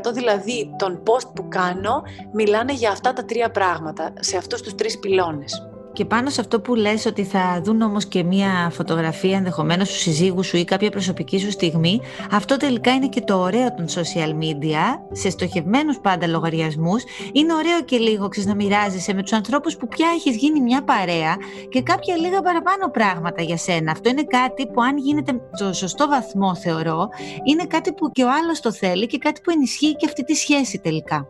90% 0.09 0.13
δηλαδή 0.13 0.75
των 0.79 1.03
post 1.05 1.29
που 1.35 1.49
κάνω 1.49 2.03
μιλάνε 2.33 2.73
για 2.73 2.91
αυτά 2.91 3.13
τα 3.13 3.25
τρία 3.25 3.51
πράγματα, 3.51 4.13
σε 4.21 4.37
αυτούς 4.37 4.63
τους 4.63 4.75
τρεις 4.75 4.99
πυλώνες. 4.99 5.69
Και 5.97 6.05
πάνω 6.05 6.31
σε 6.31 6.41
αυτό 6.41 6.61
που 6.61 6.75
λες 6.75 7.07
ότι 7.07 7.25
θα 7.25 7.61
δουν 7.65 7.81
όμως 7.81 8.07
και 8.07 8.23
μία 8.23 8.71
φωτογραφία 8.73 9.37
ενδεχομένως 9.37 9.89
του 9.89 9.99
συζύγου 9.99 10.43
σου 10.43 10.57
ή 10.57 10.65
κάποια 10.65 10.91
προσωπική 10.91 11.39
σου 11.39 11.51
στιγμή, 11.51 12.01
αυτό 12.31 12.57
τελικά 12.57 12.93
είναι 12.93 13.09
και 13.09 13.21
το 13.21 13.39
ωραίο 13.39 13.75
των 13.75 13.87
social 13.89 14.29
media, 14.29 14.99
σε 15.13 15.31
στοχευμένους 15.31 15.99
πάντα 15.99 16.27
λογαριασμούς. 16.27 17.05
Είναι 17.33 17.55
ωραίο 17.55 17.83
και 17.85 17.97
λίγο 17.97 18.29
ξέρεις, 18.29 18.49
να 18.49 18.55
μοιράζεσαι 18.55 19.15
με 19.15 19.23
τους 19.23 19.33
ανθρώπους 19.33 19.77
που 19.77 19.89
πια 19.89 20.07
έχεις 20.15 20.37
γίνει 20.37 20.61
μια 20.61 20.83
παρέα 20.83 21.37
και 21.69 21.83
κάποια 21.83 22.17
λίγα 22.17 22.43
παραπάνω 22.43 22.91
πράγματα 22.91 23.43
για 23.43 23.57
σένα. 23.57 23.91
Αυτό 23.91 24.09
είναι 24.09 24.25
κάτι 24.25 24.67
που 24.67 24.83
αν 24.83 24.97
γίνεται 24.99 25.41
στο 25.53 25.73
σωστό 25.73 26.09
βαθμό 26.09 26.57
θεωρώ, 26.57 27.09
είναι 27.45 27.65
κάτι 27.65 27.93
που 27.93 28.11
και 28.11 28.25
ο 28.25 28.29
άλλος 28.43 28.61
το 28.61 28.73
θέλει 28.73 29.07
και 29.07 29.19
κάτι 29.19 29.41
που 29.41 29.51
ενισχύει 29.51 29.97
και 29.97 30.07
αυτή 30.07 30.25
τη 30.25 30.35
σχέση 30.35 30.79
τελικά. 30.79 31.27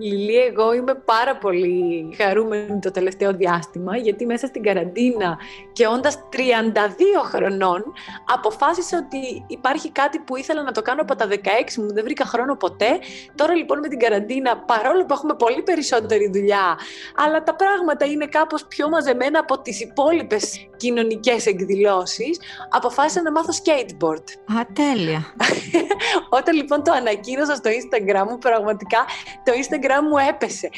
Λιλή, 0.00 0.36
εγώ 0.36 0.72
είμαι 0.72 0.94
πάρα 0.94 1.36
πολύ 1.36 2.14
χαρούμενη 2.16 2.78
το 2.78 2.90
τελευταίο 2.90 3.32
διάστημα, 3.32 3.96
γιατί 3.96 4.26
μέσα 4.26 4.46
στην 4.46 4.62
καραντίνα 4.62 5.38
και 5.72 5.86
όντας 5.86 6.18
32 6.32 6.36
χρονών, 7.24 7.84
αποφάσισα 8.34 8.98
ότι 8.98 9.44
υπάρχει 9.46 9.90
κάτι 9.90 10.18
που 10.18 10.36
ήθελα 10.36 10.62
να 10.62 10.72
το 10.72 10.82
κάνω 10.82 11.00
από 11.00 11.16
τα 11.16 11.28
16 11.28 11.36
μου, 11.76 11.92
δεν 11.92 12.04
βρήκα 12.04 12.24
χρόνο 12.24 12.56
ποτέ. 12.56 12.98
Τώρα 13.34 13.54
λοιπόν 13.54 13.78
με 13.78 13.88
την 13.88 13.98
καραντίνα, 13.98 14.56
παρόλο 14.56 15.04
που 15.06 15.12
έχουμε 15.12 15.34
πολύ 15.34 15.62
περισσότερη 15.62 16.30
δουλειά, 16.32 16.78
αλλά 17.26 17.42
τα 17.42 17.54
πράγματα 17.54 18.06
είναι 18.06 18.26
κάπως 18.26 18.66
πιο 18.66 18.88
μαζεμένα 18.88 19.38
από 19.38 19.60
τις 19.60 19.80
υπόλοιπες 19.80 20.68
κοινωνικές 20.76 21.46
εκδηλώσεις, 21.46 22.40
αποφάσισα 22.68 23.22
να 23.22 23.30
μάθω 23.30 23.52
skateboard. 23.62 24.56
Α, 24.58 24.66
τέλεια. 24.72 25.34
Όταν 26.38 26.56
λοιπόν 26.56 26.82
το 26.82 26.92
ανακοίνωσα 26.92 27.54
στο 27.54 27.70
Instagram 27.70 28.24
μου, 28.28 28.38
πραγματικά 28.38 29.04
το 29.44 29.52
Instagram 29.60 29.89
μου 30.02 30.16
έπεσε. 30.28 30.68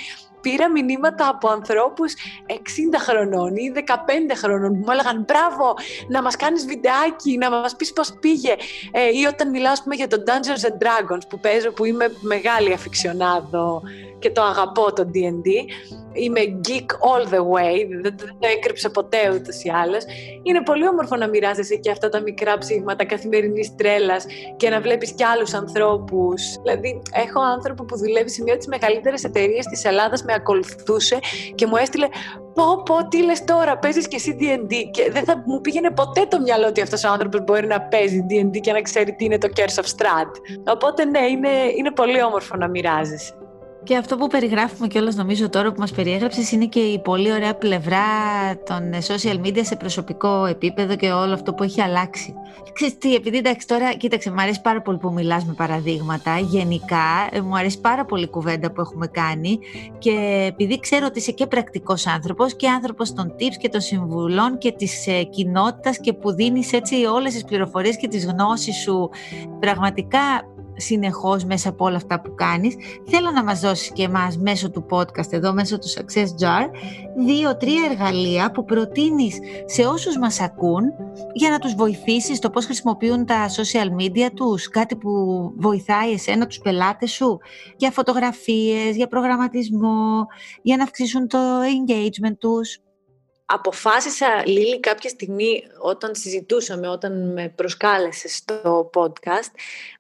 Πήρα 0.41 0.71
μηνύματα 0.71 1.29
από 1.29 1.49
ανθρώπους 1.49 2.15
60 2.49 2.55
χρονών 2.99 3.57
ή 3.57 3.73
15 3.75 3.83
χρονών 4.37 4.73
που 4.73 4.79
μου 4.87 4.93
έλεγαν 4.93 5.25
μπράβο 5.27 5.75
να 6.09 6.23
μας 6.23 6.37
κάνεις 6.37 6.67
βιντεάκι, 6.67 7.39
να 7.39 7.51
μας 7.51 7.77
πεις 7.77 7.93
πώς 7.93 8.17
πήγε 8.21 8.55
ε, 8.93 9.09
ή 9.09 9.25
όταν 9.25 9.51
μιλάω 9.51 9.75
πούμε, 9.83 9.95
για 9.95 10.09
το 10.09 10.23
Dungeons 10.27 10.65
and 10.69 10.87
Dragons 10.87 11.23
που 11.29 11.39
παίζω 11.41 11.71
που 11.73 11.85
είμαι 11.85 12.13
μεγάλη 12.21 12.73
αφιξιονάδο 12.73 13.83
και 14.23 14.31
το 14.31 14.43
αγαπώ 14.43 14.93
το 14.93 15.11
D&D. 15.15 15.49
Είμαι 16.13 16.41
geek 16.69 16.89
all 17.09 17.25
the 17.35 17.43
way, 17.55 17.77
δεν 18.03 18.17
το 18.17 18.27
έκρυψα 18.57 18.91
ποτέ 18.91 19.19
ούτως 19.35 19.63
ή 19.63 19.71
άλλως. 19.83 20.05
Είναι 20.43 20.63
πολύ 20.63 20.89
όμορφο 20.89 21.17
να 21.17 21.29
μοιράζεσαι 21.29 21.77
και 21.77 21.91
αυτά 21.91 22.09
τα 22.09 22.21
μικρά 22.21 22.59
ψήγματα 22.59 23.05
καθημερινής 23.05 23.75
τρέλας 23.75 24.27
και 24.57 24.69
να 24.71 24.81
βλέπεις 24.81 25.13
κι 25.13 25.25
άλλους 25.25 25.55
ανθρώπους. 25.55 26.43
Δηλαδή, 26.63 27.03
έχω 27.13 27.41
άνθρωπο 27.41 27.85
που 27.85 27.97
δουλεύει 27.97 28.31
σε 28.31 28.43
μια 28.43 28.53
από 28.53 28.63
τις 28.63 28.71
μεγαλύτερες 28.79 29.25
εταιρείες 29.25 29.67
της 29.67 29.85
Ελλάδας, 29.85 30.23
με 30.25 30.33
ακολουθούσε 30.35 31.19
και 31.55 31.67
μου 31.67 31.77
έστειλε 31.77 32.09
πω 32.55 32.83
πω 32.83 33.09
τι 33.09 33.25
λες 33.25 33.45
τώρα, 33.45 33.79
παίζεις 33.79 34.09
και 34.09 34.17
εσύ 34.17 34.37
D&D 34.41 34.75
και 34.91 35.11
δεν 35.11 35.25
θα 35.25 35.43
μου 35.47 35.61
πήγαινε 35.61 35.91
ποτέ 35.91 36.27
το 36.29 36.41
μυαλό 36.41 36.67
ότι 36.67 36.81
αυτός 36.81 37.05
ο 37.05 37.09
άνθρωπος 37.09 37.41
μπορεί 37.45 37.67
να 37.67 37.81
παίζει 37.81 38.27
D&D 38.31 38.61
και 38.61 38.73
να 38.73 38.81
ξέρει 38.81 39.15
τι 39.15 39.25
είναι 39.25 39.39
το 39.39 39.49
Curse 39.57 39.83
of 39.83 39.85
Strahd. 39.85 40.33
Οπότε 40.67 41.05
ναι, 41.05 41.27
είναι, 41.27 41.49
είναι 41.77 41.91
πολύ 41.91 42.23
όμορφο 42.23 42.57
να 42.57 42.69
μοιράζεσαι. 42.69 43.35
Και 43.85 43.97
αυτό 43.97 44.17
που 44.17 44.27
περιγράφουμε 44.27 44.89
κιόλας 44.89 45.15
νομίζω 45.15 45.49
τώρα 45.49 45.73
που 45.73 45.81
μας 45.81 45.93
περιέγραψες 45.93 46.53
είναι 46.53 46.67
και 46.67 46.81
η 46.81 46.99
πολύ 46.99 47.33
ωραία 47.33 47.55
πλευρά 47.55 47.99
των 48.67 48.81
social 49.07 49.47
media 49.47 49.61
σε 49.61 49.77
προσωπικό 49.77 50.45
επίπεδο 50.45 50.97
και 50.97 51.11
όλο 51.11 51.33
αυτό 51.33 51.55
που 51.55 51.63
έχει 51.63 51.81
αλλάξει. 51.81 52.35
Ξέρεις 52.73 52.99
τι, 52.99 53.15
επειδή 53.15 53.37
εντάξει 53.37 53.67
τώρα, 53.67 53.95
κοίταξε, 53.95 54.31
μου 54.31 54.41
αρέσει 54.41 54.61
πάρα 54.61 54.83
πολύ 54.83 54.99
που 54.99 55.13
μιλάς 55.13 55.45
με 55.45 55.53
παραδείγματα. 55.53 56.39
Γενικά, 56.39 57.29
ε, 57.31 57.41
μου 57.41 57.57
αρέσει 57.57 57.81
πάρα 57.81 58.05
πολύ 58.05 58.25
η 58.25 58.29
κουβέντα 58.29 58.73
που 58.73 58.81
έχουμε 58.81 59.07
κάνει 59.07 59.59
και 59.99 60.47
επειδή 60.49 60.81
ξέρω 60.81 61.07
ότι 61.07 61.19
είσαι 61.19 61.33
και 61.33 61.47
πρακτικός 61.47 62.07
άνθρωπος 62.07 62.57
και 62.57 62.69
άνθρωπος 62.69 63.13
των 63.13 63.35
tips 63.39 63.57
και 63.61 63.69
των 63.69 63.81
συμβουλών 63.81 64.59
και 64.59 64.73
της 64.73 65.07
ε, 65.07 65.23
κοινότητας 65.23 66.01
και 66.01 66.13
που 66.13 66.33
δίνεις 66.33 66.73
έτσι 66.73 67.05
όλες 67.05 67.33
τις 67.33 67.45
πληροφορίες 67.45 67.97
και 67.97 68.09
τις 68.09 68.27
γνώσεις 68.27 68.77
σου 68.77 69.11
πραγματικά 69.61 70.21
συνεχώς 70.77 71.45
μέσα 71.45 71.69
από 71.69 71.85
όλα 71.85 71.97
αυτά 71.97 72.21
που 72.21 72.35
κάνεις. 72.35 72.77
Θέλω 73.07 73.31
να 73.31 73.45
μας 73.45 73.61
δώσεις 73.61 73.93
και 73.93 74.03
εμάς 74.03 74.39
μέσω 74.39 74.71
του 74.71 74.87
podcast 74.91 75.33
εδώ, 75.33 75.53
μέσω 75.53 75.79
του 75.79 75.89
Success 75.89 76.27
Jar, 76.27 76.69
δύο-τρία 77.27 77.85
εργαλεία 77.91 78.51
που 78.51 78.65
προτείνεις 78.65 79.39
σε 79.65 79.83
όσους 79.83 80.19
μας 80.19 80.41
ακούν 80.41 80.83
για 81.33 81.51
να 81.51 81.59
τους 81.59 81.75
βοηθήσεις 81.75 82.39
το 82.39 82.51
πώς 82.51 82.65
χρησιμοποιούν 82.65 83.27
τα 83.27 83.49
social 83.49 84.03
media 84.03 84.29
τους, 84.35 84.69
κάτι 84.69 84.97
που 84.97 85.11
βοηθάει 85.57 86.13
εσένα, 86.13 86.47
τους 86.47 86.59
πελάτες 86.59 87.11
σου, 87.11 87.39
για 87.77 87.91
φωτογραφίες, 87.91 88.97
για 88.97 89.07
προγραμματισμό, 89.07 90.27
για 90.63 90.77
να 90.77 90.83
αυξήσουν 90.83 91.29
το 91.29 91.39
engagement 91.61 92.37
τους 92.39 92.79
αποφάσισα, 93.53 94.43
Λίλη, 94.47 94.81
κάποια 94.81 95.11
στιγμή 95.11 95.63
όταν 95.81 96.15
συζητούσαμε, 96.15 96.89
όταν 96.89 97.33
με 97.33 97.49
προσκάλεσες 97.49 98.37
στο 98.37 98.91
podcast, 98.95 99.51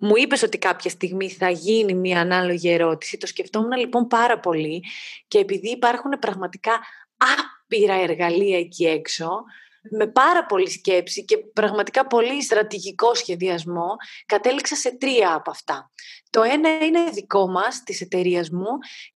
μου 0.00 0.16
είπες 0.16 0.42
ότι 0.42 0.58
κάποια 0.58 0.90
στιγμή 0.90 1.30
θα 1.30 1.50
γίνει 1.50 1.94
μια 1.94 2.20
ανάλογη 2.20 2.70
ερώτηση. 2.70 3.16
Το 3.16 3.26
σκεφτόμουν 3.26 3.72
λοιπόν 3.72 4.06
πάρα 4.06 4.38
πολύ 4.38 4.84
και 5.28 5.38
επειδή 5.38 5.68
υπάρχουν 5.68 6.10
πραγματικά 6.18 6.80
άπειρα 7.16 7.94
εργαλεία 7.94 8.58
εκεί 8.58 8.84
έξω, 8.84 9.44
με 9.90 10.06
πάρα 10.06 10.46
πολύ 10.46 10.70
σκέψη 10.70 11.24
και 11.24 11.38
πραγματικά 11.38 12.06
πολύ 12.06 12.42
στρατηγικό 12.42 13.14
σχεδιασμό, 13.14 13.96
κατέληξα 14.26 14.76
σε 14.76 14.96
τρία 14.96 15.34
από 15.34 15.50
αυτά. 15.50 15.90
Το 16.30 16.42
ένα 16.42 16.84
είναι 16.84 17.10
δικό 17.10 17.48
μας, 17.48 17.82
της 17.82 18.00
εταιρείας 18.00 18.50
μου, 18.50 18.66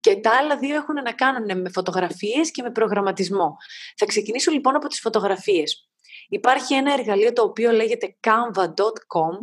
και 0.00 0.16
τα 0.16 0.30
άλλα 0.36 0.56
δύο 0.56 0.76
έχουν 0.76 0.94
να 0.94 1.12
κάνουν 1.12 1.60
με 1.60 1.70
φωτογραφίες 1.70 2.50
και 2.50 2.62
με 2.62 2.70
προγραμματισμό. 2.70 3.56
Θα 3.96 4.06
ξεκινήσω 4.06 4.50
λοιπόν 4.50 4.76
από 4.76 4.88
τις 4.88 5.00
φωτογραφίες. 5.00 5.88
Υπάρχει 6.28 6.74
ένα 6.74 6.92
εργαλείο 6.92 7.32
το 7.32 7.42
οποίο 7.42 7.72
λέγεται 7.72 8.16
canva.com, 8.20 9.38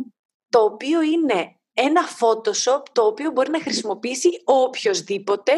το 0.48 0.60
οποίο 0.60 1.02
είναι 1.02 1.58
ένα 1.74 2.02
Photoshop 2.18 2.82
το 2.92 3.02
οποίο 3.02 3.30
μπορεί 3.30 3.50
να 3.50 3.60
χρησιμοποιήσει 3.60 4.28
οποιοδήποτε 4.44 5.52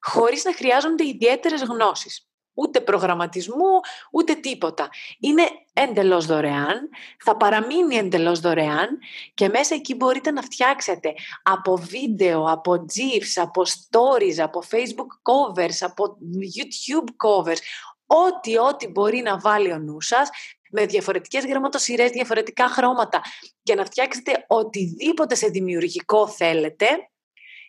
χωρίς 0.00 0.44
να 0.44 0.54
χρειάζονται 0.54 1.06
ιδιαίτερες 1.06 1.62
γνώσεις 1.62 2.29
ούτε 2.60 2.80
προγραμματισμού, 2.80 3.80
ούτε 4.10 4.34
τίποτα. 4.34 4.88
Είναι 5.20 5.42
εντελώς 5.72 6.26
δωρεάν, 6.26 6.88
θα 7.18 7.36
παραμείνει 7.36 7.96
εντελώς 7.96 8.40
δωρεάν 8.40 8.98
και 9.34 9.48
μέσα 9.48 9.74
εκεί 9.74 9.94
μπορείτε 9.94 10.30
να 10.30 10.42
φτιάξετε 10.42 11.14
από 11.42 11.76
βίντεο, 11.76 12.44
από 12.44 12.72
GIFs, 12.72 13.42
από 13.42 13.62
stories, 13.62 14.38
από 14.38 14.62
Facebook 14.70 15.10
covers, 15.22 15.76
από 15.80 16.16
YouTube 16.56 17.08
covers, 17.26 17.58
ό,τι 18.06 18.58
ό,τι 18.58 18.88
μπορεί 18.88 19.22
να 19.22 19.38
βάλει 19.38 19.72
ο 19.72 19.78
νους 19.78 20.06
σας, 20.06 20.28
με 20.70 20.86
διαφορετικές 20.86 21.44
γραμματοσυρές, 21.44 22.10
διαφορετικά 22.10 22.68
χρώματα 22.68 23.20
και 23.62 23.74
να 23.74 23.84
φτιάξετε 23.84 24.44
οτιδήποτε 24.48 25.34
σε 25.34 25.48
δημιουργικό 25.48 26.28
θέλετε 26.28 26.86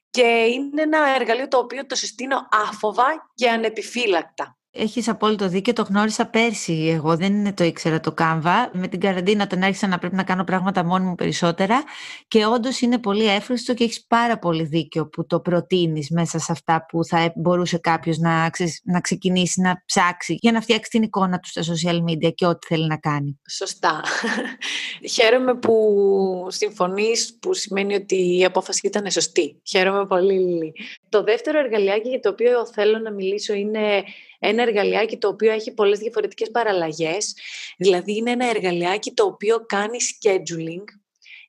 και 0.09 0.21
είναι 0.21 0.81
ένα 0.81 1.15
εργαλείο 1.15 1.47
το 1.47 1.57
οποίο 1.57 1.85
το 1.85 1.95
συστήνω 1.95 2.47
άφοβα 2.51 3.31
και 3.33 3.49
ανεπιφύλακτα. 3.49 4.57
Έχεις 4.73 5.07
απόλυτο 5.07 5.47
δίκιο, 5.47 5.73
το 5.73 5.81
γνώρισα 5.81 6.25
πέρσι 6.25 6.73
εγώ, 6.73 7.17
δεν 7.17 7.53
το 7.53 7.63
ήξερα 7.63 7.99
το 7.99 8.13
Canva. 8.17 8.69
Με 8.71 8.87
την 8.87 8.99
καραντίνα 8.99 9.47
τον 9.47 9.63
άρχισα 9.63 9.87
να 9.87 9.97
πρέπει 9.97 10.15
να 10.15 10.23
κάνω 10.23 10.43
πράγματα 10.43 10.83
μόνη 10.83 11.05
μου 11.05 11.15
περισσότερα 11.15 11.83
και 12.27 12.45
όντως 12.45 12.81
είναι 12.81 12.97
πολύ 12.97 13.25
εύχριστο 13.27 13.73
και 13.73 13.83
έχεις 13.83 14.05
πάρα 14.05 14.39
πολύ 14.39 14.63
δίκιο 14.63 15.07
που 15.07 15.25
το 15.25 15.39
προτείνεις 15.39 16.09
μέσα 16.09 16.39
σε 16.39 16.51
αυτά 16.51 16.85
που 16.85 17.05
θα 17.05 17.33
μπορούσε 17.35 17.77
κάποιος 17.77 18.17
να, 18.17 18.49
να 18.83 19.01
ξεκινήσει 19.01 19.61
να 19.61 19.83
ψάξει 19.85 20.37
για 20.39 20.51
να 20.51 20.61
φτιάξει 20.61 20.89
την 20.89 21.03
εικόνα 21.03 21.39
του 21.39 21.49
στα 21.49 21.61
social 21.61 21.97
media 22.09 22.33
και 22.35 22.45
ό,τι 22.45 22.67
θέλει 22.67 22.87
να 22.87 22.97
κάνει. 22.97 23.39
Σωστά. 23.49 24.01
Χαίρομαι 25.13 25.55
που 25.55 26.47
συμφωνείς, 26.49 27.37
που 27.41 27.53
σημαίνει 27.53 27.95
ότι 27.95 28.37
η 28.37 28.45
απόφαση 28.45 28.79
ήταν 28.83 29.11
σωστή. 29.11 29.61
Χαίρομαι 29.63 30.05
πολύ, 30.05 30.73
Το 31.11 31.23
δεύτερο 31.23 31.59
εργαλειάκι 31.59 32.09
για 32.09 32.19
το 32.19 32.29
οποίο 32.29 32.65
θέλω 32.65 32.99
να 32.99 33.11
μιλήσω 33.11 33.53
είναι 33.53 34.03
ένα 34.39 34.61
εργαλειάκι 34.61 35.17
το 35.17 35.27
οποίο 35.27 35.51
έχει 35.51 35.73
πολλές 35.73 35.99
διαφορετικές 35.99 36.51
παραλλαγές. 36.51 37.35
Δηλαδή 37.77 38.15
είναι 38.15 38.31
ένα 38.31 38.49
εργαλειάκι 38.49 39.11
το 39.13 39.25
οποίο 39.25 39.65
κάνει 39.65 39.97
scheduling 40.01 41.00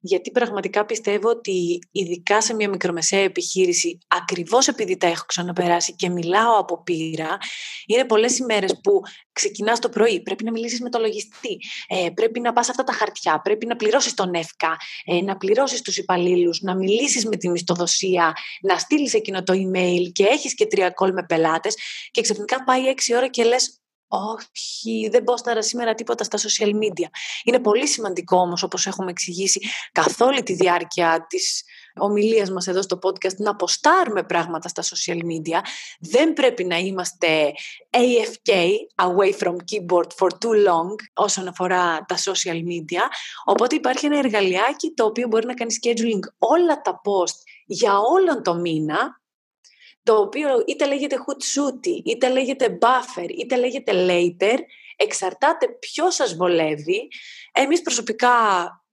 γιατί 0.04 0.30
πραγματικά 0.30 0.84
πιστεύω 0.84 1.28
ότι 1.28 1.78
ειδικά 1.90 2.40
σε 2.40 2.54
μια 2.54 2.68
μικρομεσαία 2.68 3.20
επιχείρηση, 3.20 3.98
ακριβώς 4.08 4.68
επειδή 4.68 4.96
τα 4.96 5.06
έχω 5.06 5.24
ξαναπεράσει 5.26 5.94
και 5.94 6.08
μιλάω 6.08 6.58
από 6.58 6.82
πείρα, 6.82 7.38
είναι 7.86 8.04
πολλές 8.04 8.38
ημέρες 8.38 8.80
που 8.82 9.00
ξεκινάς 9.32 9.78
το 9.78 9.88
πρωί, 9.88 10.22
πρέπει 10.22 10.44
να 10.44 10.50
μιλήσεις 10.50 10.80
με 10.80 10.90
το 10.90 10.98
λογιστή, 10.98 11.58
ε, 11.88 12.10
πρέπει 12.14 12.40
να 12.40 12.52
πας 12.52 12.68
αυτά 12.68 12.84
τα 12.84 12.92
χαρτιά, 12.92 13.40
πρέπει 13.40 13.66
να 13.66 13.76
πληρώσεις 13.76 14.14
τον 14.14 14.34
ΕΦΚΑ, 14.34 14.76
ε, 15.04 15.20
να 15.20 15.36
πληρώσεις 15.36 15.80
τους 15.82 15.96
υπαλλήλους, 15.96 16.60
να 16.60 16.74
μιλήσεις 16.76 17.26
με 17.26 17.36
τη 17.36 17.48
μισθοδοσία, 17.48 18.32
να 18.62 18.78
στείλεις 18.78 19.14
εκείνο 19.14 19.42
το 19.42 19.52
email 19.52 20.12
και 20.12 20.24
έχεις 20.24 20.54
και 20.54 20.66
τρία 20.66 20.94
call 21.00 21.12
με 21.12 21.24
πελάτες 21.24 21.76
και 22.10 22.20
ξαφνικά 22.20 22.64
πάει 22.64 22.86
έξι 22.86 23.16
ώρα 23.16 23.28
και 23.28 23.44
λες 23.44 23.81
όχι, 24.14 25.08
δεν 25.10 25.24
στάρα 25.36 25.62
σήμερα 25.62 25.94
τίποτα 25.94 26.24
στα 26.24 26.38
social 26.38 26.70
media. 26.70 27.08
Είναι 27.44 27.58
πολύ 27.60 27.88
σημαντικό 27.88 28.36
όμως, 28.36 28.62
όπως 28.62 28.86
έχουμε 28.86 29.10
εξηγήσει 29.10 29.60
καθ' 29.92 30.20
όλη 30.20 30.42
τη 30.42 30.52
διάρκεια 30.52 31.26
της 31.28 31.64
ομιλίας 31.94 32.50
μας 32.50 32.66
εδώ 32.66 32.82
στο 32.82 32.98
podcast, 33.02 33.36
να 33.36 33.50
αποστάρουμε 33.50 34.22
πράγματα 34.22 34.68
στα 34.68 34.82
social 34.82 35.16
media. 35.16 35.60
Δεν 36.00 36.32
πρέπει 36.32 36.64
να 36.64 36.78
είμαστε 36.78 37.52
AFK, 37.90 38.52
away 38.94 39.32
from 39.38 39.54
keyboard 39.54 40.08
for 40.18 40.28
too 40.28 40.68
long, 40.68 40.94
όσον 41.14 41.48
αφορά 41.48 42.04
τα 42.08 42.16
social 42.16 42.56
media. 42.56 43.02
Οπότε 43.44 43.74
υπάρχει 43.74 44.06
ένα 44.06 44.18
εργαλειάκι 44.18 44.92
το 44.94 45.04
οποίο 45.04 45.28
μπορεί 45.28 45.46
να 45.46 45.54
κάνει 45.54 45.74
scheduling 45.82 46.20
όλα 46.38 46.80
τα 46.80 47.00
post 47.04 47.36
για 47.66 47.98
όλον 47.98 48.42
το 48.42 48.54
μήνα 48.54 49.21
το 50.02 50.16
οποίο 50.16 50.64
είτε 50.66 50.86
λέγεται 50.86 51.16
Hootsuite, 51.16 52.02
είτε 52.04 52.28
λέγεται 52.28 52.78
Buffer, 52.80 53.28
είτε 53.28 53.56
λέγεται 53.56 53.92
Later, 53.94 54.58
εξαρτάται 54.96 55.68
ποιος 55.68 56.14
σας 56.14 56.36
βολεύει. 56.36 57.08
Εμείς 57.52 57.82
προσωπικά 57.82 58.30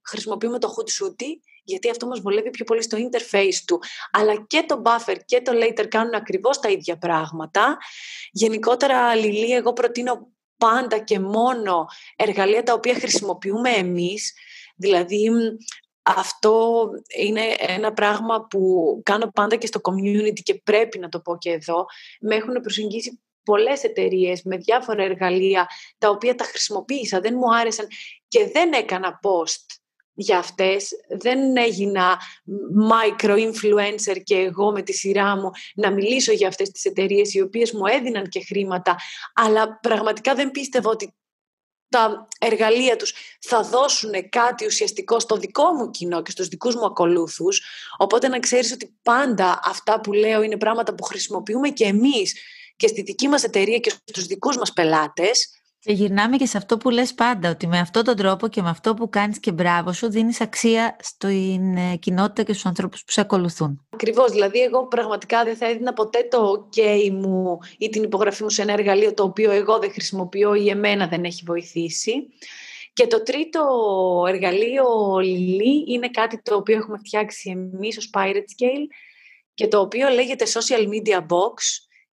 χρησιμοποιούμε 0.02 0.58
το 0.58 0.74
Hootsuite, 0.76 1.26
γιατί 1.64 1.90
αυτό 1.90 2.06
μας 2.06 2.20
βολεύει 2.20 2.50
πιο 2.50 2.64
πολύ 2.64 2.82
στο 2.82 2.98
interface 2.98 3.54
του. 3.66 3.80
Αλλά 4.12 4.44
και 4.46 4.64
το 4.68 4.82
buffer 4.84 5.16
και 5.24 5.40
το 5.40 5.52
later 5.54 5.86
κάνουν 5.88 6.14
ακριβώς 6.14 6.60
τα 6.60 6.68
ίδια 6.68 6.98
πράγματα. 6.98 7.78
Γενικότερα, 8.32 9.14
Λιλή, 9.14 9.52
εγώ 9.52 9.72
προτείνω 9.72 10.28
πάντα 10.56 10.98
και 10.98 11.18
μόνο 11.18 11.86
εργαλεία 12.16 12.62
τα 12.62 12.72
οποία 12.72 12.94
χρησιμοποιούμε 12.94 13.70
εμείς. 13.70 14.32
Δηλαδή, 14.76 15.30
αυτό 16.02 16.86
είναι 17.16 17.42
ένα 17.58 17.92
πράγμα 17.92 18.46
που 18.46 19.00
κάνω 19.04 19.30
πάντα 19.34 19.56
και 19.56 19.66
στο 19.66 19.80
community 19.82 20.40
και 20.42 20.54
πρέπει 20.54 20.98
να 20.98 21.08
το 21.08 21.20
πω 21.20 21.38
και 21.38 21.50
εδώ. 21.50 21.84
Με 22.20 22.34
έχουν 22.34 22.60
προσεγγίσει 22.60 23.20
πολλές 23.42 23.82
εταιρείες 23.84 24.42
με 24.42 24.56
διάφορα 24.56 25.02
εργαλεία 25.02 25.66
τα 25.98 26.08
οποία 26.08 26.34
τα 26.34 26.44
χρησιμοποίησα, 26.44 27.20
δεν 27.20 27.34
μου 27.36 27.54
άρεσαν 27.54 27.86
και 28.28 28.50
δεν 28.52 28.72
έκανα 28.72 29.20
post 29.22 29.64
για 30.14 30.38
αυτές. 30.38 30.90
Δεν 31.08 31.56
έγινα 31.56 32.18
micro-influencer 32.90 34.22
και 34.22 34.36
εγώ 34.36 34.72
με 34.72 34.82
τη 34.82 34.92
σειρά 34.92 35.36
μου 35.36 35.50
να 35.74 35.90
μιλήσω 35.90 36.32
για 36.32 36.48
αυτές 36.48 36.70
τις 36.70 36.84
εταιρείες 36.84 37.34
οι 37.34 37.40
οποίες 37.40 37.72
μου 37.72 37.86
έδιναν 37.86 38.28
και 38.28 38.44
χρήματα, 38.44 38.96
αλλά 39.34 39.78
πραγματικά 39.82 40.34
δεν 40.34 40.50
πίστευα 40.50 40.90
ότι 40.90 41.14
τα 41.90 42.28
εργαλεία 42.38 42.96
τους 42.96 43.14
θα 43.40 43.62
δώσουν 43.62 44.28
κάτι 44.28 44.66
ουσιαστικό 44.66 45.20
στο 45.20 45.36
δικό 45.36 45.72
μου 45.72 45.90
κοινό 45.90 46.22
και 46.22 46.30
στους 46.30 46.48
δικούς 46.48 46.74
μου 46.74 46.84
ακολούθους. 46.84 47.62
Οπότε 47.98 48.28
να 48.28 48.38
ξέρεις 48.38 48.72
ότι 48.72 48.98
πάντα 49.02 49.60
αυτά 49.64 50.00
που 50.00 50.12
λέω 50.12 50.42
είναι 50.42 50.56
πράγματα 50.56 50.94
που 50.94 51.02
χρησιμοποιούμε 51.02 51.68
και 51.68 51.84
εμείς 51.84 52.34
και 52.76 52.86
στη 52.86 53.02
δική 53.02 53.28
μας 53.28 53.44
εταιρεία 53.44 53.78
και 53.78 53.92
στους 54.04 54.26
δικούς 54.26 54.56
μας 54.56 54.72
πελάτες 54.72 55.59
και 55.82 55.92
γυρνάμε 55.92 56.36
και 56.36 56.46
σε 56.46 56.56
αυτό 56.56 56.76
που 56.76 56.90
λες 56.90 57.14
πάντα, 57.14 57.50
ότι 57.50 57.66
με 57.66 57.78
αυτόν 57.78 58.04
τον 58.04 58.16
τρόπο 58.16 58.48
και 58.48 58.62
με 58.62 58.68
αυτό 58.68 58.94
που 58.94 59.08
κάνεις 59.08 59.40
και 59.40 59.52
μπράβο 59.52 59.92
σου 59.92 60.10
δίνεις 60.10 60.40
αξία 60.40 60.96
στην 61.00 61.76
ε, 61.76 61.96
κοινότητα 61.96 62.42
και 62.42 62.52
στους 62.52 62.66
ανθρώπους 62.66 63.04
που 63.04 63.10
σε 63.10 63.20
ακολουθούν. 63.20 63.86
Ακριβώς, 63.90 64.32
δηλαδή 64.32 64.60
εγώ 64.60 64.86
πραγματικά 64.86 65.44
δεν 65.44 65.56
θα 65.56 65.66
έδινα 65.66 65.92
ποτέ 65.92 66.26
το 66.30 66.68
ok 66.72 67.10
μου 67.10 67.58
ή 67.78 67.88
την 67.88 68.02
υπογραφή 68.02 68.42
μου 68.42 68.50
σε 68.50 68.62
ένα 68.62 68.72
εργαλείο 68.72 69.14
το 69.14 69.22
οποίο 69.22 69.50
εγώ 69.50 69.78
δεν 69.78 69.92
χρησιμοποιώ 69.92 70.54
ή 70.54 70.68
εμένα 70.68 71.06
δεν 71.08 71.24
έχει 71.24 71.42
βοηθήσει. 71.46 72.12
Και 72.92 73.06
το 73.06 73.22
τρίτο 73.22 73.60
εργαλείο, 74.28 75.18
Λιλή, 75.18 75.84
είναι 75.88 76.08
κάτι 76.08 76.42
το 76.42 76.54
οποίο 76.54 76.76
έχουμε 76.76 76.98
φτιάξει 76.98 77.50
εμείς 77.50 77.96
ως 77.96 78.10
Pirate 78.14 78.30
Scale 78.32 78.86
και 79.54 79.68
το 79.68 79.80
οποίο 79.80 80.08
λέγεται 80.08 80.44
Social 80.44 80.88
Media 80.88 81.18
Box 81.18 81.54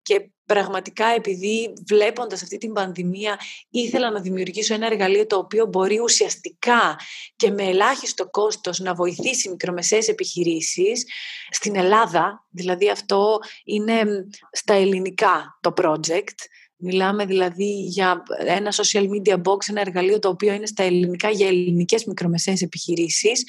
και 0.01 0.30
πραγματικά 0.53 1.05
επειδή 1.05 1.73
βλέποντας 1.87 2.41
αυτή 2.43 2.57
την 2.57 2.73
πανδημία 2.73 3.39
ήθελα 3.69 4.11
να 4.11 4.19
δημιουργήσω 4.21 4.73
ένα 4.73 4.85
εργαλείο 4.85 5.25
το 5.27 5.37
οποίο 5.37 5.65
μπορεί 5.65 5.99
ουσιαστικά 5.99 6.99
και 7.35 7.51
με 7.51 7.63
ελάχιστο 7.63 8.29
κόστος 8.29 8.79
να 8.79 8.93
βοηθήσει 8.93 9.49
μικρομεσαίες 9.49 10.07
επιχειρήσεις 10.07 11.05
στην 11.49 11.75
Ελλάδα, 11.75 12.45
δηλαδή 12.49 12.89
αυτό 12.89 13.39
είναι 13.63 14.03
στα 14.51 14.73
ελληνικά 14.73 15.57
το 15.61 15.73
project, 15.81 16.37
Μιλάμε 16.83 17.25
δηλαδή 17.25 17.73
για 17.73 18.23
ένα 18.45 18.73
social 18.73 19.03
media 19.03 19.33
box, 19.33 19.57
ένα 19.69 19.81
εργαλείο 19.81 20.19
το 20.19 20.29
οποίο 20.29 20.53
είναι 20.53 20.65
στα 20.65 20.83
ελληνικά 20.83 21.29
για 21.29 21.47
ελληνικές 21.47 22.05
μικρομεσαίες 22.05 22.61
επιχειρήσεις, 22.61 23.43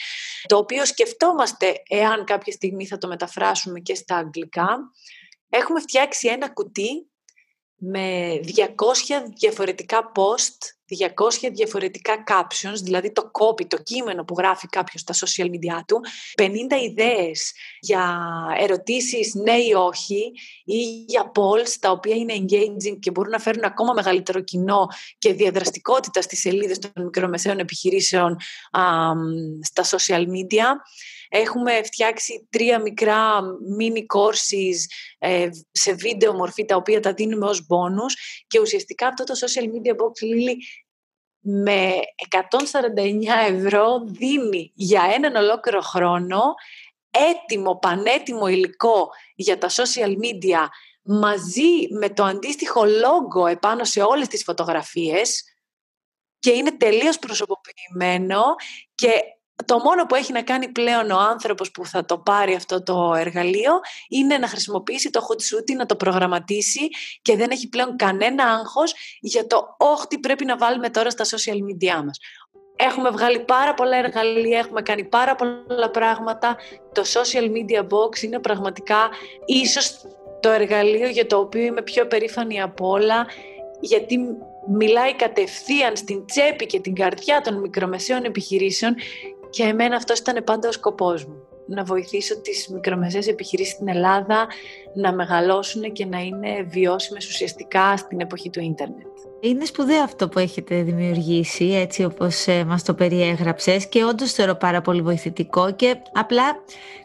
το 0.46 0.56
οποίο 0.56 0.86
σκεφτόμαστε 0.86 1.72
εάν 1.88 2.24
κάποια 2.24 2.52
στιγμή 2.52 2.86
θα 2.86 2.98
το 2.98 3.08
μεταφράσουμε 3.08 3.80
και 3.80 3.94
στα 3.94 4.16
αγγλικά 4.16 4.78
έχουμε 5.54 5.80
φτιάξει 5.80 6.28
ένα 6.28 6.50
κουτί 6.52 7.10
με 7.76 8.34
200 8.56 8.68
διαφορετικά 9.38 10.12
post, 10.14 10.56
200 11.42 11.50
διαφορετικά 11.52 12.24
captions, 12.28 12.78
δηλαδή 12.82 13.12
το 13.12 13.30
copy, 13.40 13.66
το 13.66 13.76
κείμενο 13.82 14.24
που 14.24 14.34
γράφει 14.38 14.66
κάποιος 14.66 15.00
στα 15.00 15.14
social 15.14 15.46
media 15.46 15.80
του, 15.86 16.00
50 16.36 16.48
ιδέες 16.82 17.52
για 17.80 18.22
ερωτήσεις 18.58 19.34
ναι 19.34 19.56
ή 19.56 19.72
όχι 19.72 20.32
ή 20.64 21.04
για 21.06 21.32
polls 21.34 21.70
τα 21.80 21.90
οποία 21.90 22.14
είναι 22.14 22.34
engaging 22.36 22.98
και 23.00 23.10
μπορούν 23.10 23.30
να 23.30 23.38
φέρουν 23.38 23.64
ακόμα 23.64 23.92
μεγαλύτερο 23.92 24.40
κοινό 24.40 24.86
και 25.18 25.32
διαδραστικότητα 25.32 26.22
στις 26.22 26.40
σελίδες 26.40 26.78
των 26.78 27.04
μικρομεσαίων 27.04 27.58
επιχειρήσεων 27.58 28.36
στα 29.62 29.84
social 29.84 30.22
media. 30.22 30.66
Έχουμε 31.34 31.82
φτιάξει 31.82 32.46
τρία 32.50 32.80
μικρά 32.80 33.40
mini 33.80 33.98
courses 33.98 34.76
ε, 35.18 35.48
σε 35.70 35.92
βίντεο 35.92 36.32
μορφή 36.34 36.64
τα 36.64 36.76
οποία 36.76 37.00
τα 37.00 37.12
δίνουμε 37.12 37.46
ως 37.46 37.66
bonus 37.68 38.42
και 38.46 38.60
ουσιαστικά 38.60 39.06
αυτό 39.06 39.24
το 39.24 39.34
social 39.40 39.64
media 39.64 39.90
box 39.90 40.24
Lily 40.24 40.54
με 41.42 41.92
149 42.28 43.54
ευρώ 43.54 44.04
δίνει 44.04 44.72
για 44.74 45.10
έναν 45.14 45.34
ολόκληρο 45.34 45.80
χρόνο 45.80 46.40
έτοιμο, 47.10 47.78
πανέτοιμο 47.78 48.46
υλικό 48.46 49.10
για 49.34 49.58
τα 49.58 49.68
social 49.68 50.10
media 50.10 50.66
μαζί 51.02 51.88
με 51.90 52.10
το 52.10 52.24
αντίστοιχο 52.24 52.84
λόγο 52.84 53.46
επάνω 53.46 53.84
σε 53.84 54.02
όλες 54.02 54.28
τις 54.28 54.42
φωτογραφίες 54.42 55.44
και 56.38 56.50
είναι 56.50 56.72
τελείως 56.72 57.18
προσωποποιημένο 57.18 58.42
και 58.94 59.20
το 59.64 59.78
μόνο 59.78 60.06
που 60.06 60.14
έχει 60.14 60.32
να 60.32 60.42
κάνει 60.42 60.68
πλέον 60.68 61.10
ο 61.10 61.18
άνθρωπος 61.18 61.70
που 61.70 61.86
θα 61.86 62.04
το 62.04 62.18
πάρει 62.18 62.54
αυτό 62.54 62.82
το 62.82 63.14
εργαλείο 63.16 63.72
είναι 64.08 64.38
να 64.38 64.46
χρησιμοποιήσει 64.48 65.10
το 65.10 65.20
hot 65.28 65.34
shooting, 65.34 65.76
να 65.76 65.86
το 65.86 65.96
προγραμματίσει 65.96 66.88
και 67.22 67.36
δεν 67.36 67.50
έχει 67.50 67.68
πλέον 67.68 67.96
κανένα 67.96 68.44
άγχος 68.44 68.94
για 69.20 69.46
το 69.46 69.76
όχι 69.78 70.06
τι 70.06 70.18
πρέπει 70.18 70.44
να 70.44 70.56
βάλουμε 70.56 70.90
τώρα 70.90 71.10
στα 71.10 71.24
social 71.24 71.54
media 71.54 72.04
μας. 72.04 72.18
Έχουμε 72.76 73.10
βγάλει 73.10 73.40
πάρα 73.40 73.74
πολλά 73.74 73.96
εργαλεία, 73.96 74.58
έχουμε 74.58 74.82
κάνει 74.82 75.04
πάρα 75.04 75.34
πολλά 75.34 75.90
πράγματα. 75.90 76.56
Το 76.92 77.02
social 77.12 77.44
media 77.44 77.80
box 77.80 78.22
είναι 78.22 78.38
πραγματικά 78.38 79.10
ίσως 79.46 79.96
το 80.40 80.50
εργαλείο 80.50 81.08
για 81.08 81.26
το 81.26 81.36
οποίο 81.38 81.62
είμαι 81.62 81.82
πιο 81.82 82.06
περήφανη 82.06 82.62
από 82.62 82.88
όλα 82.88 83.26
γιατί 83.80 84.18
μιλάει 84.68 85.14
κατευθείαν 85.14 85.96
στην 85.96 86.26
τσέπη 86.26 86.66
και 86.66 86.80
την 86.80 86.94
καρδιά 86.94 87.40
των 87.40 87.60
μικρομεσαίων 87.60 88.24
επιχειρήσεων 88.24 88.94
και 89.52 89.62
εμένα 89.62 89.96
αυτός 89.96 90.18
ήταν 90.18 90.44
πάντα 90.44 90.68
ο 90.68 90.72
σκοπός 90.72 91.24
μου. 91.24 91.46
Να 91.66 91.84
βοηθήσω 91.84 92.40
τις 92.40 92.68
μικρομεσαίες 92.68 93.26
επιχειρήσεις 93.26 93.72
στην 93.72 93.88
Ελλάδα 93.88 94.46
να 94.94 95.12
μεγαλώσουν 95.12 95.92
και 95.92 96.06
να 96.06 96.18
είναι 96.18 96.62
βιώσιμες 96.62 97.26
ουσιαστικά 97.28 97.96
στην 97.96 98.20
εποχή 98.20 98.50
του 98.50 98.60
ίντερνετ. 98.60 99.11
Είναι 99.44 99.64
σπουδαίο 99.64 100.02
αυτό 100.02 100.28
που 100.28 100.38
έχετε 100.38 100.82
δημιουργήσει 100.82 101.64
έτσι 101.64 102.04
όπως 102.04 102.46
ε, 102.46 102.64
μας 102.64 102.82
το 102.82 102.94
περιέγραψες 102.94 103.88
και 103.88 104.04
όντως 104.04 104.32
θεωρώ 104.32 104.54
πάρα 104.54 104.80
πολύ 104.80 105.02
βοηθητικό 105.02 105.72
και 105.72 105.96
απλά 106.12 106.42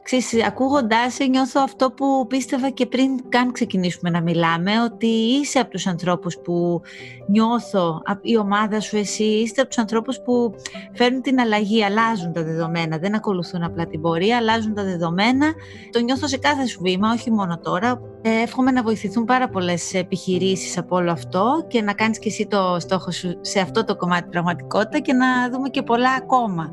ξέρεις, 0.03 0.45
ακούγοντάς 0.45 1.17
νιώθω 1.29 1.61
αυτό 1.63 1.91
που 1.91 2.27
πίστευα 2.27 2.69
και 2.69 2.85
πριν 2.85 3.29
καν 3.29 3.51
ξεκινήσουμε 3.51 4.09
να 4.09 4.21
μιλάμε 4.21 4.71
ότι 4.83 5.07
είσαι 5.07 5.59
από 5.59 5.69
τους 5.69 5.88
ανθρώπους 5.88 6.38
που 6.38 6.81
νιώθω, 7.27 8.01
η 8.21 8.38
ομάδα 8.38 8.79
σου 8.79 8.97
εσύ 8.97 9.23
είστε 9.23 9.61
από 9.61 9.69
τους 9.69 9.79
ανθρώπους 9.79 10.19
που 10.21 10.55
φέρνουν 10.93 11.21
την 11.21 11.39
αλλαγή, 11.39 11.83
αλλάζουν 11.83 12.33
τα 12.33 12.43
δεδομένα, 12.43 12.97
δεν 12.97 13.15
ακολουθούν 13.15 13.63
απλά 13.63 13.88
την 13.88 14.01
πορεία, 14.01 14.38
αλλάζουν 14.38 14.73
τα 14.73 14.83
δεδομένα, 14.83 15.53
το 15.91 15.99
νιώθω 15.99 16.27
σε 16.27 16.38
κάθε 16.38 16.65
σου 16.65 16.79
βήμα, 16.81 17.11
όχι 17.11 17.31
μόνο 17.31 17.59
τώρα. 17.59 18.01
Ε, 18.21 18.41
εύχομαι 18.41 18.71
να 18.71 18.83
βοηθηθούν 18.83 19.25
πάρα 19.25 19.49
πολλές 19.49 19.93
επιχειρήσεις 19.93 20.77
από 20.77 20.95
όλο 20.95 21.11
αυτό 21.11 21.65
και 21.67 21.81
να 21.81 21.93
κάνεις 21.93 22.19
και 22.19 22.26
εσύ 22.28 22.47
το 22.47 22.78
στόχο 22.80 23.11
σου 23.11 23.38
σε 23.41 23.59
αυτό 23.59 23.84
το 23.84 23.95
κομμάτι 23.95 24.30
πραγματικότητας 24.30 25.01
και 25.01 25.13
να 25.13 25.49
δούμε 25.49 25.69
και 25.69 25.82
πολλά 25.82 26.11
ακόμα. 26.11 26.71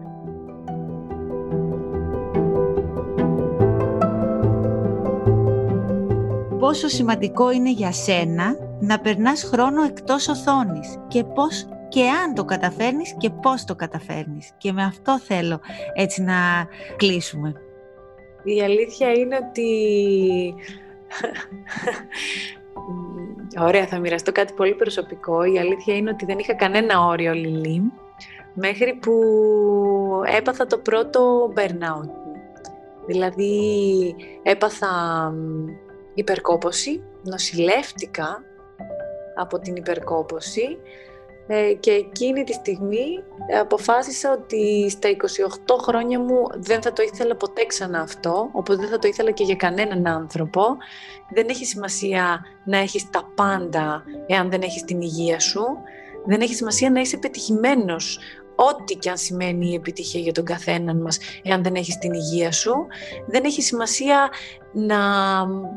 Πόσο 6.59 6.89
σημαντικό 6.89 7.51
είναι 7.51 7.71
για 7.71 7.93
σένα 7.93 8.57
να 8.81 9.01
περνάς 9.01 9.43
χρόνο 9.43 9.83
εκτός 9.83 10.29
οθόνης 10.29 10.97
και 11.09 11.25
πώς 11.25 11.67
και 11.89 12.09
αν 12.09 12.35
το 12.35 12.45
καταφέρνεις 12.45 13.15
και 13.19 13.31
πώς 13.31 13.65
το 13.65 13.75
καταφέρνεις. 13.75 14.51
Και 14.57 14.73
με 14.73 14.83
αυτό 14.83 15.19
θέλω 15.19 15.61
έτσι 15.95 16.23
να 16.23 16.35
κλείσουμε. 16.97 17.53
Η 18.45 18.63
αλήθεια 18.63 19.13
είναι 19.13 19.39
ότι 19.51 19.69
Ωραία, 23.59 23.87
θα 23.87 23.99
μοιραστώ 23.99 24.33
κάτι 24.33 24.53
πολύ 24.53 24.75
προσωπικό. 24.75 25.45
Η 25.45 25.59
αλήθεια 25.59 25.97
είναι 25.97 26.11
ότι 26.11 26.25
δεν 26.25 26.39
είχα 26.39 26.55
κανένα 26.55 27.07
όριο 27.07 27.33
Λιλή 27.33 27.93
μέχρι 28.55 28.95
που 28.95 29.13
έπαθα 30.37 30.67
το 30.67 30.79
πρώτο 30.79 31.53
burnout. 31.57 32.11
Δηλαδή 33.07 34.15
έπαθα 34.43 34.89
υπερκόπωση, 36.15 37.03
νοσηλεύτηκα 37.23 38.45
από 39.35 39.59
την 39.59 39.77
υπερκόπωση 39.77 40.79
ε, 41.47 41.73
και 41.81 41.91
εκείνη 41.91 42.45
τη 42.45 42.53
στιγμή 42.53 43.23
αποφάσισα 43.61 44.33
ότι 44.33 44.91
στα 44.91 45.09
28 45.09 45.77
χρόνια 45.83 46.21
μου 46.21 46.47
δεν 46.55 46.83
θα 46.83 46.93
το 46.93 47.03
ήθελα 47.03 47.37
ποτέ 47.37 47.65
ξανά 47.67 48.01
αυτό, 48.01 48.49
όπως 48.53 48.77
δεν 48.77 48.89
θα 48.89 48.99
το 48.99 49.09
ήθελα 49.09 49.31
και 49.31 49.45
για 49.45 49.55
κανέναν 49.55 50.07
άνθρωπο. 50.07 50.63
Δεν 51.35 51.49
έχει 51.49 51.65
σημασία 51.65 52.45
να 52.65 52.79
έχεις 52.79 53.11
τα 53.11 53.31
πάντα 53.35 54.05
εάν 54.27 54.51
δεν 54.51 54.63
έχεις 54.63 54.85
την 54.85 55.01
υγεία 55.01 55.41
σου. 55.41 55.65
Δεν 56.27 56.41
έχει 56.41 56.55
σημασία 56.55 56.91
να 56.91 57.01
είσαι 57.01 57.17
πετυχημένος 57.17 58.19
ό,τι 58.55 58.95
και 58.95 59.11
αν 59.11 59.17
σημαίνει 59.17 59.71
η 59.71 59.75
επιτυχία 59.75 60.21
για 60.21 60.33
τον 60.33 60.45
καθέναν 60.45 61.01
μας, 61.01 61.19
εάν 61.43 61.63
δεν 61.63 61.75
έχεις 61.75 61.99
την 61.99 62.13
υγεία 62.13 62.53
σου. 62.53 62.87
Δεν 63.27 63.45
έχει 63.45 63.63
σημασία 63.63 64.31
να 64.73 64.99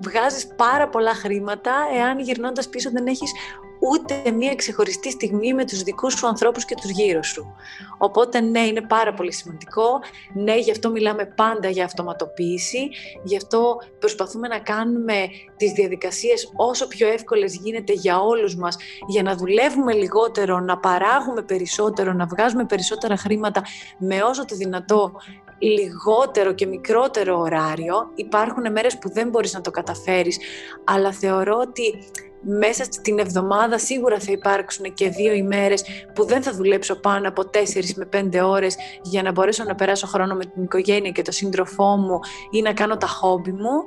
βγάζεις 0.03 0.47
πάρα 0.55 0.89
πολλά 0.89 1.13
χρήματα, 1.13 1.71
εάν 1.97 2.19
γυρνώντας 2.19 2.69
πίσω 2.69 2.91
δεν 2.91 3.07
έχεις 3.07 3.31
ούτε 3.79 4.31
μία 4.31 4.55
ξεχωριστή 4.55 5.11
στιγμή 5.11 5.53
με 5.53 5.65
τους 5.65 5.83
δικούς 5.83 6.13
σου 6.13 6.27
ανθρώπους 6.27 6.65
και 6.65 6.75
τους 6.75 6.89
γύρω 6.89 7.23
σου. 7.23 7.55
Οπότε 7.97 8.39
ναι, 8.41 8.59
είναι 8.59 8.81
πάρα 8.81 9.13
πολύ 9.13 9.33
σημαντικό. 9.33 9.99
Ναι, 10.33 10.57
γι' 10.57 10.71
αυτό 10.71 10.89
μιλάμε 10.89 11.25
πάντα 11.25 11.69
για 11.69 11.85
αυτοματοποίηση. 11.85 12.89
Γι' 13.23 13.37
αυτό 13.37 13.77
προσπαθούμε 13.99 14.47
να 14.47 14.59
κάνουμε 14.59 15.27
τις 15.57 15.71
διαδικασίες 15.71 16.51
όσο 16.55 16.87
πιο 16.87 17.07
εύκολες 17.07 17.55
γίνεται 17.55 17.93
για 17.93 18.19
όλους 18.19 18.55
μας, 18.55 18.77
για 19.07 19.23
να 19.23 19.35
δουλεύουμε 19.35 19.93
λιγότερο, 19.93 20.59
να 20.59 20.77
παράγουμε 20.77 21.41
περισσότερο, 21.41 22.13
να 22.13 22.25
βγάζουμε 22.25 22.65
περισσότερα 22.65 23.17
χρήματα 23.17 23.61
με 23.97 24.21
όσο 24.21 24.45
το 24.45 24.55
δυνατό 24.55 25.11
λιγότερο 25.59 26.53
και 26.53 26.65
μικρότερο 26.65 27.39
ωράριο. 27.39 28.11
Υπάρχουν 28.15 28.71
μέρες 28.71 28.97
που 28.97 29.11
δεν 29.11 29.29
μπορείς 29.29 29.53
να 29.53 29.61
το 29.61 29.71
καταφέρεις, 29.71 30.37
αλλά 30.83 31.11
θεωρώ 31.11 31.57
ότι 31.57 31.99
μέσα 32.41 32.83
στην 32.83 33.19
εβδομάδα 33.19 33.77
σίγουρα 33.77 34.19
θα 34.19 34.31
υπάρξουν 34.31 34.93
και 34.93 35.09
δύο 35.09 35.33
ημέρες 35.33 35.83
που 36.13 36.25
δεν 36.25 36.43
θα 36.43 36.51
δουλέψω 36.51 36.95
πάνω 36.99 37.27
από 37.27 37.43
4 37.53 37.86
με 37.95 38.05
5 38.05 38.39
ώρες 38.43 38.75
για 39.01 39.23
να 39.23 39.31
μπορέσω 39.31 39.63
να 39.63 39.75
περάσω 39.75 40.07
χρόνο 40.07 40.35
με 40.35 40.45
την 40.45 40.63
οικογένεια 40.63 41.11
και 41.11 41.21
τον 41.21 41.33
σύντροφό 41.33 41.95
μου 41.97 42.19
ή 42.51 42.61
να 42.61 42.73
κάνω 42.73 42.97
τα 42.97 43.07
χόμπι 43.07 43.51
μου. 43.51 43.83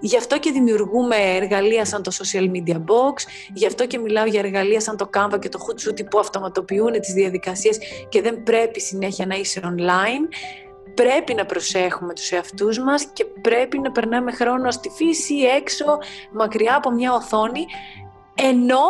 Γι' 0.00 0.16
αυτό 0.16 0.38
και 0.38 0.50
δημιουργούμε 0.50 1.16
εργαλεία 1.16 1.84
σαν 1.84 2.02
το 2.02 2.12
social 2.14 2.42
media 2.42 2.76
box, 2.76 3.14
γι' 3.54 3.66
αυτό 3.66 3.86
και 3.86 3.98
μιλάω 3.98 4.26
για 4.26 4.40
εργαλεία 4.40 4.80
σαν 4.80 4.96
το 4.96 5.10
Canva 5.16 5.38
και 5.38 5.48
το 5.48 5.58
Hootsuite 5.58 6.10
που 6.10 6.18
αυτοματοποιούν 6.18 6.92
τις 7.00 7.12
διαδικασίες 7.12 7.78
και 8.08 8.22
δεν 8.22 8.42
πρέπει 8.42 8.80
συνέχεια 8.80 9.26
να 9.26 9.34
είσαι 9.34 9.60
online. 9.64 10.28
Πρέπει 10.94 11.34
να 11.34 11.46
προσέχουμε 11.46 12.14
τους 12.14 12.30
εαυτούς 12.30 12.78
μας 12.78 13.06
και 13.12 13.24
πρέπει 13.24 13.78
να 13.78 13.90
περνάμε 13.90 14.32
χρόνο 14.32 14.70
στη 14.70 14.88
φύση, 14.88 15.34
έξω, 15.34 15.84
μακριά 16.32 16.76
από 16.76 16.90
μια 16.90 17.12
οθόνη, 17.12 17.66
ενώ 18.34 18.86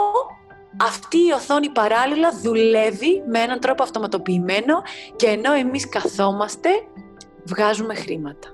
αυτή 0.76 1.16
η 1.16 1.32
οθόνη 1.34 1.68
παράλληλα 1.68 2.28
δουλεύει 2.42 3.22
με 3.30 3.38
έναν 3.38 3.60
τρόπο 3.60 3.82
αυτοματοποιημένο 3.82 4.82
και 5.16 5.26
ενώ 5.26 5.52
εμείς 5.52 5.88
καθόμαστε, 5.88 6.68
βγάζουμε 7.44 7.94
χρήματα. 7.94 8.48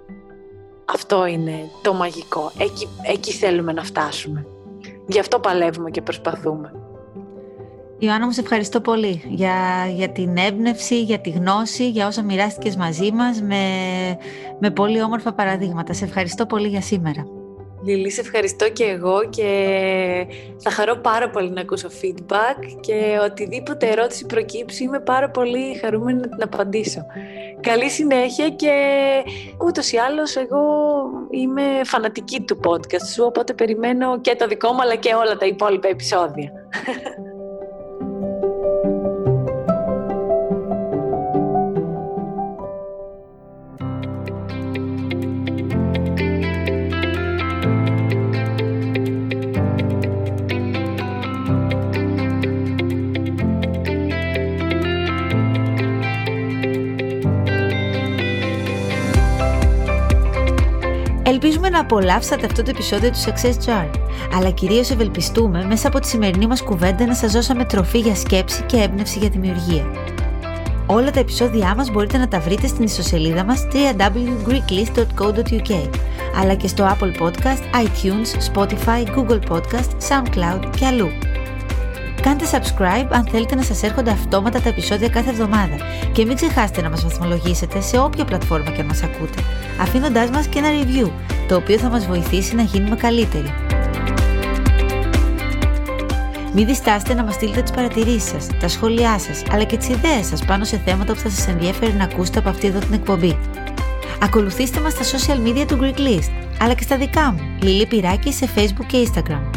Αυτό 0.85 1.27
είναι 1.27 1.71
το 1.83 1.95
μαγικό. 1.95 2.53
Εκεί, 2.59 2.89
εκεί 3.03 3.33
θέλουμε 3.33 3.73
να 3.73 3.83
φτάσουμε. 3.83 4.47
Γι' 5.07 5.19
αυτό 5.19 5.41
παλεύουμε 5.41 5.91
και 5.91 6.03
προσπαθούμε. 6.03 6.73
Ιωάννα 7.99 8.27
μου, 8.27 8.33
σε 8.33 8.41
ευχαριστώ 8.41 8.81
πολύ 8.81 9.23
για, 9.29 9.87
για 9.95 10.09
την 10.09 10.37
έμπνευση, 10.37 11.03
για 11.03 11.21
τη 11.21 11.31
γνώση, 11.31 11.91
για 11.91 12.07
όσα 12.07 12.23
μοιράστηκες 12.23 12.77
μαζί 12.77 13.12
μας 13.12 13.43
με, 13.43 13.65
με 14.59 14.71
πολύ 14.71 15.03
όμορφα 15.03 15.33
παραδείγματα. 15.33 15.93
Σε 15.93 16.05
ευχαριστώ 16.05 16.47
πολύ 16.47 16.69
για 16.69 16.81
σήμερα. 16.81 17.27
Λίλη, 17.85 18.11
σε 18.11 18.20
ευχαριστώ 18.20 18.70
και 18.70 18.85
εγώ 18.85 19.28
και 19.28 20.26
θα 20.59 20.70
χαρώ 20.70 20.97
πάρα 20.97 21.30
πολύ 21.30 21.51
να 21.51 21.61
ακούσω 21.61 21.89
feedback 22.03 22.78
και 22.80 23.18
οτιδήποτε 23.24 23.89
ερώτηση 23.89 24.26
προκύψει 24.26 24.85
είμαι 24.85 25.01
πάρα 25.01 25.30
πολύ 25.30 25.74
χαρούμενη 25.74 26.20
να 26.20 26.28
την 26.28 26.43
απαντήσω. 26.43 27.07
Καλή 27.61 27.91
συνέχεια 27.91 28.49
και 28.49 28.72
ούτως 29.66 29.93
ή 29.93 29.97
άλλως 29.97 30.37
εγώ 30.37 30.62
είμαι 31.30 31.62
φανατική 31.85 32.41
του 32.41 32.61
podcast 32.64 33.07
σου 33.14 33.24
οπότε 33.24 33.53
περιμένω 33.53 34.20
και 34.20 34.37
το 34.37 34.47
δικό 34.47 34.72
μου 34.72 34.82
αλλά 34.82 34.95
και 34.95 35.14
όλα 35.14 35.37
τα 35.37 35.47
υπόλοιπα 35.47 35.89
επεισόδια. 35.89 36.53
Ελπίζουμε 61.45 61.70
να 61.70 61.80
απολαύσατε 61.80 62.47
αυτό 62.47 62.62
το 62.62 62.70
επεισόδιο 62.70 63.11
του 63.11 63.18
Success 63.18 63.55
Jar, 63.66 63.90
αλλά 64.36 64.51
κυρίως 64.51 64.90
ευελπιστούμε 64.90 65.64
μέσα 65.64 65.88
από 65.88 65.99
τη 65.99 66.09
σημερινή 66.09 66.47
μας 66.47 66.62
κουβέντα 66.62 67.07
να 67.07 67.14
σας 67.14 67.32
δώσαμε 67.32 67.64
τροφή 67.64 67.99
για 67.99 68.14
σκέψη 68.14 68.62
και 68.62 68.76
έμπνευση 68.76 69.18
για 69.18 69.28
δημιουργία. 69.28 69.84
Όλα 70.86 71.11
τα 71.11 71.20
επεισόδια 71.20 71.74
μας 71.74 71.90
μπορείτε 71.90 72.18
να 72.18 72.28
τα 72.28 72.40
βρείτε 72.40 72.66
στην 72.66 72.84
ιστοσελίδα 72.84 73.45
μας 73.45 73.66
www.greeklist.co.uk 73.72 75.88
αλλά 76.40 76.55
και 76.55 76.68
στο 76.68 76.84
Apple 76.84 77.12
Podcast, 77.22 77.62
iTunes, 77.84 78.28
Spotify, 78.53 79.05
Google 79.16 79.40
Podcast, 79.49 79.90
SoundCloud 80.09 80.70
και 80.76 80.86
αλλού. 80.86 81.09
Κάντε 82.22 82.45
subscribe 82.53 83.09
αν 83.11 83.26
θέλετε 83.30 83.55
να 83.55 83.62
σας 83.62 83.82
έρχονται 83.82 84.11
αυτόματα 84.11 84.61
τα 84.61 84.68
επεισόδια 84.68 85.09
κάθε 85.09 85.30
εβδομάδα 85.30 85.76
και 86.12 86.24
μην 86.24 86.36
ξεχάσετε 86.36 86.82
να 86.82 86.90
μας 86.90 87.03
βαθμολογήσετε 87.03 87.80
σε 87.80 87.99
όποια 87.99 88.24
πλατφόρμα 88.24 88.70
και 88.70 88.82
μας 88.82 89.03
ακούτε, 89.03 89.42
αφήνοντάς 89.80 90.30
μας 90.30 90.47
και 90.47 90.59
ένα 90.59 90.68
review, 90.68 91.11
το 91.49 91.57
οποίο 91.57 91.78
θα 91.78 91.88
μας 91.88 92.07
βοηθήσει 92.07 92.55
να 92.55 92.62
γίνουμε 92.62 92.97
καλύτεροι. 92.97 93.55
Μην 96.57 96.66
διστάσετε 96.66 97.14
να 97.14 97.24
μας 97.24 97.34
στείλετε 97.34 97.62
τις 97.62 97.70
παρατηρήσεις 97.70 98.30
σας, 98.30 98.47
τα 98.61 98.68
σχόλιά 98.68 99.18
σας, 99.18 99.42
αλλά 99.51 99.64
και 99.64 99.76
τις 99.76 99.88
ιδέες 99.88 100.26
σας 100.26 100.45
πάνω 100.45 100.64
σε 100.64 100.80
θέματα 100.84 101.12
που 101.12 101.18
θα 101.18 101.28
σας 101.30 101.49
ενδιαφέρει 101.49 101.92
να 101.92 102.05
ακούσετε 102.05 102.38
από 102.38 102.49
αυτή 102.49 102.66
εδώ 102.66 102.78
την 102.78 102.92
εκπομπή. 102.92 103.38
Ακολουθήστε 104.22 104.80
μας 104.80 104.92
στα 104.92 105.18
social 105.18 105.49
media 105.49 105.64
του 105.66 105.78
Greek 105.80 105.99
List, 105.99 106.30
αλλά 106.61 106.74
και 106.74 106.82
στα 106.82 106.97
δικά 106.97 107.32
μου, 107.32 107.40
Λίλη 107.62 107.86
Πυράκη 107.86 108.32
σε 108.32 108.49
Facebook 108.57 108.86
και 108.86 109.09
Instagram. 109.09 109.51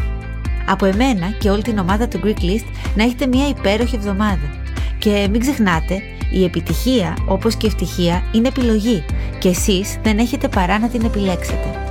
Από 0.65 0.85
εμένα 0.85 1.29
και 1.39 1.49
όλη 1.49 1.61
την 1.61 1.77
ομάδα 1.77 2.07
του 2.07 2.19
Greek 2.23 2.41
List 2.43 2.65
να 2.95 3.03
έχετε 3.03 3.27
μια 3.27 3.47
υπέροχη 3.47 3.95
εβδομάδα. 3.95 4.49
Και 4.97 5.27
μην 5.31 5.39
ξεχνάτε, 5.39 6.01
η 6.31 6.43
επιτυχία 6.43 7.17
όπως 7.27 7.55
και 7.55 7.65
η 7.65 7.69
ευτυχία 7.69 8.23
είναι 8.31 8.47
επιλογή 8.47 9.03
και 9.39 9.49
εσείς 9.49 9.97
δεν 10.03 10.17
έχετε 10.17 10.47
παρά 10.47 10.79
να 10.79 10.89
την 10.89 11.05
επιλέξετε. 11.05 11.86